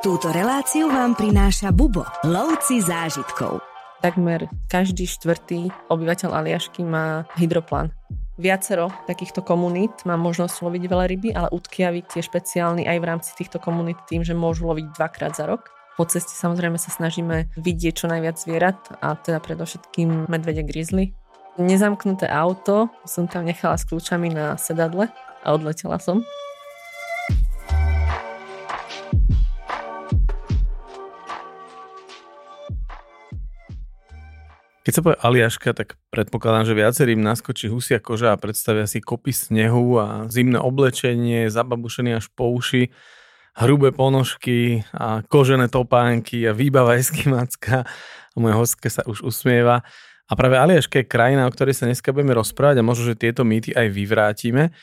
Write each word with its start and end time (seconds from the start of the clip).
Túto 0.00 0.32
reláciu 0.32 0.88
vám 0.88 1.12
prináša 1.12 1.76
Bubo, 1.76 2.08
lovci 2.24 2.80
zážitkov. 2.80 3.60
Takmer 4.00 4.48
každý 4.64 5.04
štvrtý 5.04 5.68
obyvateľ 5.92 6.40
Aliašky 6.40 6.80
má 6.80 7.28
hydroplán. 7.36 7.92
Viacero 8.40 8.88
takýchto 9.04 9.44
komunít 9.44 9.92
má 10.08 10.16
možnosť 10.16 10.64
loviť 10.64 10.82
veľa 10.88 11.04
ryby, 11.04 11.28
ale 11.36 11.52
Utkiavik 11.52 12.08
je 12.16 12.24
špeciálny 12.24 12.88
aj 12.88 12.96
v 12.96 13.08
rámci 13.12 13.30
týchto 13.36 13.60
komunít 13.60 14.00
tým, 14.08 14.24
že 14.24 14.32
môžu 14.32 14.72
loviť 14.72 14.96
dvakrát 14.96 15.36
za 15.36 15.44
rok. 15.44 15.68
Po 16.00 16.08
ceste 16.08 16.32
samozrejme 16.32 16.80
sa 16.80 16.88
snažíme 16.88 17.52
vidieť 17.60 18.00
čo 18.00 18.08
najviac 18.08 18.40
zvierat 18.40 18.80
a 19.04 19.20
teda 19.20 19.36
predovšetkým 19.44 20.32
medvede 20.32 20.64
grizzly. 20.64 21.12
Nezamknuté 21.60 22.24
auto 22.24 22.88
som 23.04 23.28
tam 23.28 23.44
nechala 23.44 23.76
s 23.76 23.84
kľúčami 23.84 24.32
na 24.32 24.56
sedadle 24.56 25.12
a 25.44 25.48
odletela 25.52 26.00
som. 26.00 26.24
Keď 34.90 34.98
sa 34.98 35.06
povie 35.06 35.22
Aliaška, 35.22 35.70
tak 35.70 35.94
predpokladám, 36.10 36.66
že 36.66 36.74
viacerým 36.74 37.22
naskočí 37.22 37.70
husia 37.70 38.02
koža 38.02 38.34
a 38.34 38.40
predstavia 38.42 38.90
si 38.90 38.98
kopy 38.98 39.30
snehu 39.30 40.02
a 40.02 40.26
zimné 40.26 40.58
oblečenie, 40.58 41.46
zababušený 41.46 42.18
až 42.18 42.26
po 42.34 42.50
uši, 42.50 42.90
hrubé 43.54 43.94
ponožky 43.94 44.82
a 44.90 45.22
kožené 45.22 45.70
topánky 45.70 46.42
a 46.42 46.50
výbava 46.50 46.98
eskimacká 46.98 47.86
a 48.34 48.36
moja 48.42 48.58
hostka 48.58 48.90
sa 48.90 49.06
už 49.06 49.22
usmieva. 49.22 49.86
A 50.26 50.34
práve 50.34 50.58
Aliaška 50.58 50.98
je 50.98 51.06
krajina, 51.06 51.46
o 51.46 51.54
ktorej 51.54 51.78
sa 51.78 51.86
dneska 51.86 52.10
budeme 52.10 52.34
rozprávať 52.34 52.82
a 52.82 52.86
možno, 52.90 53.14
že 53.14 53.22
tieto 53.22 53.46
mýty 53.46 53.70
aj 53.70 53.94
vyvrátime. 53.94 54.74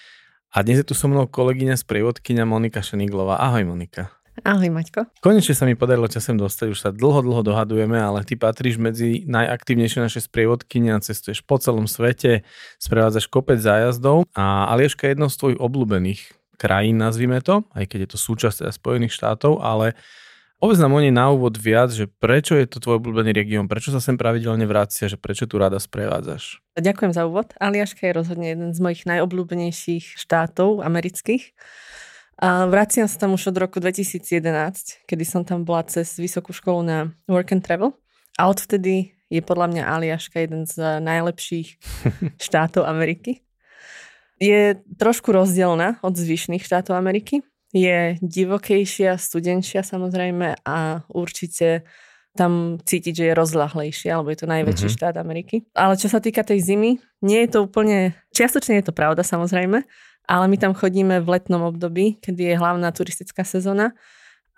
A 0.55 0.63
dnes 0.63 0.79
je 0.79 0.87
tu 0.87 0.95
so 0.95 1.11
mnou 1.11 1.27
kolegyňa 1.27 1.75
z 1.75 1.83
prievodkyňa 1.83 2.47
Monika 2.47 2.79
Šeniglová. 2.79 3.43
Ahoj 3.43 3.67
Monika. 3.67 4.16
Ahoj 4.45 4.69
Maťko. 4.69 5.09
Konečne 5.23 5.57
sa 5.57 5.65
mi 5.65 5.73
podarilo 5.73 6.05
ťa 6.05 6.21
sem 6.21 6.37
dostať, 6.37 6.67
už 6.69 6.79
sa 6.79 6.89
dlho, 6.93 7.25
dlho 7.25 7.41
dohadujeme, 7.41 7.97
ale 7.97 8.21
ty 8.21 8.37
patríš 8.37 8.77
medzi 8.77 9.25
najaktívnejšie 9.25 9.99
naše 10.03 10.21
sprievodkyne 10.21 10.93
a 10.93 11.01
cestuješ 11.01 11.41
po 11.41 11.57
celom 11.57 11.89
svete, 11.89 12.45
sprevádzaš 12.77 13.25
kopec 13.31 13.57
zájazdov 13.57 14.29
a 14.37 14.69
Alieška 14.69 15.09
je 15.09 15.17
jednou 15.17 15.29
z 15.33 15.39
tvojich 15.41 15.59
obľúbených 15.61 16.21
krajín, 16.57 17.01
nazvime 17.01 17.41
to, 17.41 17.65
aj 17.73 17.85
keď 17.89 18.05
je 18.05 18.09
to 18.13 18.19
súčasť 18.19 18.65
teda 18.65 18.71
Spojených 18.73 19.13
štátov, 19.13 19.61
ale 19.61 19.97
Povedz 20.57 20.81
nám 20.81 20.97
o 20.97 20.97
nej 20.97 21.13
na 21.13 21.29
úvod 21.29 21.53
viac, 21.53 21.93
že 21.93 22.09
prečo 22.09 22.57
je 22.57 22.65
to 22.65 22.81
tvoj 22.81 22.97
obľúbený 22.97 23.29
región, 23.29 23.69
prečo 23.69 23.93
sa 23.93 24.01
sem 24.01 24.17
pravidelne 24.17 24.65
vracia, 24.65 25.05
že 25.05 25.13
prečo 25.13 25.45
tu 25.45 25.61
rada 25.61 25.77
sprevádzaš. 25.77 26.65
Ďakujem 26.73 27.13
za 27.13 27.29
úvod. 27.29 27.53
Aliaška 27.61 28.09
je 28.09 28.17
rozhodne 28.17 28.57
jeden 28.57 28.73
z 28.73 28.81
mojich 28.81 29.05
najobľúbenejších 29.05 30.17
štátov 30.17 30.81
amerických. 30.81 31.53
A 32.37 32.69
vraciam 32.69 33.09
sa 33.09 33.17
tam 33.17 33.33
už 33.33 33.49
od 33.49 33.57
roku 33.57 33.81
2011, 33.81 35.09
kedy 35.09 35.23
som 35.25 35.41
tam 35.41 35.65
bola 35.65 35.81
cez 35.89 36.21
vysokú 36.21 36.53
školu 36.53 36.85
na 36.85 36.97
Work 37.25 37.57
and 37.57 37.65
Travel. 37.65 37.97
A 38.37 38.45
odvtedy 38.45 39.17
je 39.33 39.41
podľa 39.41 39.73
mňa 39.73 39.83
Aliaška 39.89 40.45
jeden 40.45 40.69
z 40.69 41.01
najlepších 41.01 41.81
štátov 42.47 42.85
Ameriky. 42.85 43.41
Je 44.37 44.77
trošku 45.01 45.33
rozdielna 45.33 45.97
od 46.05 46.13
zvyšných 46.13 46.61
štátov 46.61 46.93
Ameriky. 46.93 47.41
Je 47.73 48.21
divokejšia, 48.21 49.17
studenšia 49.17 49.81
samozrejme 49.81 50.61
a 50.61 51.01
určite 51.09 51.89
tam 52.37 52.77
cítiť, 52.77 53.13
že 53.17 53.25
je 53.33 53.33
rozlahlejšia, 53.33 54.13
alebo 54.13 54.29
je 54.29 54.45
to 54.45 54.47
najväčší 54.47 54.87
mm-hmm. 54.93 55.01
štát 55.01 55.17
Ameriky. 55.17 55.65
Ale 55.73 55.97
čo 55.97 56.05
sa 56.05 56.21
týka 56.21 56.45
tej 56.45 56.61
zimy, 56.61 57.01
nie 57.25 57.39
je 57.43 57.49
to 57.49 57.65
úplne, 57.65 58.13
čiastočne 58.29 58.77
je 58.77 58.85
to 58.85 58.93
pravda 58.93 59.25
samozrejme, 59.25 59.81
ale 60.27 60.45
my 60.51 60.57
tam 60.59 60.75
chodíme 60.75 61.23
v 61.23 61.39
letnom 61.39 61.63
období, 61.63 62.19
kedy 62.19 62.53
je 62.53 62.59
hlavná 62.59 62.91
turistická 62.91 63.47
sezóna 63.47 63.95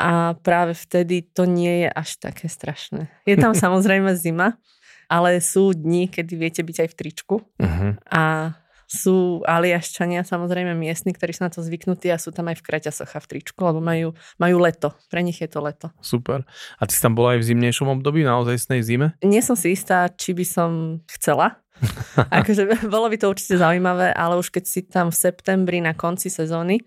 a 0.02 0.34
práve 0.34 0.74
vtedy 0.74 1.22
to 1.22 1.46
nie 1.46 1.86
je 1.86 1.90
až 1.94 2.10
také 2.18 2.50
strašné. 2.50 3.08
Je 3.30 3.38
tam 3.38 3.54
samozrejme 3.64 4.10
zima, 4.18 4.58
ale 5.06 5.38
sú 5.38 5.78
dni, 5.78 6.10
kedy 6.10 6.34
viete 6.34 6.62
byť 6.66 6.76
aj 6.86 6.90
v 6.90 6.98
tričku 6.98 7.36
uh-huh. 7.62 7.92
a 8.10 8.54
sú 8.90 9.46
aliaščania 9.46 10.26
samozrejme 10.26 10.74
miestni, 10.74 11.14
ktorí 11.14 11.30
sú 11.38 11.46
na 11.46 11.54
to 11.54 11.62
zvyknutí 11.62 12.10
a 12.10 12.18
sú 12.18 12.34
tam 12.34 12.50
aj 12.50 12.58
v 12.58 12.66
kraťasoch 12.66 13.14
a 13.14 13.22
v 13.22 13.30
tričku, 13.30 13.62
lebo 13.62 13.78
majú, 13.78 14.18
majú 14.42 14.58
leto. 14.58 14.98
Pre 15.14 15.22
nich 15.22 15.38
je 15.38 15.46
to 15.46 15.62
leto. 15.62 15.94
Super. 16.02 16.42
A 16.82 16.90
ty 16.90 16.98
si 16.98 17.02
tam 17.06 17.14
bola 17.14 17.38
aj 17.38 17.46
v 17.46 17.48
zimnejšom 17.54 17.86
období, 18.02 18.26
naozaj 18.26 18.58
snej 18.58 18.82
zime? 18.82 19.08
Nie 19.22 19.46
som 19.46 19.54
si 19.54 19.78
istá, 19.78 20.10
či 20.10 20.34
by 20.34 20.42
som 20.42 20.70
chcela, 21.06 21.62
akože 22.42 22.90
bolo 22.90 23.08
by 23.14 23.18
to 23.22 23.30
určite 23.30 23.62
zaujímavé, 23.62 24.10
ale 24.18 24.42
už 24.42 24.50
keď 24.50 24.64
si 24.66 24.82
tam 24.90 25.14
v 25.14 25.22
septembri 25.22 25.80
na 25.86 25.94
konci 25.94 26.34
sezóny, 26.34 26.82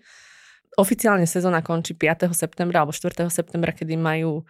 oficiálne 0.75 1.23
sezóna 1.23 1.63
končí 1.63 1.95
5. 1.95 2.35
septembra 2.35 2.83
alebo 2.83 2.91
4. 2.91 3.31
septembra, 3.31 3.71
kedy 3.71 3.95
majú 3.95 4.43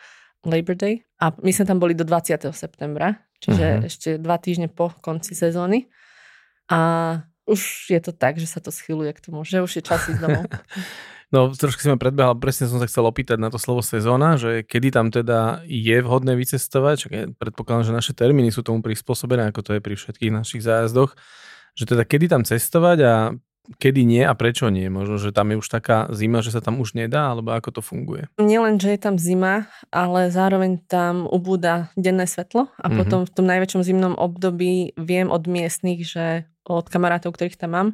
Labor 0.43 0.75
Day 0.75 1.05
a 1.21 1.31
my 1.37 1.51
sme 1.53 1.69
tam 1.69 1.77
boli 1.79 1.95
do 1.95 2.03
20. 2.03 2.49
septembra, 2.51 3.15
čiže 3.39 3.67
uh-huh. 3.77 3.87
ešte 3.87 4.09
dva 4.19 4.35
týždne 4.41 4.67
po 4.67 4.91
konci 4.99 5.37
sezóny 5.37 5.87
a 6.67 6.81
už 7.43 7.91
je 7.91 7.99
to 7.99 8.11
tak, 8.15 8.39
že 8.39 8.47
sa 8.47 8.63
to 8.63 8.71
schyluje 8.71 9.11
k 9.11 9.23
tomu, 9.23 9.43
že 9.43 9.59
už 9.59 9.79
je 9.79 9.83
čas 9.83 10.03
ísť 10.07 10.21
domov. 10.21 10.47
No, 11.33 11.49
trošku 11.49 11.81
si 11.81 11.89
ma 11.89 11.97
predbehal, 11.97 12.37
presne 12.37 12.69
som 12.69 12.77
sa 12.77 12.85
chcel 12.85 13.09
opýtať 13.09 13.41
na 13.41 13.49
to 13.49 13.57
slovo 13.57 13.81
sezóna, 13.81 14.37
že 14.37 14.61
kedy 14.61 14.93
tam 14.93 15.09
teda 15.09 15.65
je 15.65 15.97
vhodné 16.05 16.37
vycestovať, 16.37 16.95
čak 17.01 17.11
ja 17.11 17.25
predpokladám, 17.33 17.89
že 17.89 17.97
naše 17.97 18.13
termíny 18.13 18.53
sú 18.53 18.61
tomu 18.61 18.85
prispôsobené, 18.85 19.49
ako 19.49 19.65
to 19.65 19.71
je 19.73 19.81
pri 19.81 19.97
všetkých 19.97 20.29
našich 20.29 20.61
zájazdoch, 20.61 21.17
že 21.73 21.89
teda 21.89 22.05
kedy 22.05 22.29
tam 22.29 22.45
cestovať 22.45 22.97
a 23.01 23.13
kedy 23.79 24.03
nie 24.03 24.23
a 24.27 24.33
prečo 24.35 24.67
nie? 24.67 24.91
Možno, 24.91 25.15
že 25.15 25.31
tam 25.31 25.51
je 25.53 25.59
už 25.63 25.67
taká 25.71 26.11
zima, 26.11 26.43
že 26.43 26.51
sa 26.51 26.59
tam 26.59 26.83
už 26.83 26.99
nedá, 26.99 27.31
alebo 27.31 27.55
ako 27.55 27.79
to 27.79 27.81
funguje? 27.81 28.27
Nielen, 28.35 28.79
že 28.79 28.91
je 28.95 28.99
tam 28.99 29.15
zima, 29.15 29.71
ale 29.87 30.27
zároveň 30.29 30.83
tam 30.85 31.25
ubúda 31.27 31.91
denné 31.95 32.27
svetlo 32.27 32.67
a 32.75 32.87
mm-hmm. 32.87 32.99
potom 32.99 33.19
v 33.23 33.31
tom 33.31 33.45
najväčšom 33.47 33.81
zimnom 33.81 34.15
období 34.19 34.91
viem 34.99 35.31
od 35.31 35.47
miestnych, 35.47 36.03
že 36.03 36.47
od 36.67 36.87
kamarátov, 36.87 37.35
ktorých 37.35 37.59
tam 37.59 37.71
mám, 37.75 37.87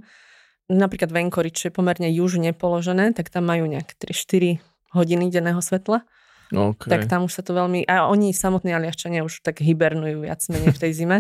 napríklad 0.70 1.10
v 1.10 1.26
Anchorage, 1.26 1.58
čo 1.58 1.66
je 1.70 1.78
pomerne 1.78 2.06
južne 2.14 2.54
položené, 2.54 3.14
tak 3.18 3.34
tam 3.34 3.50
majú 3.50 3.66
nejaké 3.66 3.98
3-4 3.98 4.62
hodiny 4.94 5.34
denného 5.34 5.62
svetla. 5.62 6.06
Okay. 6.50 6.90
Tak 6.90 7.06
tam 7.06 7.30
už 7.30 7.42
sa 7.42 7.44
to 7.46 7.54
veľmi... 7.54 7.86
A 7.86 8.10
oni 8.10 8.34
samotní 8.34 8.74
aliaščania 8.74 9.22
už 9.22 9.46
tak 9.46 9.62
hibernujú 9.62 10.26
viac 10.26 10.42
menej 10.50 10.74
v 10.74 10.82
tej 10.82 10.92
zime. 10.98 11.18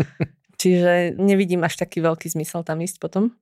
Čiže 0.60 1.18
nevidím 1.20 1.64
až 1.64 1.76
taký 1.76 2.00
veľký 2.00 2.32
zmysel 2.32 2.64
tam 2.64 2.80
ísť 2.80 2.96
potom. 2.96 3.36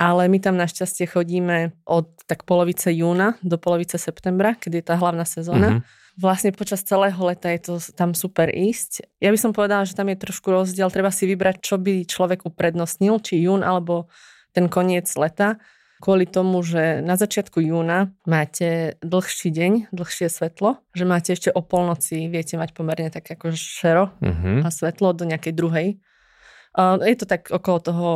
Ale 0.00 0.32
my 0.32 0.40
tam 0.40 0.56
našťastie 0.56 1.04
chodíme 1.12 1.76
od 1.84 2.08
tak 2.24 2.48
polovice 2.48 2.88
júna 2.88 3.36
do 3.44 3.60
polovice 3.60 4.00
septembra, 4.00 4.56
kedy 4.56 4.80
je 4.80 4.86
tá 4.88 4.96
hlavná 4.96 5.28
sezóna. 5.28 5.68
Mm-hmm. 5.76 6.16
Vlastne 6.16 6.56
počas 6.56 6.80
celého 6.80 7.20
leta 7.20 7.52
je 7.52 7.60
to 7.68 7.74
tam 7.92 8.16
super 8.16 8.48
ísť. 8.48 9.20
Ja 9.20 9.28
by 9.28 9.36
som 9.36 9.52
povedala, 9.52 9.84
že 9.84 9.92
tam 9.92 10.08
je 10.08 10.16
trošku 10.16 10.48
rozdiel. 10.48 10.88
Treba 10.88 11.12
si 11.12 11.28
vybrať, 11.28 11.60
čo 11.60 11.76
by 11.76 12.08
človek 12.08 12.48
uprednostnil, 12.48 13.20
či 13.20 13.44
jún 13.44 13.60
alebo 13.60 14.08
ten 14.56 14.72
koniec 14.72 15.04
leta, 15.20 15.60
kvôli 16.00 16.24
tomu, 16.24 16.64
že 16.64 17.04
na 17.04 17.20
začiatku 17.20 17.60
júna 17.60 18.08
máte 18.24 18.96
dlhší 19.04 19.52
deň, 19.52 19.72
dlhšie 19.92 20.32
svetlo, 20.32 20.80
že 20.96 21.04
máte 21.04 21.36
ešte 21.36 21.52
o 21.52 21.60
polnoci, 21.60 22.24
viete 22.32 22.56
mať 22.56 22.72
pomerne 22.72 23.12
tak 23.12 23.28
ako 23.28 23.52
šero 23.52 24.08
uh-huh. 24.16 24.64
a 24.64 24.68
svetlo 24.72 25.12
do 25.12 25.28
nejakej 25.28 25.52
druhej. 25.52 26.00
Je 27.04 27.16
to 27.20 27.28
tak 27.28 27.52
okolo 27.52 27.78
toho 27.84 28.08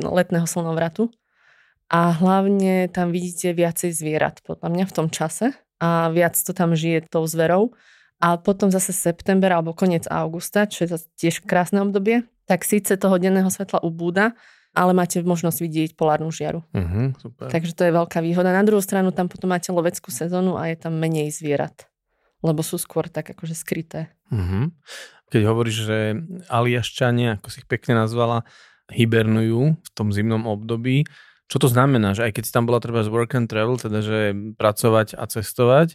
letného 0.00 0.48
slnovratu. 0.48 1.12
A 1.86 2.10
hlavne 2.10 2.90
tam 2.90 3.14
vidíte 3.14 3.54
viacej 3.54 3.94
zvierat, 3.94 4.42
podľa 4.42 4.68
mňa 4.74 4.84
v 4.90 4.94
tom 4.94 5.06
čase. 5.06 5.54
A 5.76 6.08
viac 6.10 6.34
to 6.40 6.56
tam 6.56 6.72
žije 6.72 7.06
tou 7.06 7.22
zverou. 7.28 7.76
A 8.16 8.40
potom 8.40 8.72
zase 8.72 8.96
september 8.96 9.52
alebo 9.52 9.76
koniec 9.76 10.08
augusta, 10.08 10.64
čo 10.64 10.88
je 10.88 10.96
tiež 11.20 11.44
krásne 11.44 11.84
obdobie, 11.84 12.24
tak 12.48 12.64
síce 12.64 12.96
toho 12.96 13.20
denného 13.20 13.52
svetla 13.52 13.84
ubúda, 13.84 14.32
ale 14.72 14.96
máte 14.96 15.20
možnosť 15.20 15.58
vidieť 15.60 15.90
polárnu 16.00 16.32
žiaru. 16.32 16.64
Uh-huh, 16.72 17.12
super. 17.20 17.52
Takže 17.52 17.76
to 17.76 17.82
je 17.84 17.92
veľká 17.92 18.24
výhoda. 18.24 18.56
Na 18.56 18.64
druhú 18.64 18.80
stranu 18.80 19.12
tam 19.12 19.28
potom 19.28 19.52
máte 19.52 19.68
loveckú 19.68 20.08
sezónu 20.08 20.56
a 20.56 20.72
je 20.72 20.76
tam 20.80 20.96
menej 20.96 21.28
zvierat, 21.28 21.88
lebo 22.40 22.64
sú 22.64 22.80
skôr 22.80 23.08
tak 23.12 23.36
akože 23.36 23.52
skryté. 23.52 24.08
Uh-huh. 24.32 24.72
Keď 25.28 25.42
hovoríš, 25.44 25.76
že 25.84 25.98
aliaščania, 26.48 27.36
ako 27.36 27.48
si 27.52 27.60
ich 27.64 27.68
pekne 27.68 28.00
nazvala, 28.00 28.48
hibernujú 28.88 29.76
v 29.76 29.88
tom 29.92 30.08
zimnom 30.08 30.48
období, 30.48 31.04
čo 31.46 31.62
to 31.62 31.70
znamená, 31.70 32.14
že 32.14 32.26
aj 32.26 32.32
keď 32.38 32.44
si 32.46 32.52
tam 32.52 32.66
bola 32.66 32.82
treba 32.82 33.06
z 33.06 33.10
work 33.10 33.38
and 33.38 33.46
travel, 33.46 33.78
teda 33.78 34.02
že 34.02 34.18
pracovať 34.58 35.14
a 35.14 35.24
cestovať, 35.30 35.94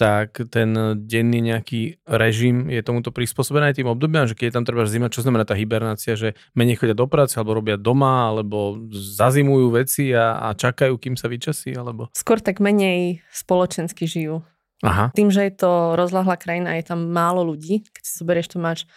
tak 0.00 0.48
ten 0.48 0.96
denný 0.96 1.44
nejaký 1.44 2.00
režim 2.08 2.72
je 2.72 2.80
tomuto 2.80 3.12
prispôsobený 3.12 3.68
aj 3.68 3.76
tým 3.84 3.92
obdobiam, 3.92 4.24
že 4.24 4.32
keď 4.32 4.44
je 4.48 4.54
tam 4.56 4.64
treba 4.64 4.88
zima, 4.88 5.12
čo 5.12 5.20
znamená 5.20 5.44
tá 5.44 5.52
hibernácia, 5.52 6.16
že 6.16 6.40
menej 6.56 6.80
chodia 6.80 6.96
do 6.96 7.04
práce, 7.04 7.36
alebo 7.36 7.60
robia 7.60 7.76
doma, 7.76 8.32
alebo 8.32 8.80
zazimujú 8.90 9.76
veci 9.76 10.08
a, 10.16 10.40
a 10.40 10.56
čakajú, 10.56 10.96
kým 10.96 11.20
sa 11.20 11.28
vyčasí, 11.28 11.76
alebo... 11.76 12.08
Skôr 12.16 12.40
tak 12.40 12.64
menej 12.64 13.20
spoločensky 13.28 14.08
žijú. 14.08 14.40
Aha. 14.80 15.12
Tým, 15.12 15.28
že 15.28 15.44
je 15.44 15.52
to 15.52 15.92
rozlahlá 16.00 16.40
krajina, 16.40 16.80
je 16.80 16.88
tam 16.88 17.12
málo 17.12 17.44
ľudí. 17.44 17.84
Keď 17.92 18.00
si 18.02 18.12
zoberieš, 18.16 18.56
to 18.56 18.58
máš 18.58 18.88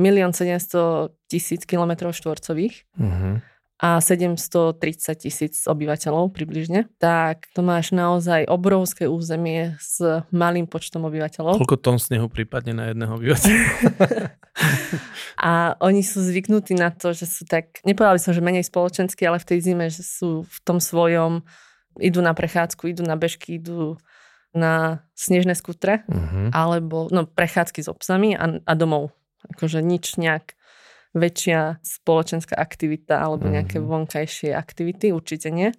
1 0.00 0.08
700 0.32 1.12
tisíc 1.28 1.68
kilometrov 1.68 2.16
štvorcových. 2.16 2.88
Uh-huh 2.96 3.44
a 3.76 4.00
730 4.00 4.80
tisíc 5.20 5.60
obyvateľov 5.68 6.32
približne, 6.32 6.88
tak 6.96 7.44
to 7.52 7.60
máš 7.60 7.92
naozaj 7.92 8.48
obrovské 8.48 9.04
územie 9.04 9.76
s 9.76 10.00
malým 10.32 10.64
počtom 10.64 11.04
obyvateľov. 11.04 11.60
Koľko 11.60 11.76
tón 11.76 12.00
snehu 12.00 12.32
prípadne 12.32 12.72
na 12.72 12.84
jedného 12.88 13.12
obyvateľa? 13.20 13.60
a 15.48 15.76
oni 15.84 16.00
sú 16.00 16.24
zvyknutí 16.24 16.72
na 16.72 16.88
to, 16.88 17.12
že 17.12 17.28
sú 17.28 17.44
tak, 17.44 17.84
nepovedal 17.84 18.16
by 18.16 18.22
som, 18.24 18.32
že 18.32 18.40
menej 18.40 18.64
spoločenskí, 18.64 19.28
ale 19.28 19.36
v 19.44 19.48
tej 19.52 19.58
zime, 19.60 19.92
že 19.92 20.00
sú 20.00 20.48
v 20.48 20.58
tom 20.64 20.80
svojom, 20.80 21.44
idú 22.00 22.24
na 22.24 22.32
prechádzku, 22.32 22.88
idú 22.88 23.04
na 23.04 23.20
bežky, 23.20 23.60
idú 23.60 24.00
na 24.56 25.04
snežné 25.12 25.52
skutre, 25.52 26.08
uh-huh. 26.08 26.48
alebo 26.56 27.12
no, 27.12 27.28
prechádzky 27.28 27.84
s 27.84 27.92
obsami 27.92 28.32
a, 28.32 28.56
a 28.64 28.72
domov. 28.72 29.12
Akože 29.52 29.84
nič 29.84 30.16
nejak 30.16 30.55
väčšia 31.16 31.80
spoločenská 31.80 32.52
aktivita 32.52 33.16
alebo 33.24 33.48
nejaké 33.48 33.80
mm-hmm. 33.80 33.90
vonkajšie 33.90 34.52
aktivity, 34.52 35.16
určite 35.16 35.48
nie. 35.48 35.72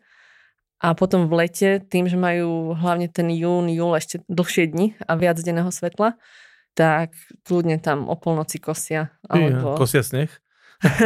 A 0.78 0.94
potom 0.94 1.26
v 1.26 1.46
lete, 1.46 1.82
tým, 1.82 2.06
že 2.06 2.18
majú 2.18 2.78
hlavne 2.78 3.10
ten 3.10 3.30
jún, 3.34 3.70
júl 3.70 3.98
ešte 3.98 4.22
dlhšie 4.30 4.70
dni 4.70 4.88
a 5.06 5.18
viac 5.18 5.42
denného 5.42 5.74
svetla, 5.74 6.18
tak 6.78 7.18
kľudne 7.50 7.82
tam 7.82 8.06
o 8.06 8.14
polnoci 8.14 8.62
kosia. 8.62 9.10
Alebo... 9.26 9.74
Ja, 9.74 9.80
kosia 9.82 10.06
sneh? 10.06 10.30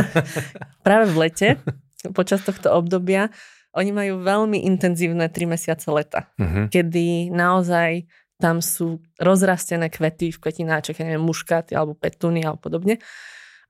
Práve 0.88 1.16
v 1.16 1.18
lete, 1.27 1.50
počas 2.12 2.44
tohto 2.44 2.75
obdobia, 2.75 3.31
oni 3.72 3.95
majú 3.95 4.19
veľmi 4.19 4.68
intenzívne 4.68 5.31
tri 5.31 5.48
mesiace 5.48 5.88
leta, 5.88 6.27
uh-huh. 6.36 6.68
kedy 6.68 7.31
naozaj 7.31 8.04
tam 8.42 8.60
sú 8.60 9.00
rozrastené 9.22 9.88
kvety 9.88 10.34
v 10.36 10.42
kvetináček, 10.42 11.00
ja 11.00 11.07
neviem, 11.07 11.24
muškáty 11.24 11.77
alebo 11.77 11.95
petúny 11.95 12.44
alebo 12.44 12.60
podobne. 12.60 13.00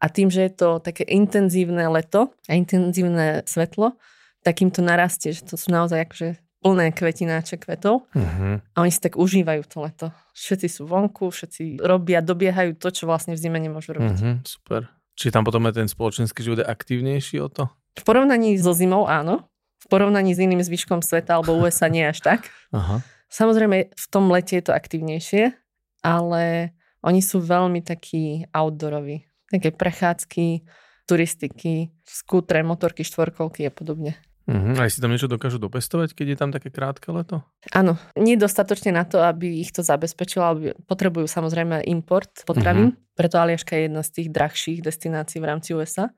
A 0.01 0.09
tým, 0.09 0.33
že 0.33 0.49
je 0.49 0.53
to 0.57 0.69
také 0.81 1.05
intenzívne 1.05 1.85
leto 1.93 2.33
a 2.49 2.57
intenzívne 2.57 3.45
svetlo, 3.45 3.93
tak 4.41 4.65
im 4.65 4.73
to 4.73 4.81
narastie, 4.81 5.29
že 5.29 5.45
to 5.45 5.55
sú 5.55 5.69
naozaj 5.69 6.09
akože 6.09 6.41
plné 6.61 6.93
kvetináče 6.93 7.57
kvetov 7.57 8.05
uh-huh. 8.13 8.61
a 8.61 8.77
oni 8.81 8.91
si 8.93 9.01
tak 9.01 9.17
užívajú 9.17 9.61
to 9.65 9.77
leto. 9.81 10.07
Všetci 10.37 10.67
sú 10.69 10.85
vonku, 10.85 11.33
všetci 11.33 11.81
robia, 11.81 12.21
dobiehajú 12.21 12.77
to, 12.77 12.93
čo 12.93 13.09
vlastne 13.09 13.33
v 13.33 13.41
zime 13.41 13.57
nemôžu 13.57 13.97
robiť. 13.97 14.17
Uh-huh, 14.17 14.37
super. 14.45 14.89
Čiže 15.17 15.33
tam 15.37 15.45
potom 15.45 15.65
je 15.69 15.81
ten 15.81 15.89
spoločenský 15.89 16.41
život 16.45 16.61
aktívnejší 16.65 17.41
o 17.41 17.49
to? 17.49 17.69
V 17.97 18.03
porovnaní 18.05 18.57
so 18.61 18.73
zimou 18.73 19.09
áno. 19.09 19.49
V 19.81 19.89
porovnaní 19.89 20.37
s 20.37 20.39
iným 20.41 20.61
zvyškom 20.61 21.01
sveta 21.01 21.41
alebo 21.41 21.57
USA 21.57 21.89
nie 21.89 22.05
až 22.05 22.21
tak. 22.21 22.49
Aha. 22.69 23.01
Samozrejme 23.33 23.89
v 23.89 24.05
tom 24.13 24.29
lete 24.29 24.61
je 24.61 24.63
to 24.69 24.77
aktívnejšie, 24.77 25.57
ale 26.05 26.73
oni 27.01 27.21
sú 27.25 27.41
veľmi 27.41 27.81
takí 27.81 28.45
outdooroví 28.53 29.30
také 29.59 29.75
prechádzky, 29.75 30.63
turistiky, 31.09 31.91
skútre, 32.07 32.63
motorky, 32.63 33.03
štvorkolky 33.03 33.67
a 33.67 33.71
podobne. 33.73 34.15
Uh-huh. 34.49 34.73
Aj 34.75 34.89
si 34.89 34.97
tam 34.99 35.13
niečo 35.13 35.29
dokážu 35.29 35.61
dopestovať, 35.61 36.17
keď 36.17 36.27
je 36.33 36.37
tam 36.37 36.49
také 36.49 36.73
krátke 36.73 37.13
leto? 37.13 37.45
Áno, 37.71 37.95
nie 38.17 38.35
dostatočne 38.35 38.91
na 38.91 39.05
to, 39.05 39.21
aby 39.21 39.61
ich 39.61 39.69
to 39.69 39.85
zabezpečilo, 39.85 40.43
aby 40.43 40.63
potrebujú 40.89 41.29
samozrejme 41.29 41.85
import 41.87 42.41
potravín, 42.43 42.91
uh-huh. 42.91 43.15
preto 43.15 43.37
Aliaška 43.37 43.77
je 43.77 43.83
jedna 43.87 44.01
z 44.01 44.09
tých 44.11 44.27
drahších 44.33 44.79
destinácií 44.81 45.37
v 45.37 45.49
rámci 45.49 45.77
USA, 45.77 46.09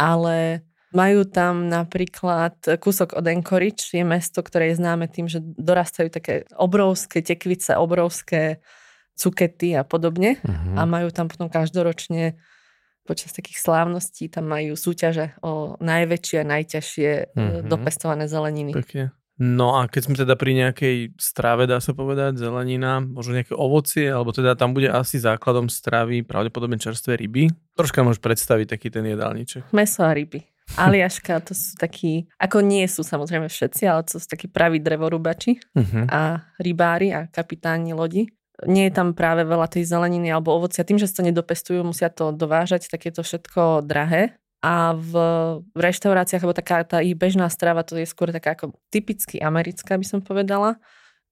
ale 0.00 0.64
majú 0.90 1.22
tam 1.28 1.70
napríklad 1.70 2.58
kúsok 2.82 3.14
od 3.14 3.24
Anchorage, 3.28 3.94
je 3.94 4.02
mesto, 4.02 4.42
ktoré 4.42 4.72
je 4.72 4.80
známe 4.82 5.06
tým, 5.06 5.30
že 5.30 5.38
dorastajú 5.42 6.10
také 6.10 6.48
obrovské 6.58 7.22
tekvice, 7.22 7.78
obrovské 7.78 8.58
cukety 9.14 9.76
a 9.76 9.84
podobne 9.84 10.40
uh-huh. 10.40 10.80
a 10.80 10.82
majú 10.88 11.12
tam 11.12 11.28
potom 11.28 11.52
každoročne 11.52 12.40
počas 13.04 13.34
takých 13.34 13.58
slávností 13.58 14.30
tam 14.30 14.50
majú 14.50 14.76
súťaže 14.78 15.34
o 15.42 15.76
najväčšie 15.80 16.36
a 16.40 16.46
najťažšie 16.46 17.10
mm-hmm. 17.34 17.66
dopestované 17.66 18.24
zeleniny. 18.30 18.72
Pekne. 18.76 19.16
No 19.40 19.80
a 19.80 19.88
keď 19.88 20.02
sme 20.04 20.14
teda 20.20 20.36
pri 20.36 20.52
nejakej 20.52 21.16
strave, 21.16 21.64
dá 21.64 21.80
sa 21.80 21.96
povedať, 21.96 22.36
zelenina, 22.36 23.00
možno 23.00 23.40
nejaké 23.40 23.56
ovocie, 23.56 24.12
alebo 24.12 24.36
teda 24.36 24.52
tam 24.52 24.76
bude 24.76 24.92
asi 24.92 25.16
základom 25.16 25.72
stravy 25.72 26.20
pravdepodobne 26.20 26.76
čerstvé 26.76 27.16
ryby. 27.16 27.48
Troška 27.72 28.04
môžeš 28.04 28.20
predstaviť 28.20 28.76
taký 28.76 28.92
ten 28.92 29.08
jedálniček. 29.08 29.72
Meso 29.72 30.04
a 30.04 30.12
ryby. 30.12 30.44
Aliaška, 30.76 31.40
to 31.40 31.56
sú 31.56 31.72
takí, 31.80 32.28
ako 32.36 32.60
nie 32.60 32.84
sú 32.84 33.00
samozrejme 33.00 33.48
všetci, 33.48 33.88
ale 33.88 34.04
to 34.04 34.20
sú 34.20 34.28
takí 34.28 34.46
praví 34.46 34.78
drevorúbači 34.78 35.56
uh-huh. 35.56 36.04
a 36.12 36.44
rybári 36.60 37.10
a 37.16 37.26
kapitáni 37.26 37.96
lodi 37.96 38.28
nie 38.66 38.88
je 38.88 38.92
tam 38.92 39.16
práve 39.16 39.44
veľa 39.46 39.68
tej 39.70 39.88
zeleniny 39.88 40.32
alebo 40.32 40.56
ovocia. 40.56 40.84
Tým, 40.84 41.00
že 41.00 41.08
sa 41.08 41.20
to 41.20 41.28
nedopestujú, 41.28 41.80
musia 41.84 42.12
to 42.12 42.32
dovážať, 42.34 42.88
tak 42.88 43.08
je 43.08 43.12
to 43.14 43.22
všetko 43.24 43.84
drahé. 43.84 44.36
A 44.60 44.92
v, 44.92 45.12
reštauráciách, 45.72 46.44
alebo 46.44 46.52
taká 46.52 46.84
tá 46.84 47.00
ich 47.00 47.16
bežná 47.16 47.48
strava, 47.48 47.80
to 47.80 47.96
je 47.96 48.04
skôr 48.04 48.28
taká 48.28 48.52
ako 48.52 48.76
typicky 48.92 49.40
americká, 49.40 49.96
by 49.96 50.04
som 50.04 50.20
povedala. 50.20 50.76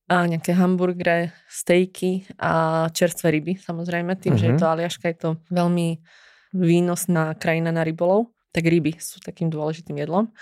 A 0.09 0.25
nejaké 0.25 0.57
hamburgery, 0.57 1.29
stejky 1.53 2.25
a 2.41 2.89
čerstvé 2.89 3.29
ryby, 3.37 3.61
samozrejme. 3.61 4.17
Tým, 4.17 4.33
uh-huh. 4.33 4.41
že 4.41 4.47
je 4.49 4.55
mhm. 4.57 4.61
to 4.61 4.67
Aliaška, 4.73 5.07
je 5.13 5.19
to 5.21 5.31
veľmi 5.53 6.01
výnosná 6.57 7.37
krajina 7.37 7.69
na 7.69 7.85
rybolov, 7.85 8.33
tak 8.57 8.65
ryby 8.65 8.97
sú 8.97 9.21
takým 9.21 9.53
dôležitým 9.53 10.01
jedlom 10.01 10.33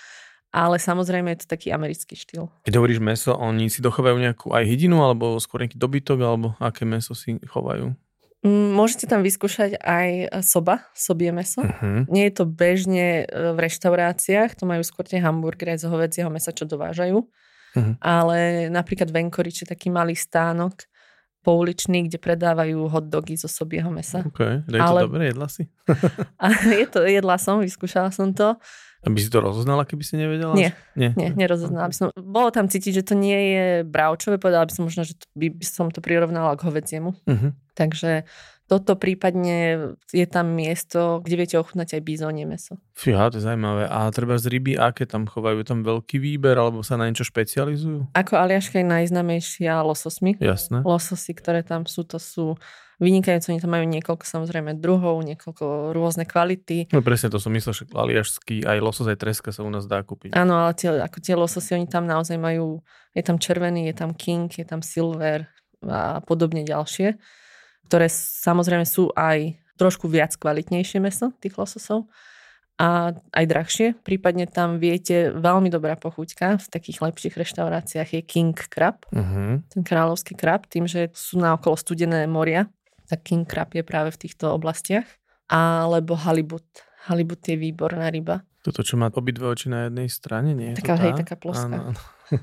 ale 0.56 0.80
samozrejme 0.80 1.36
je 1.36 1.44
to 1.44 1.52
taký 1.52 1.68
americký 1.68 2.16
štýl. 2.16 2.48
Keď 2.64 2.80
hovoríš 2.80 3.04
meso, 3.04 3.36
oni 3.36 3.68
si 3.68 3.84
dochovajú 3.84 4.16
nejakú 4.16 4.56
aj 4.56 4.64
hydinu, 4.64 5.04
alebo 5.04 5.36
skôr 5.36 5.60
nejaký 5.60 5.76
dobytok, 5.76 6.18
alebo 6.24 6.56
aké 6.56 6.88
meso 6.88 7.12
si 7.12 7.36
chovajú? 7.44 7.92
Mm, 8.40 8.72
môžete 8.72 9.04
tam 9.04 9.20
vyskúšať 9.20 9.76
aj 9.84 10.32
soba, 10.40 10.88
sobie 10.96 11.28
meso. 11.28 11.60
Uh-huh. 11.60 12.08
Nie 12.08 12.32
je 12.32 12.40
to 12.40 12.44
bežne 12.48 13.28
e, 13.28 13.52
v 13.52 13.58
reštauráciách, 13.60 14.56
to 14.56 14.64
majú 14.64 14.80
skôr 14.80 15.04
tie 15.04 15.20
hamburgery 15.20 15.76
z 15.76 15.92
hovedzieho 15.92 16.32
mesa, 16.32 16.56
čo 16.56 16.64
dovážajú. 16.64 17.20
Uh-huh. 17.20 17.94
Ale 18.00 18.72
napríklad 18.72 19.12
v 19.12 19.28
Encourage 19.28 19.60
je 19.60 19.68
taký 19.68 19.92
malý 19.92 20.16
stánok 20.16 20.88
pouličný, 21.44 22.10
kde 22.10 22.18
predávajú 22.18 22.90
hot 22.90 23.06
dogy 23.06 23.38
zo 23.38 23.46
sobieho 23.46 23.86
mesa. 23.92 24.26
Ok, 24.26 24.66
je 24.66 24.80
Ale... 24.82 25.04
to 25.04 25.06
dobré, 25.06 25.30
jedla 25.30 25.46
si? 25.46 25.70
je 26.82 26.86
to, 26.90 27.06
jedla 27.06 27.36
som, 27.38 27.62
vyskúšala 27.62 28.10
som 28.10 28.34
to. 28.34 28.58
Aby 29.06 29.22
si 29.22 29.30
to 29.30 29.38
rozoznala, 29.38 29.86
keby 29.86 30.02
si 30.02 30.18
nevedela? 30.18 30.58
Nie, 30.58 30.74
nie, 30.98 31.14
nie 31.14 31.30
nerozoznala 31.30 31.86
by 31.86 31.94
som. 31.94 32.06
Bolo 32.18 32.50
tam 32.50 32.66
cítiť, 32.66 33.00
že 33.00 33.06
to 33.06 33.14
nie 33.14 33.38
je 33.54 33.66
bravčové, 33.86 34.42
povedala 34.42 34.66
by 34.66 34.74
som 34.74 34.82
možno, 34.90 35.06
že 35.06 35.14
to 35.14 35.30
by, 35.38 35.54
by 35.54 35.62
som 35.62 35.94
to 35.94 36.02
prirovnala 36.02 36.58
k 36.58 36.66
hovedziemu. 36.66 37.14
Uh-huh. 37.14 37.54
Takže 37.78 38.26
toto 38.66 38.98
prípadne 38.98 39.94
je 40.10 40.26
tam 40.26 40.50
miesto, 40.50 41.22
kde 41.22 41.34
viete 41.38 41.56
ochutnať 41.56 41.98
aj 41.98 42.02
bizónie 42.02 42.42
meso. 42.42 42.82
Fíha, 42.98 43.30
to 43.30 43.38
je 43.38 43.46
zaujímavé. 43.46 43.86
A 43.86 44.10
treba 44.10 44.34
z 44.42 44.50
ryby, 44.50 44.74
aké 44.74 45.06
tam 45.06 45.30
chovajú? 45.30 45.62
tam 45.62 45.86
veľký 45.86 46.18
výber, 46.18 46.58
alebo 46.58 46.82
sa 46.82 46.98
na 46.98 47.06
niečo 47.06 47.26
špecializujú? 47.26 48.10
Ako 48.14 48.34
Aliaška 48.34 48.82
je 48.82 48.86
najznamejšia 48.86 49.82
lososmi. 49.86 50.34
Jasné. 50.42 50.82
Lososy, 50.82 51.32
ktoré 51.34 51.62
tam 51.62 51.86
sú, 51.86 52.02
to 52.02 52.18
sú 52.18 52.58
vynikajúce. 52.98 53.52
Oni 53.52 53.60
tam 53.60 53.72
majú 53.76 53.86
niekoľko 53.86 54.24
samozrejme 54.24 54.80
druhov, 54.80 55.20
niekoľko 55.22 55.92
rôzne 55.92 56.24
kvality. 56.24 56.90
No 56.90 57.04
presne 57.04 57.28
to 57.28 57.38
som 57.38 57.52
myslel, 57.52 57.74
že 57.76 57.84
aliašský 57.92 58.64
aj 58.64 58.78
losos, 58.80 59.06
aj 59.06 59.20
treska 59.20 59.52
sa 59.52 59.62
u 59.62 59.70
nás 59.70 59.84
dá 59.84 60.00
kúpiť. 60.00 60.32
Áno, 60.34 60.66
ale 60.66 60.72
tie, 60.74 60.90
ako 60.90 61.18
tie 61.20 61.34
lososy, 61.36 61.76
oni 61.76 61.86
tam 61.86 62.08
naozaj 62.08 62.40
majú, 62.40 62.80
je 63.12 63.22
tam 63.22 63.36
červený, 63.36 63.92
je 63.92 63.94
tam 63.94 64.10
king, 64.16 64.48
je 64.48 64.64
tam 64.64 64.80
silver 64.80 65.46
a 65.84 66.24
podobne 66.24 66.64
ďalšie, 66.64 67.20
ktoré 67.86 68.10
samozrejme 68.10 68.84
sú 68.84 69.14
aj 69.14 69.54
trošku 69.78 70.10
viac 70.10 70.34
kvalitnejšie 70.34 70.98
meso 70.98 71.30
tých 71.38 71.54
lososov 71.54 72.10
a 72.76 73.16
aj 73.32 73.44
drahšie. 73.48 73.86
Prípadne 74.04 74.44
tam 74.44 74.76
viete, 74.76 75.32
veľmi 75.32 75.72
dobrá 75.72 75.96
pochuťka 75.96 76.60
v 76.60 76.66
takých 76.68 77.00
lepších 77.00 77.34
reštauráciách 77.38 78.20
je 78.20 78.20
King 78.20 78.52
Crab, 78.52 79.08
uh-huh. 79.08 79.64
ten 79.64 79.82
kráľovský 79.84 80.36
krab, 80.36 80.68
tým, 80.68 80.84
že 80.84 81.08
sú 81.16 81.40
na 81.40 81.56
okolo 81.56 81.76
studené 81.80 82.28
moria, 82.28 82.68
tak 83.06 83.22
king 83.22 83.46
crab 83.46 83.70
je 83.72 83.86
práve 83.86 84.10
v 84.10 84.18
týchto 84.18 84.50
oblastiach. 84.50 85.06
Alebo 85.46 86.18
halibut. 86.18 86.66
Halibut 87.06 87.38
je 87.46 87.54
výborná 87.54 88.10
ryba. 88.10 88.42
Toto, 88.66 88.82
čo 88.82 88.98
má 88.98 89.14
obidve 89.14 89.46
oči 89.46 89.70
na 89.70 89.86
jednej 89.86 90.10
strane, 90.10 90.50
nie 90.58 90.74
je 90.74 90.82
taká, 90.82 90.98
hej, 90.98 91.14
taká 91.22 91.38
ploská. 91.38 91.70
Áno, 91.70 91.94
áno. 91.94 92.00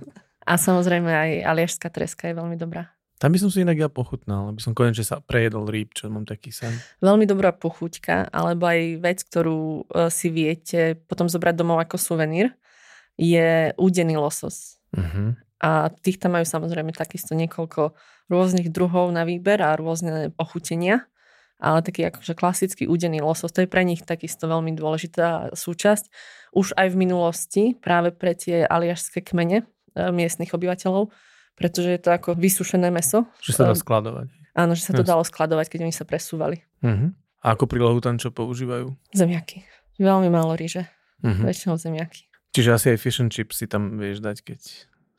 A 0.52 0.60
samozrejme 0.60 1.08
aj 1.08 1.32
aliašská 1.44 1.88
treska 1.92 2.32
je 2.32 2.36
veľmi 2.36 2.56
dobrá. 2.56 2.92
Tam 3.24 3.32
by 3.32 3.40
som 3.40 3.48
si 3.48 3.64
inak 3.64 3.80
ja 3.80 3.88
pochutnal, 3.88 4.52
aby 4.52 4.60
som 4.60 4.76
konečne 4.76 5.08
sa 5.08 5.24
prejedol 5.24 5.72
rýb, 5.72 5.96
čo 5.96 6.12
mám 6.12 6.28
taký 6.28 6.52
sen. 6.52 6.76
Veľmi 7.00 7.24
dobrá 7.24 7.56
pochuťka, 7.56 8.28
alebo 8.28 8.68
aj 8.68 9.00
vec, 9.00 9.24
ktorú 9.24 9.88
e, 9.88 10.12
si 10.12 10.28
viete 10.28 11.00
potom 11.08 11.32
zobrať 11.32 11.56
domov 11.56 11.80
ako 11.80 11.96
suvenír, 11.96 12.52
je 13.16 13.72
údený 13.80 14.20
losos. 14.20 14.76
Uh-huh. 14.92 15.40
A 15.64 15.88
tých 16.04 16.20
tam 16.20 16.36
majú 16.36 16.44
samozrejme 16.44 16.92
takisto 16.92 17.32
niekoľko 17.32 17.96
rôznych 18.28 18.68
druhov 18.68 19.16
na 19.16 19.24
výber 19.24 19.64
a 19.64 19.80
rôzne 19.80 20.36
ochutenia. 20.36 21.08
Ale 21.64 21.80
taký 21.80 22.12
akože 22.12 22.36
klasický 22.36 22.92
údený 22.92 23.24
losos, 23.24 23.56
to 23.56 23.64
je 23.64 23.72
pre 23.72 23.88
nich 23.88 24.04
takisto 24.04 24.52
veľmi 24.52 24.76
dôležitá 24.76 25.56
súčasť. 25.56 26.12
Už 26.52 26.76
aj 26.76 26.92
v 26.92 27.00
minulosti 27.00 27.64
práve 27.80 28.12
pre 28.12 28.36
tie 28.36 28.68
aliašské 28.68 29.24
kmene 29.24 29.64
e, 29.64 29.66
miestnych 30.12 30.52
obyvateľov, 30.52 31.08
pretože 31.54 31.90
je 31.94 32.00
to 32.02 32.10
ako 32.14 32.34
vysušené 32.34 32.90
meso. 32.90 33.30
Že 33.42 33.52
sa 33.54 33.64
dá 33.70 33.76
skladovať. 33.78 34.28
Áno, 34.54 34.78
že 34.78 34.86
sa 34.86 34.94
to 34.94 35.02
dalo 35.02 35.26
skladovať, 35.26 35.66
keď 35.70 35.80
oni 35.90 35.94
sa 35.94 36.06
presúvali. 36.06 36.62
Uh-huh. 36.86 37.10
A 37.42 37.58
ako 37.58 37.66
prílohu 37.66 37.98
tam 37.98 38.22
čo 38.22 38.30
používajú? 38.30 38.94
Zemiaky. 39.14 39.66
Veľmi 39.98 40.30
málo 40.30 40.54
ríže. 40.54 40.86
Uh-huh. 41.26 41.50
Väčšinou 41.50 41.82
zemiaky. 41.82 42.30
Čiže 42.54 42.70
asi 42.70 42.88
aj 42.94 42.98
fish 43.02 43.20
and 43.22 43.34
chips 43.34 43.58
si 43.58 43.66
tam 43.66 43.98
vieš 43.98 44.22
dať, 44.22 44.38
keď 44.46 44.62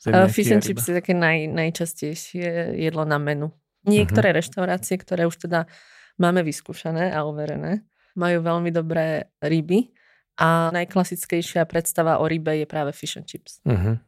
zemiaky 0.06 0.30
uh, 0.30 0.30
Fish 0.30 0.54
and 0.54 0.62
chips 0.62 0.86
je 0.86 0.94
také 0.94 1.18
naj, 1.18 1.50
najčastejšie 1.50 2.78
jedlo 2.78 3.02
na 3.02 3.18
menu. 3.18 3.50
Niektoré 3.82 4.30
uh-huh. 4.30 4.38
reštaurácie, 4.38 4.94
ktoré 5.02 5.26
už 5.26 5.50
teda 5.50 5.66
máme 6.16 6.46
vyskúšané 6.46 7.10
a 7.10 7.26
overené, 7.26 7.82
majú 8.14 8.38
veľmi 8.46 8.70
dobré 8.70 9.34
ryby 9.42 9.90
a 10.38 10.70
najklasickejšia 10.70 11.66
predstava 11.66 12.22
o 12.22 12.24
rybe 12.26 12.54
je 12.54 12.66
práve 12.70 12.94
fish 12.94 13.18
and 13.18 13.26
chips. 13.26 13.58
Uh-huh. 13.66 13.98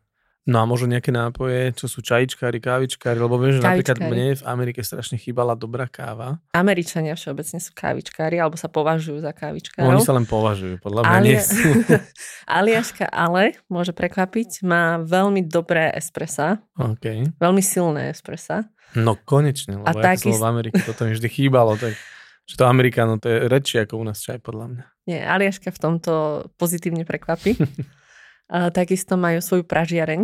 No 0.46 0.62
a 0.62 0.64
možno 0.64 0.86
nejaké 0.94 1.10
nápoje, 1.10 1.74
čo 1.74 1.90
sú 1.90 2.06
čajičkári, 2.06 2.62
kávičkári, 2.62 3.18
lebo 3.18 3.34
viem, 3.34 3.58
že 3.58 3.66
napríklad 3.66 3.98
mne 3.98 4.38
v 4.38 4.44
Amerike 4.46 4.78
strašne 4.78 5.18
chýbala 5.18 5.58
dobrá 5.58 5.90
káva. 5.90 6.38
Američania 6.54 7.18
všeobecne 7.18 7.58
sú 7.58 7.74
kávičkári, 7.74 8.38
alebo 8.38 8.54
sa 8.54 8.70
považujú 8.70 9.26
za 9.26 9.34
kávičkárov. 9.34 9.98
Oni 9.98 10.06
sa 10.06 10.14
len 10.14 10.22
považujú, 10.22 10.78
podľa 10.78 11.02
mňa 11.02 11.16
Ali... 11.18 11.26
nie 11.34 11.40
sú. 11.42 11.70
Aliaška 12.62 13.10
ale, 13.10 13.58
môže 13.66 13.90
prekvapiť, 13.90 14.62
má 14.62 15.02
veľmi 15.02 15.42
dobré 15.50 15.90
espressa. 15.98 16.62
Okay. 16.78 17.26
Veľmi 17.42 17.62
silné 17.66 18.14
espressa. 18.14 18.70
No 18.94 19.18
konečne, 19.18 19.82
lebo 19.82 19.90
a 19.90 19.98
ja 19.98 20.14
taký... 20.14 20.30
v 20.30 20.46
Amerike, 20.46 20.78
toto 20.86 21.10
mi 21.10 21.18
vždy 21.18 21.26
chýbalo. 21.26 21.74
Tak, 21.74 21.98
že 22.46 22.54
to 22.54 22.70
Amerikáno, 22.70 23.18
to 23.18 23.26
je 23.26 23.50
rečie 23.50 23.82
ako 23.82 23.98
u 23.98 24.04
nás 24.06 24.22
čaj, 24.22 24.38
podľa 24.46 24.66
mňa. 24.70 24.84
Nie, 25.10 25.26
Aliaška 25.26 25.74
v 25.74 25.78
tomto 25.82 26.12
pozitívne 26.54 27.02
prekvapí. 27.02 27.58
A 28.46 28.70
takisto 28.70 29.18
majú 29.18 29.42
svoju 29.42 29.66
pražiareň, 29.66 30.22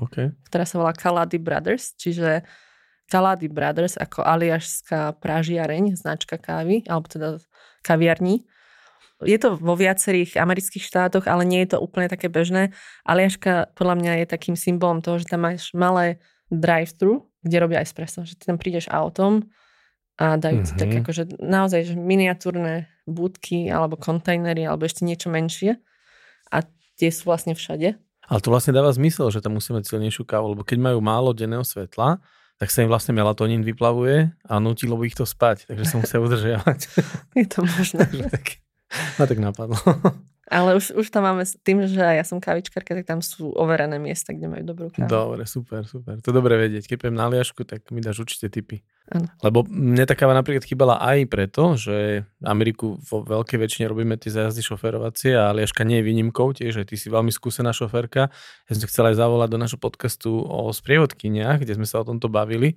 okay. 0.00 0.32
ktorá 0.48 0.64
sa 0.64 0.80
volá 0.80 0.96
Kalady 0.96 1.36
Brothers, 1.36 1.92
čiže 2.00 2.44
Kalady 3.08 3.48
Brothers 3.48 3.96
ako 4.00 4.24
aliašská 4.24 5.16
pražiareň, 5.20 5.96
značka 5.96 6.40
kávy, 6.40 6.84
alebo 6.88 7.08
teda 7.08 7.28
kaviarní. 7.84 8.44
Je 9.24 9.34
to 9.34 9.58
vo 9.58 9.74
viacerých 9.74 10.38
amerických 10.38 10.84
štátoch, 10.84 11.26
ale 11.26 11.42
nie 11.42 11.60
je 11.66 11.74
to 11.74 11.82
úplne 11.82 12.06
také 12.06 12.30
bežné. 12.30 12.70
Aliaška 13.02 13.74
podľa 13.74 13.94
mňa 13.98 14.12
je 14.22 14.26
takým 14.30 14.54
symbolom 14.54 15.02
toho, 15.02 15.18
že 15.18 15.26
tam 15.26 15.42
máš 15.42 15.74
malé 15.74 16.22
drive-thru, 16.54 17.26
kde 17.42 17.56
robia 17.58 17.82
espresso, 17.82 18.22
že 18.22 18.38
ty 18.38 18.46
tam 18.46 18.56
prídeš 18.56 18.86
autom 18.88 19.50
a 20.18 20.34
dajú 20.34 20.66
mm-hmm. 20.66 20.78
tak 20.78 20.90
akože 21.02 21.22
naozaj 21.38 21.80
že 21.92 21.94
miniatúrne 21.94 22.90
budky 23.06 23.70
alebo 23.70 23.94
kontajnery 23.94 24.66
alebo 24.66 24.84
ešte 24.84 25.06
niečo 25.06 25.30
menšie 25.30 25.78
a 26.50 26.66
tie 26.98 27.14
sú 27.14 27.30
vlastne 27.30 27.54
všade. 27.54 27.94
Ale 28.28 28.44
to 28.44 28.52
vlastne 28.52 28.76
dáva 28.76 28.92
zmysel, 28.92 29.32
že 29.32 29.40
tam 29.40 29.56
musí 29.56 29.72
mať 29.72 29.88
silnejšiu 29.88 30.26
kávu, 30.28 30.52
lebo 30.52 30.66
keď 30.66 30.78
majú 30.82 30.98
málo 31.00 31.32
denného 31.32 31.64
svetla, 31.64 32.20
tak 32.58 32.68
sa 32.74 32.82
im 32.82 32.90
vlastne 32.90 33.14
melatonín 33.14 33.62
vyplavuje 33.62 34.34
a 34.44 34.52
nutilo 34.58 34.98
by 34.98 35.06
ich 35.08 35.16
to 35.16 35.22
spať, 35.22 35.70
takže 35.70 35.84
sa 35.86 35.96
musia 36.02 36.18
udržiavať. 36.26 36.80
Je 37.38 37.46
to 37.46 37.64
možné. 37.64 38.04
tak, 38.34 38.60
ma 39.16 39.24
tak 39.24 39.38
napadlo. 39.38 39.78
Ale 40.48 40.80
už, 40.80 40.96
už 40.96 41.12
tam 41.12 41.28
máme 41.28 41.44
tým, 41.60 41.84
že 41.84 42.00
ja 42.00 42.24
som 42.24 42.40
kavičkarka, 42.40 42.96
tak 42.96 43.04
tam 43.04 43.20
sú 43.20 43.52
overené 43.52 44.00
miesta, 44.00 44.32
kde 44.32 44.48
majú 44.48 44.64
dobrú 44.64 44.88
kávu. 44.88 45.04
Dobre, 45.04 45.44
super, 45.44 45.84
super. 45.84 46.16
To 46.24 46.32
je 46.32 46.34
dobre 46.34 46.56
vedieť. 46.56 46.88
Keď 46.88 47.12
na 47.12 47.28
liašku, 47.28 47.68
tak 47.68 47.92
mi 47.92 48.00
dáš 48.00 48.24
určite 48.24 48.48
tipy. 48.48 48.80
Ano. 49.12 49.28
Lebo 49.44 49.64
mne 49.68 50.04
tá 50.08 50.16
káva 50.16 50.32
napríklad 50.32 50.64
chýbala 50.64 51.00
aj 51.00 51.28
preto, 51.28 51.76
že 51.76 52.24
Ameriku 52.40 52.96
vo 53.00 53.24
veľkej 53.24 53.60
väčšine 53.60 53.84
robíme 53.88 54.16
tie 54.16 54.32
zájazdy 54.32 54.60
šoferovacie 54.64 55.32
a 55.36 55.52
liaška 55.52 55.84
nie 55.84 56.00
je 56.00 56.08
výnimkou 56.08 56.52
tiež, 56.56 56.80
že 56.80 56.84
ty 56.84 56.96
si 56.96 57.08
veľmi 57.12 57.32
skúsená 57.32 57.72
šoferka. 57.72 58.32
Ja 58.68 58.72
som 58.72 58.88
chcel 58.88 59.12
aj 59.12 59.20
zavolať 59.20 59.48
do 59.52 59.58
našho 59.60 59.80
podcastu 59.80 60.32
o 60.32 60.68
sprievodkyniach, 60.72 61.60
kde 61.64 61.76
sme 61.76 61.88
sa 61.88 62.00
o 62.00 62.08
tomto 62.08 62.28
bavili 62.28 62.76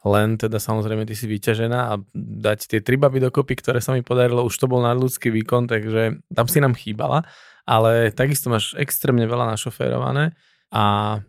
len 0.00 0.40
teda 0.40 0.56
samozrejme 0.56 1.04
ty 1.04 1.12
si 1.12 1.28
vyťažená 1.28 1.80
a 1.92 1.94
dať 2.16 2.72
tie 2.72 2.80
tri 2.80 2.96
baby 2.96 3.20
dokopy, 3.20 3.60
ktoré 3.60 3.84
sa 3.84 3.92
mi 3.92 4.00
podarilo, 4.00 4.48
už 4.48 4.56
to 4.56 4.64
bol 4.64 4.80
nadľudský 4.80 5.28
výkon, 5.28 5.68
takže 5.68 6.24
tam 6.32 6.46
si 6.48 6.58
nám 6.64 6.72
chýbala, 6.72 7.28
ale 7.68 8.08
takisto 8.08 8.48
máš 8.48 8.72
extrémne 8.80 9.28
veľa 9.28 9.52
našoférované 9.52 10.32
a 10.72 10.84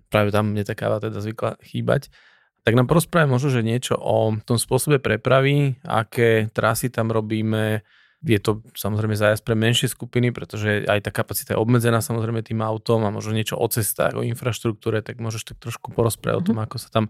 práve 0.07 0.31
tam 0.31 0.55
mne 0.55 0.63
tá 0.63 0.71
káva 0.71 1.03
teda 1.03 1.19
zvykla 1.19 1.59
chýbať. 1.59 2.07
Tak 2.61 2.77
nám 2.77 2.87
porozprávaj 2.87 3.27
možno, 3.27 3.49
že 3.49 3.65
niečo 3.65 3.97
o 3.97 4.37
tom 4.45 4.55
spôsobe 4.55 5.01
prepravy, 5.01 5.81
aké 5.83 6.47
trasy 6.53 6.93
tam 6.93 7.09
robíme, 7.09 7.81
je 8.21 8.37
to 8.37 8.61
samozrejme 8.77 9.17
zájazd 9.17 9.41
pre 9.41 9.57
menšie 9.57 9.89
skupiny, 9.89 10.29
pretože 10.29 10.85
aj 10.85 11.09
tá 11.09 11.11
kapacita 11.11 11.57
je 11.57 11.61
obmedzená 11.61 12.05
samozrejme 12.05 12.45
tým 12.45 12.61
autom 12.61 13.01
a 13.03 13.09
možno 13.09 13.33
niečo 13.33 13.57
o 13.57 13.65
cestách, 13.65 14.13
o 14.13 14.21
infraštruktúre, 14.21 15.01
tak 15.01 15.17
môžeš 15.17 15.51
tak 15.51 15.57
trošku 15.57 15.89
porozprávať 15.89 16.37
mm-hmm. 16.37 16.45
o 16.45 16.49
tom, 16.53 16.57
mhm. 16.61 16.65
ako 16.69 16.77
sa 16.77 16.89
tam 16.93 17.05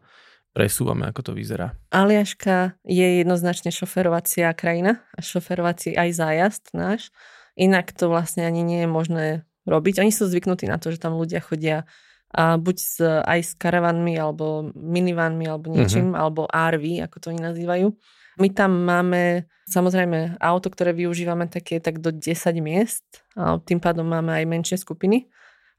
presúvame, 0.51 1.07
ako 1.07 1.31
to 1.31 1.31
vyzerá. 1.35 1.75
Aliaška 1.91 2.75
je 2.83 3.23
jednoznačne 3.23 3.71
šoferovacia 3.71 4.51
krajina 4.55 5.03
a 5.15 5.19
šoferovací 5.23 5.95
aj 5.95 6.09
zájazd 6.15 6.63
náš. 6.75 7.09
Inak 7.55 7.91
to 7.95 8.07
vlastne 8.07 8.47
ani 8.47 8.63
nie 8.63 8.83
je 8.83 8.89
možné 8.89 9.25
robiť. 9.67 10.03
Oni 10.03 10.11
sú 10.11 10.27
zvyknutí 10.27 10.67
na 10.67 10.79
to, 10.79 10.91
že 10.91 10.99
tam 10.99 11.19
ľudia 11.19 11.43
chodia 11.43 11.87
a 12.31 12.55
buď 12.55 12.77
s, 12.79 12.95
aj 13.03 13.39
s 13.43 13.51
karavanmi, 13.59 14.15
alebo 14.15 14.71
minivanmi, 14.71 15.51
alebo 15.51 15.67
niečím, 15.67 16.15
uh-huh. 16.15 16.21
alebo 16.23 16.41
RV, 16.47 17.03
ako 17.03 17.15
to 17.19 17.25
oni 17.35 17.41
nazývajú. 17.43 17.91
My 18.39 18.47
tam 18.55 18.87
máme 18.87 19.51
samozrejme 19.67 20.39
auto, 20.39 20.71
ktoré 20.71 20.95
využívame 20.95 21.51
také 21.51 21.83
tak 21.83 21.99
do 21.99 22.15
10 22.15 22.31
miest 22.63 23.03
a 23.35 23.59
tým 23.59 23.83
pádom 23.83 24.07
máme 24.07 24.31
aj 24.31 24.45
menšie 24.47 24.77
skupiny. 24.79 25.27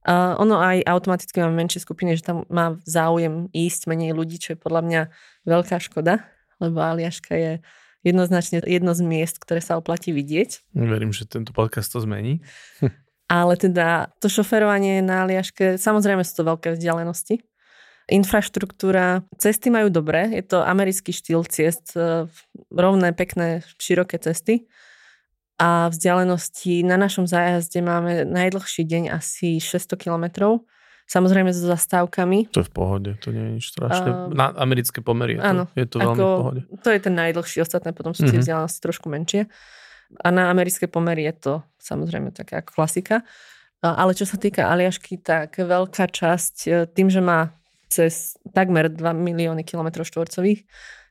Uh, 0.03 0.35
ono 0.43 0.59
aj 0.59 0.83
automaticky 0.83 1.39
máme 1.39 1.63
menšie 1.63 1.79
skupiny, 1.79 2.19
že 2.19 2.27
tam 2.27 2.43
má 2.51 2.75
záujem 2.83 3.47
ísť 3.55 3.87
menej 3.87 4.19
ľudí, 4.19 4.35
čo 4.43 4.55
je 4.55 4.59
podľa 4.59 4.83
mňa 4.83 5.01
veľká 5.47 5.79
škoda, 5.79 6.27
lebo 6.59 6.83
Aliaška 6.83 7.39
je 7.39 7.53
jednoznačne 8.03 8.67
jedno 8.67 8.99
z 8.99 9.03
miest, 9.07 9.39
ktoré 9.39 9.63
sa 9.63 9.79
oplatí 9.79 10.11
vidieť. 10.11 10.75
Verím, 10.75 11.15
že 11.15 11.31
tento 11.31 11.55
podcast 11.55 11.95
to 11.95 12.03
zmení. 12.03 12.43
Ale 13.31 13.55
teda 13.55 14.11
to 14.19 14.27
šoferovanie 14.27 15.01
na 15.01 15.23
Aliaške, 15.23 15.79
samozrejme 15.79 16.27
sú 16.27 16.43
to 16.43 16.51
veľké 16.51 16.69
vzdialenosti. 16.75 17.41
Infraštruktúra, 18.11 19.23
cesty 19.39 19.71
majú 19.71 19.87
dobré, 19.87 20.35
je 20.35 20.43
to 20.43 20.67
americký 20.67 21.15
štýl 21.15 21.47
ciest, 21.47 21.95
e, 21.95 22.27
rovné, 22.75 23.15
pekné, 23.15 23.63
široké 23.79 24.19
cesty 24.19 24.67
a 25.63 25.87
vzdialenosti 25.95 26.83
na 26.83 26.99
našom 26.99 27.31
zájazde 27.31 27.79
máme 27.87 28.27
najdlhší 28.27 28.83
deň 28.83 29.15
asi 29.15 29.63
600 29.63 29.95
kilometrov. 29.95 30.67
Samozrejme 31.07 31.55
so 31.55 31.71
zastávkami. 31.71 32.51
To 32.51 32.67
je 32.67 32.67
v 32.67 32.75
pohode, 32.75 33.11
to 33.23 33.31
nie 33.31 33.43
je 33.47 33.51
nič 33.63 33.67
strašné. 33.71 34.11
Uh, 34.11 34.35
na 34.35 34.51
americké 34.59 34.99
pomery 34.99 35.39
je 35.39 35.45
áno, 35.45 35.71
to, 35.71 35.79
je 35.79 35.87
to 35.87 35.97
veľmi 36.03 36.19
ako, 36.19 36.27
v 36.27 36.41
pohode. 36.43 36.61
To 36.83 36.89
je 36.91 37.01
ten 37.03 37.15
najdlhší, 37.15 37.57
ostatné 37.63 37.95
potom 37.95 38.11
sú 38.11 38.27
tie 38.27 38.35
mm-hmm. 38.35 38.43
vzdialenosti 38.43 38.81
trošku 38.83 39.07
menšie. 39.07 39.47
A 40.19 40.29
na 40.35 40.51
americké 40.51 40.91
pomery 40.91 41.31
je 41.31 41.35
to 41.39 41.55
samozrejme 41.79 42.35
taká 42.35 42.59
ako 42.59 42.71
klasika. 42.75 43.23
Ale 43.83 44.15
čo 44.15 44.27
sa 44.27 44.39
týka 44.39 44.67
Aliašky, 44.67 45.19
tak 45.19 45.59
veľká 45.59 46.07
časť, 46.07 46.55
e, 46.71 46.71
tým, 46.87 47.11
že 47.11 47.19
má 47.19 47.51
cez 47.91 48.39
takmer 48.55 48.87
2 48.87 49.03
milióny 49.11 49.67
kilometrov 49.67 50.07
štvorcových, 50.07 50.63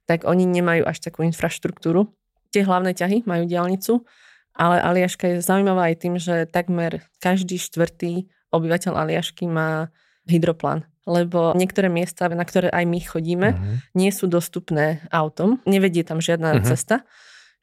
tak 0.08 0.24
oni 0.24 0.48
nemajú 0.48 0.88
až 0.88 1.04
takú 1.04 1.28
infraštruktúru. 1.28 2.08
Tie 2.56 2.64
hlavné 2.64 2.96
ťahy 2.96 3.28
majú 3.28 3.44
diálnicu, 3.44 4.08
ale 4.56 4.84
Aliaška 4.84 5.26
je 5.28 5.46
zaujímavá 5.46 5.92
aj 5.92 5.96
tým, 6.02 6.16
že 6.20 6.50
takmer 6.50 7.06
každý 7.24 7.58
štvrtý 7.58 8.28
obyvateľ 8.52 8.94
Aliašky 8.96 9.48
má 9.48 9.90
hydroplán 10.28 10.86
lebo 11.06 11.58
niektoré 11.58 11.90
miesta, 11.90 12.30
na 12.30 12.46
ktoré 12.46 12.70
aj 12.70 12.86
my 12.86 13.00
chodíme, 13.02 13.50
uh-huh. 13.54 13.78
nie 13.98 14.12
sú 14.14 14.30
dostupné 14.30 15.02
autom, 15.10 15.58
nevedie 15.66 16.06
tam 16.06 16.22
žiadna 16.22 16.62
uh-huh. 16.62 16.68
cesta, 16.68 17.02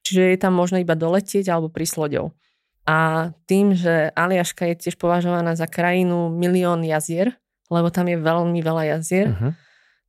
čiže 0.02 0.34
je 0.34 0.38
tam 0.38 0.58
možno 0.58 0.82
iba 0.82 0.98
doletieť 0.98 1.46
alebo 1.50 1.70
prísť 1.70 1.94
loďou. 2.02 2.26
A 2.88 3.30
tým, 3.44 3.76
že 3.76 4.10
Aliaška 4.16 4.64
je 4.72 4.88
tiež 4.88 4.96
považovaná 4.96 5.52
za 5.54 5.68
krajinu 5.68 6.32
milión 6.32 6.80
jazier, 6.80 7.36
lebo 7.68 7.92
tam 7.92 8.08
je 8.08 8.16
veľmi 8.16 8.60
veľa 8.64 8.96
jazier, 8.96 9.26
uh-huh. 9.36 9.52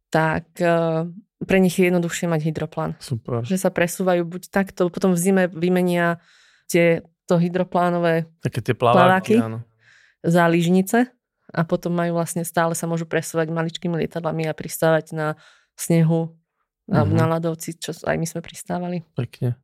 tak 0.10 0.48
uh, 0.64 1.06
pre 1.44 1.60
nich 1.60 1.76
je 1.76 1.92
jednoduchšie 1.92 2.32
mať 2.32 2.42
hydroplán. 2.50 2.96
Super. 3.04 3.44
Že 3.44 3.68
sa 3.68 3.70
presúvajú 3.70 4.24
buď 4.26 4.48
takto, 4.50 4.88
potom 4.88 5.12
v 5.14 5.20
zime 5.20 5.44
vymenia 5.52 6.24
tie 6.70 7.02
to 7.26 7.42
hydroplánové 7.42 8.30
Také 8.42 8.62
tie 8.62 8.74
plaváky, 8.78 9.42
áno. 9.42 9.66
za 10.22 10.46
lyžnice 10.46 11.10
a 11.50 11.62
potom 11.66 11.94
majú 11.94 12.18
vlastne 12.18 12.46
stále 12.46 12.78
sa 12.78 12.86
môžu 12.86 13.10
presúvať 13.10 13.50
maličkými 13.50 13.98
lietadlami 14.06 14.46
a 14.50 14.54
pristávať 14.54 15.18
na 15.18 15.28
snehu 15.74 16.38
mm-hmm. 16.90 17.14
na 17.14 17.26
ľadovci, 17.26 17.78
čo 17.78 17.94
aj 18.06 18.18
my 18.18 18.26
sme 18.26 18.42
pristávali. 18.46 19.02
Pekne. 19.18 19.58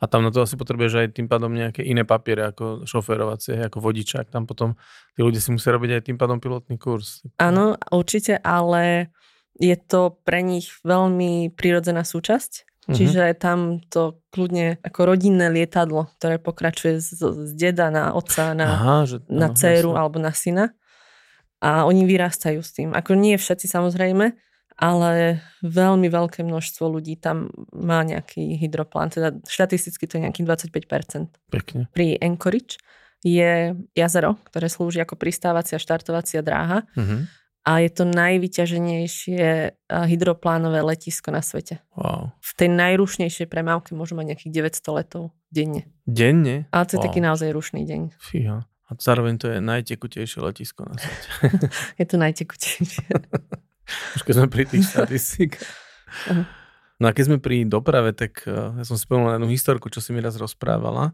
A 0.00 0.04
tam 0.04 0.20
na 0.20 0.28
to 0.28 0.44
asi 0.44 0.52
potrebuješ 0.60 1.00
aj 1.00 1.08
tým 1.16 1.32
pádom 1.32 1.48
nejaké 1.48 1.80
iné 1.80 2.04
papiere 2.04 2.52
ako 2.52 2.84
šoférovacie, 2.84 3.56
ako 3.56 3.80
vodičák. 3.80 4.28
Tam 4.28 4.44
potom 4.44 4.76
tí 5.16 5.24
ľudia 5.24 5.40
si 5.40 5.48
musia 5.48 5.72
robiť 5.72 5.96
aj 5.96 6.02
tým 6.12 6.20
pádom 6.20 6.36
pilotný 6.36 6.76
kurz. 6.76 7.24
Áno, 7.40 7.80
určite, 7.88 8.36
ale 8.44 9.08
je 9.56 9.72
to 9.80 10.20
pre 10.28 10.44
nich 10.44 10.68
veľmi 10.84 11.52
prirodzená 11.56 12.04
súčasť 12.04 12.71
Uh-huh. 12.82 12.98
Čiže 12.98 13.38
tam 13.38 13.78
to 13.86 14.18
kľudne 14.34 14.82
ako 14.82 15.14
rodinné 15.14 15.54
lietadlo, 15.54 16.10
ktoré 16.18 16.42
pokračuje 16.42 16.98
z, 16.98 17.14
z 17.14 17.52
deda 17.54 17.94
na 17.94 18.10
otca, 18.10 18.58
na, 18.58 18.66
Aha, 18.74 18.96
že, 19.06 19.16
na 19.30 19.54
dceru 19.54 19.94
alebo 19.94 20.18
na 20.18 20.34
syna. 20.34 20.74
A 21.62 21.86
oni 21.86 22.02
vyrastajú 22.02 22.58
s 22.58 22.74
tým. 22.74 22.90
Ako 22.90 23.14
nie 23.14 23.38
všetci 23.38 23.70
samozrejme, 23.70 24.34
ale 24.82 25.38
veľmi 25.62 26.10
veľké 26.10 26.42
množstvo 26.42 26.90
ľudí 26.90 27.22
tam 27.22 27.54
má 27.70 28.02
nejaký 28.02 28.58
hydroplán. 28.58 29.14
Teda 29.14 29.30
štatisticky 29.46 30.10
to 30.10 30.18
je 30.18 30.26
nejakých 30.26 30.46
25%. 30.74 31.30
Pekne. 31.54 31.86
Pri 31.94 32.18
Anchorage. 32.18 32.82
je 33.22 33.78
jazero, 33.94 34.42
ktoré 34.50 34.66
slúži 34.66 34.98
ako 34.98 35.14
pristávacia 35.14 35.78
štartovacia 35.78 36.42
dráha 36.42 36.82
Uh-huh. 36.98 37.30
A 37.62 37.78
je 37.78 37.90
to 37.94 38.04
najvyťaženejšie 38.04 39.42
eh, 39.42 39.74
hydroplánové 39.88 40.82
letisko 40.82 41.30
na 41.30 41.42
svete. 41.42 41.78
Wow. 41.94 42.34
V 42.42 42.50
tej 42.58 42.68
najrušnejšej 42.74 43.46
premávke 43.46 43.94
môžu 43.94 44.18
mať 44.18 44.34
nejakých 44.34 44.52
900 44.82 44.98
letov 44.98 45.22
denne. 45.54 45.86
Denne? 46.04 46.66
Ale 46.74 46.84
to 46.90 46.98
je 46.98 47.00
Wow. 47.00 47.06
taký 47.06 47.20
naozaj 47.22 47.48
rušný 47.54 47.86
deň. 47.86 48.00
Fíha. 48.18 48.66
A 48.66 48.90
zároveň 48.98 49.38
to 49.40 49.46
je 49.48 49.58
najtekutejšie 49.62 50.42
letisko 50.42 50.84
na 50.84 50.98
svete. 51.00 51.28
Je 52.00 52.04
to 52.04 52.16
najtekutejšie. 52.20 53.08
Už 54.18 54.22
keď 54.26 54.34
sme 54.36 54.48
pri 54.52 54.64
tých 54.68 54.84
štatistikách. 54.88 55.70
No 57.00 57.10
a 57.10 57.16
keď 57.18 57.34
sme 57.34 57.38
pri 57.42 57.66
doprave, 57.66 58.14
tak 58.14 58.46
eh, 58.46 58.78
ja 58.78 58.84
som 58.86 58.94
spomenul 58.94 59.34
jednu 59.34 59.50
historku, 59.50 59.90
čo 59.90 59.98
si 59.98 60.14
mi 60.14 60.22
raz 60.22 60.38
rozprávala. 60.38 61.10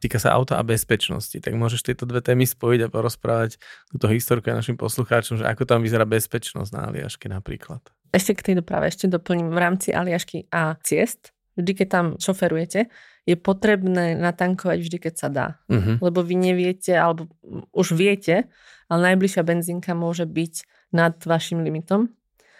Týka 0.00 0.16
sa 0.16 0.32
auta 0.32 0.56
a 0.56 0.64
bezpečnosti. 0.64 1.36
Tak 1.36 1.52
môžeš 1.52 1.92
tieto 1.92 2.08
dve 2.08 2.24
témy 2.24 2.48
spojiť 2.48 2.88
a 2.88 2.92
porozprávať 2.92 3.60
túto 3.92 4.08
historku 4.08 4.48
aj 4.48 4.64
našim 4.64 4.76
poslucháčom, 4.80 5.38
že 5.40 5.44
ako 5.44 5.68
tam 5.68 5.84
vyzerá 5.84 6.08
bezpečnosť 6.08 6.70
na 6.72 6.88
Aliaške 6.88 7.28
napríklad. 7.28 7.84
Ešte 8.10 8.32
k 8.32 8.44
tej 8.50 8.54
doprave, 8.64 8.88
ešte 8.88 9.12
doplním 9.12 9.52
v 9.52 9.58
rámci 9.60 9.92
Aliašky 9.92 10.48
a 10.48 10.80
ciest. 10.80 11.36
Vždy, 11.60 11.72
keď 11.76 11.88
tam 11.92 12.06
šoferujete, 12.16 12.88
je 13.28 13.36
potrebné 13.36 14.16
natankovať 14.16 14.78
vždy, 14.80 14.98
keď 14.98 15.14
sa 15.14 15.28
dá. 15.28 15.46
Uh-huh. 15.68 16.00
Lebo 16.00 16.24
vy 16.24 16.34
neviete, 16.40 16.96
alebo 16.96 17.28
už 17.76 17.92
viete, 17.92 18.48
ale 18.88 19.12
najbližšia 19.12 19.42
benzínka 19.44 19.92
môže 19.92 20.24
byť 20.24 20.54
nad 20.96 21.14
vašim 21.20 21.60
limitom. 21.60 22.10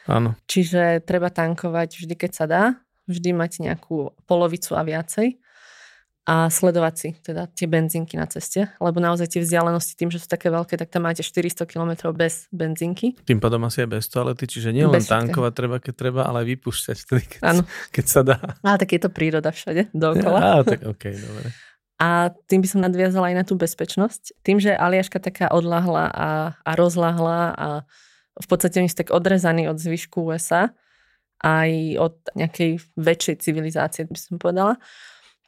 Áno. 0.07 0.37
Čiže 0.45 1.03
treba 1.09 1.33
tankovať 1.33 2.05
vždy, 2.05 2.15
keď 2.15 2.31
sa 2.37 2.45
dá. 2.45 2.63
Vždy 3.11 3.35
mať 3.35 3.65
nejakú 3.65 4.15
polovicu 4.29 4.77
a 4.79 4.87
viacej. 4.87 5.41
A 6.31 6.47
sledovať 6.47 6.95
si 6.95 7.09
teda 7.27 7.51
tie 7.51 7.67
benzínky 7.67 8.15
na 8.15 8.31
ceste. 8.31 8.71
Lebo 8.79 9.03
naozaj 9.03 9.35
tie 9.35 9.43
vzdialenosti 9.43 9.99
tým, 9.99 10.15
že 10.15 10.23
sú 10.23 10.31
také 10.31 10.47
veľké, 10.47 10.79
tak 10.79 10.87
tam 10.87 11.11
máte 11.11 11.27
400 11.27 11.67
km 11.67 12.15
bez 12.15 12.47
benzínky. 12.55 13.19
Tým 13.27 13.43
pádom 13.43 13.67
asi 13.67 13.83
aj 13.83 13.99
bez 13.99 14.07
toalety, 14.07 14.47
čiže 14.47 14.71
nielen 14.71 15.03
tankovať 15.03 15.53
treba, 15.59 15.83
keď 15.83 15.95
treba, 15.99 16.21
ale 16.31 16.47
aj 16.47 16.55
vypúšťať 16.55 16.97
vtedy, 17.03 17.25
keď, 17.35 17.67
keď 17.91 18.05
sa 18.07 18.21
dá. 18.23 18.39
Ale 18.63 18.79
tak 18.79 18.95
je 18.95 19.01
to 19.03 19.11
príroda 19.11 19.51
všade 19.51 19.91
dookola. 19.91 20.39
Á, 20.39 20.53
tak 20.63 20.87
okej, 20.87 21.19
dobre. 21.19 21.51
A 21.99 22.31
tým 22.47 22.63
by 22.63 22.69
som 22.71 22.81
nadviazala 22.81 23.35
aj 23.35 23.37
na 23.37 23.45
tú 23.45 23.59
bezpečnosť. 23.59 24.41
Tým, 24.47 24.63
že 24.63 24.71
Aliaška 24.71 25.19
taká 25.19 25.51
odlahla 25.51 26.09
a, 26.15 26.29
a 26.63 26.71
rozlahla 26.79 27.41
a 27.59 27.69
v 28.39 28.47
podstate 28.47 28.79
oni 28.79 28.89
sú 28.89 29.03
tak 29.03 29.11
odrezaní 29.11 29.67
od 29.67 29.77
zvyšku 29.77 30.31
USA, 30.31 30.71
aj 31.45 31.71
od 32.01 32.15
nejakej 32.39 32.81
väčšej 32.97 33.37
civilizácie, 33.45 34.09
by 34.09 34.17
som 34.17 34.41
povedala, 34.41 34.81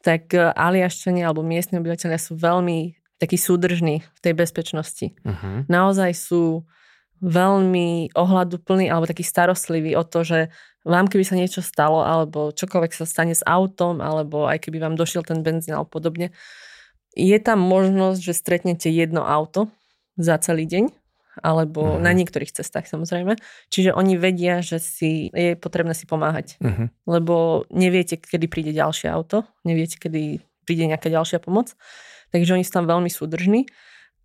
tak 0.02 0.34
e, 0.34 0.50
Aliaščania 0.52 1.30
alebo 1.30 1.46
miestni 1.46 1.78
obyvateľia 1.78 2.18
sú 2.18 2.34
veľmi 2.36 2.98
takí 3.22 3.38
súdržní 3.38 4.02
v 4.02 4.20
tej 4.20 4.34
bezpečnosti. 4.34 5.14
Uh-huh. 5.22 5.62
Naozaj 5.70 6.10
sú 6.18 6.66
veľmi 7.22 8.10
ohľaduplní 8.18 8.90
alebo 8.90 9.06
takí 9.06 9.22
starostliví 9.22 9.94
o 9.94 10.02
to, 10.02 10.26
že 10.26 10.50
vám 10.82 11.06
keby 11.06 11.22
sa 11.22 11.38
niečo 11.38 11.62
stalo 11.62 12.02
alebo 12.02 12.50
čokoľvek 12.50 12.90
sa 12.90 13.06
stane 13.06 13.30
s 13.30 13.46
autom 13.46 14.02
alebo 14.02 14.50
aj 14.50 14.66
keby 14.66 14.82
vám 14.82 14.98
došiel 14.98 15.22
ten 15.22 15.46
benzín 15.46 15.78
alebo 15.78 15.94
podobne, 15.94 16.34
je 17.14 17.38
tam 17.38 17.62
možnosť, 17.62 18.18
že 18.18 18.34
stretnete 18.34 18.90
jedno 18.90 19.22
auto 19.22 19.70
za 20.18 20.34
celý 20.42 20.66
deň 20.66 21.01
alebo 21.40 21.96
Mhm. 21.96 22.00
na 22.04 22.12
niektorých 22.12 22.52
cestách 22.52 22.84
samozrejme. 22.84 23.40
Čiže 23.72 23.96
oni 23.96 24.20
vedia, 24.20 24.60
že 24.60 24.76
si, 24.76 25.32
je 25.32 25.56
potrebné 25.56 25.96
si 25.96 26.04
pomáhať, 26.04 26.60
Uh-huh. 26.60 26.92
lebo 27.08 27.64
neviete, 27.72 28.20
kedy 28.20 28.46
príde 28.52 28.72
ďalšie 28.76 29.08
auto, 29.08 29.48
neviete, 29.64 29.96
kedy 29.96 30.44
príde 30.68 30.84
nejaká 30.84 31.08
ďalšia 31.08 31.40
pomoc. 31.40 31.72
Takže 32.30 32.52
oni 32.52 32.64
sú 32.64 32.72
tam 32.72 32.84
veľmi 32.84 33.08
súdržní. 33.08 33.64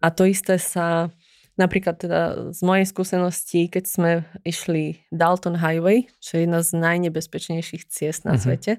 A 0.03 0.11
to 0.11 0.27
isté 0.27 0.59
sa 0.59 1.09
napríklad 1.57 1.97
teda 1.97 2.53
z 2.53 2.61
mojej 2.61 2.85
skúsenosti, 2.85 3.65
keď 3.65 3.83
sme 3.89 4.11
išli 4.45 5.01
Dalton 5.09 5.57
Highway, 5.57 6.05
čo 6.21 6.37
je 6.37 6.45
jedna 6.45 6.61
z 6.61 6.77
najnebezpečnejších 6.77 7.89
ciest 7.89 8.27
na 8.29 8.37
Mhm. 8.37 8.41
svete 8.43 8.71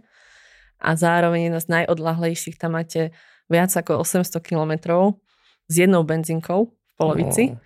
a 0.79 0.95
zároveň 0.95 1.51
jedna 1.51 1.59
z 1.59 1.69
najodlahlejších, 1.75 2.55
tam 2.55 2.79
máte 2.79 3.11
viac 3.51 3.75
ako 3.75 3.99
800 4.07 4.39
kilometrov 4.45 5.19
s 5.67 5.75
jednou 5.75 6.07
benzinkou 6.07 6.71
v 6.71 6.93
polovici 6.95 7.51
Wow. 7.51 7.59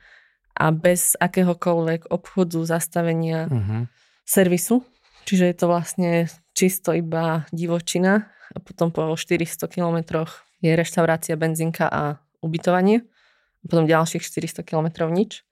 A 0.53 0.71
bez 0.71 1.17
akéhokoľvek 1.17 2.13
obchodu, 2.13 2.61
zastavenia, 2.65 3.49
Uh-huh. 3.49 3.89
servisu. 4.25 4.85
Čiže 5.25 5.45
je 5.49 5.57
to 5.57 5.67
vlastne 5.71 6.11
čisto 6.53 6.91
iba 6.93 7.47
divočina 7.55 8.27
a 8.53 8.59
potom 8.59 8.91
po 8.91 9.15
400 9.15 9.71
kilometroch 9.71 10.45
je 10.63 10.75
reštaurácia, 10.75 11.39
benzinka 11.39 11.87
a 11.89 12.19
ubytovanie. 12.43 13.07
A 13.63 13.65
potom 13.71 13.87
ďalších 13.87 14.23
400 14.23 14.67
kilometrov 14.67 15.11
nič. 15.15 15.47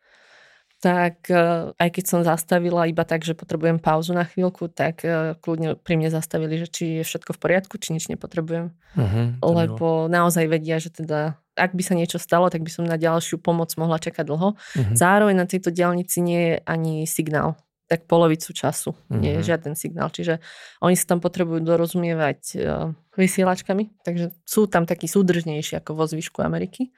Tak 0.81 1.29
e, 1.29 1.77
aj 1.77 1.89
keď 1.93 2.05
som 2.09 2.21
zastavila 2.25 2.89
iba 2.89 3.05
tak, 3.05 3.21
že 3.21 3.37
potrebujem 3.37 3.77
pauzu 3.77 4.17
na 4.17 4.25
chvíľku, 4.25 4.73
tak 4.73 5.05
e, 5.05 5.37
kľudne 5.37 5.77
pri 5.77 6.01
mne 6.01 6.09
zastavili, 6.09 6.57
že 6.57 6.73
či 6.73 6.85
je 7.01 7.05
všetko 7.05 7.37
v 7.37 7.41
poriadku, 7.41 7.77
či 7.77 7.93
nič 7.93 8.09
nepotrebujem. 8.09 8.73
Uh-huh. 8.97 9.27
Lebo 9.45 10.09
naozaj 10.09 10.49
vedia, 10.49 10.81
že 10.81 10.89
teda 10.89 11.37
ak 11.53 11.77
by 11.77 11.83
sa 11.85 11.93
niečo 11.93 12.17
stalo, 12.17 12.49
tak 12.49 12.65
by 12.65 12.73
som 12.73 12.89
na 12.89 12.97
ďalšiu 12.97 13.37
pomoc 13.45 13.69
mohla 13.77 14.01
čakať 14.01 14.25
dlho. 14.25 14.57
Uh-huh. 14.57 14.95
Zároveň 14.97 15.37
na 15.37 15.45
tejto 15.45 15.69
diálnici 15.69 16.25
nie 16.25 16.41
je 16.41 16.55
ani 16.65 17.05
signál. 17.05 17.61
Tak 17.91 18.07
polovicu 18.09 18.55
času 18.55 18.95
nie 19.11 19.35
je 19.35 19.43
Mhm. 19.43 19.47
žiaden 19.51 19.75
signál. 19.75 20.15
Čiže 20.15 20.39
oni 20.79 20.95
sa 20.95 21.11
tam 21.11 21.19
potrebujú 21.19 21.59
dorozumievať 21.59 22.41
uh, 22.55 22.95
vysielačkami, 23.19 24.07
takže 24.07 24.31
sú 24.47 24.71
tam 24.71 24.87
takí 24.87 25.11
súdržnejší 25.11 25.83
ako 25.83 25.99
vo 25.99 26.07
zvyšku 26.07 26.39
Ameriky. 26.39 26.95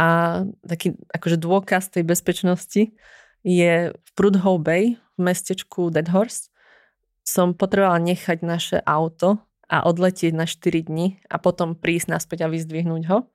A 0.00 0.06
taký 0.64 0.96
akože 1.12 1.36
dôkaz 1.36 1.92
tej 1.92 2.08
bezpečnosti 2.08 2.96
je 3.44 3.72
v 3.92 4.10
Prudhoe 4.16 4.56
Bay 4.56 4.96
v 4.96 5.20
mestečku 5.20 5.92
Deadhorse. 5.92 6.48
Som 7.20 7.52
potrebovala 7.52 8.00
nechať 8.00 8.40
naše 8.40 8.80
auto 8.88 9.44
a 9.68 9.84
odletieť 9.84 10.32
na 10.32 10.48
4 10.48 10.88
dní 10.88 11.20
a 11.28 11.36
potom 11.36 11.76
prísť 11.76 12.16
naspäť 12.16 12.48
a 12.48 12.50
vyzdvihnúť 12.50 13.02
ho. 13.12 13.28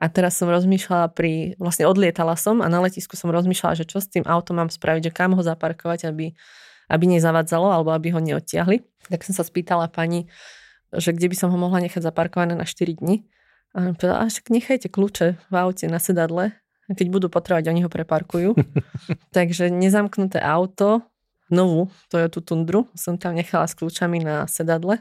A 0.00 0.08
teraz 0.08 0.34
som 0.40 0.48
rozmýšľala 0.48 1.12
pri, 1.12 1.60
vlastne 1.60 1.84
odlietala 1.84 2.34
som 2.34 2.64
a 2.64 2.66
na 2.72 2.80
letisku 2.80 3.14
som 3.14 3.28
rozmýšľala, 3.30 3.78
že 3.78 3.86
čo 3.86 4.00
s 4.00 4.08
tým 4.08 4.24
autom 4.24 4.56
mám 4.56 4.72
spraviť, 4.72 5.12
že 5.12 5.12
kam 5.14 5.36
ho 5.36 5.42
zaparkovať, 5.44 6.08
aby, 6.08 6.32
aby 6.88 7.04
nezavadzalo 7.06 7.68
alebo 7.68 7.92
aby 7.92 8.10
ho 8.16 8.20
neodtiahli. 8.20 8.80
Tak 9.12 9.22
som 9.28 9.36
sa 9.36 9.44
spýtala 9.44 9.92
pani, 9.92 10.26
že 10.90 11.12
kde 11.12 11.28
by 11.28 11.36
som 11.36 11.48
ho 11.52 11.58
mohla 11.60 11.84
nechať 11.84 12.00
zaparkované 12.00 12.56
na 12.56 12.64
4 12.66 12.98
dní. 12.98 13.28
A 13.70 13.86
ona 13.86 13.94
povedala, 13.94 14.26
"A 14.26 14.30
však 14.30 14.50
nechajte 14.50 14.88
kľúče 14.90 15.38
v 15.50 15.54
aute 15.54 15.86
na 15.86 16.02
sedadle, 16.02 16.54
a 16.90 16.92
keď 16.98 17.06
budú 17.06 17.26
potrebovať, 17.30 17.70
oni 17.70 17.86
ho 17.86 17.90
preparkujú. 17.90 18.50
Takže 19.36 19.70
nezamknuté 19.70 20.42
auto, 20.42 21.06
novú 21.46 21.86
Toyota 22.10 22.42
Tundru, 22.42 22.90
som 22.98 23.14
tam 23.14 23.38
nechala 23.38 23.70
s 23.70 23.78
kľúčami 23.78 24.18
na 24.22 24.50
sedadle 24.50 24.98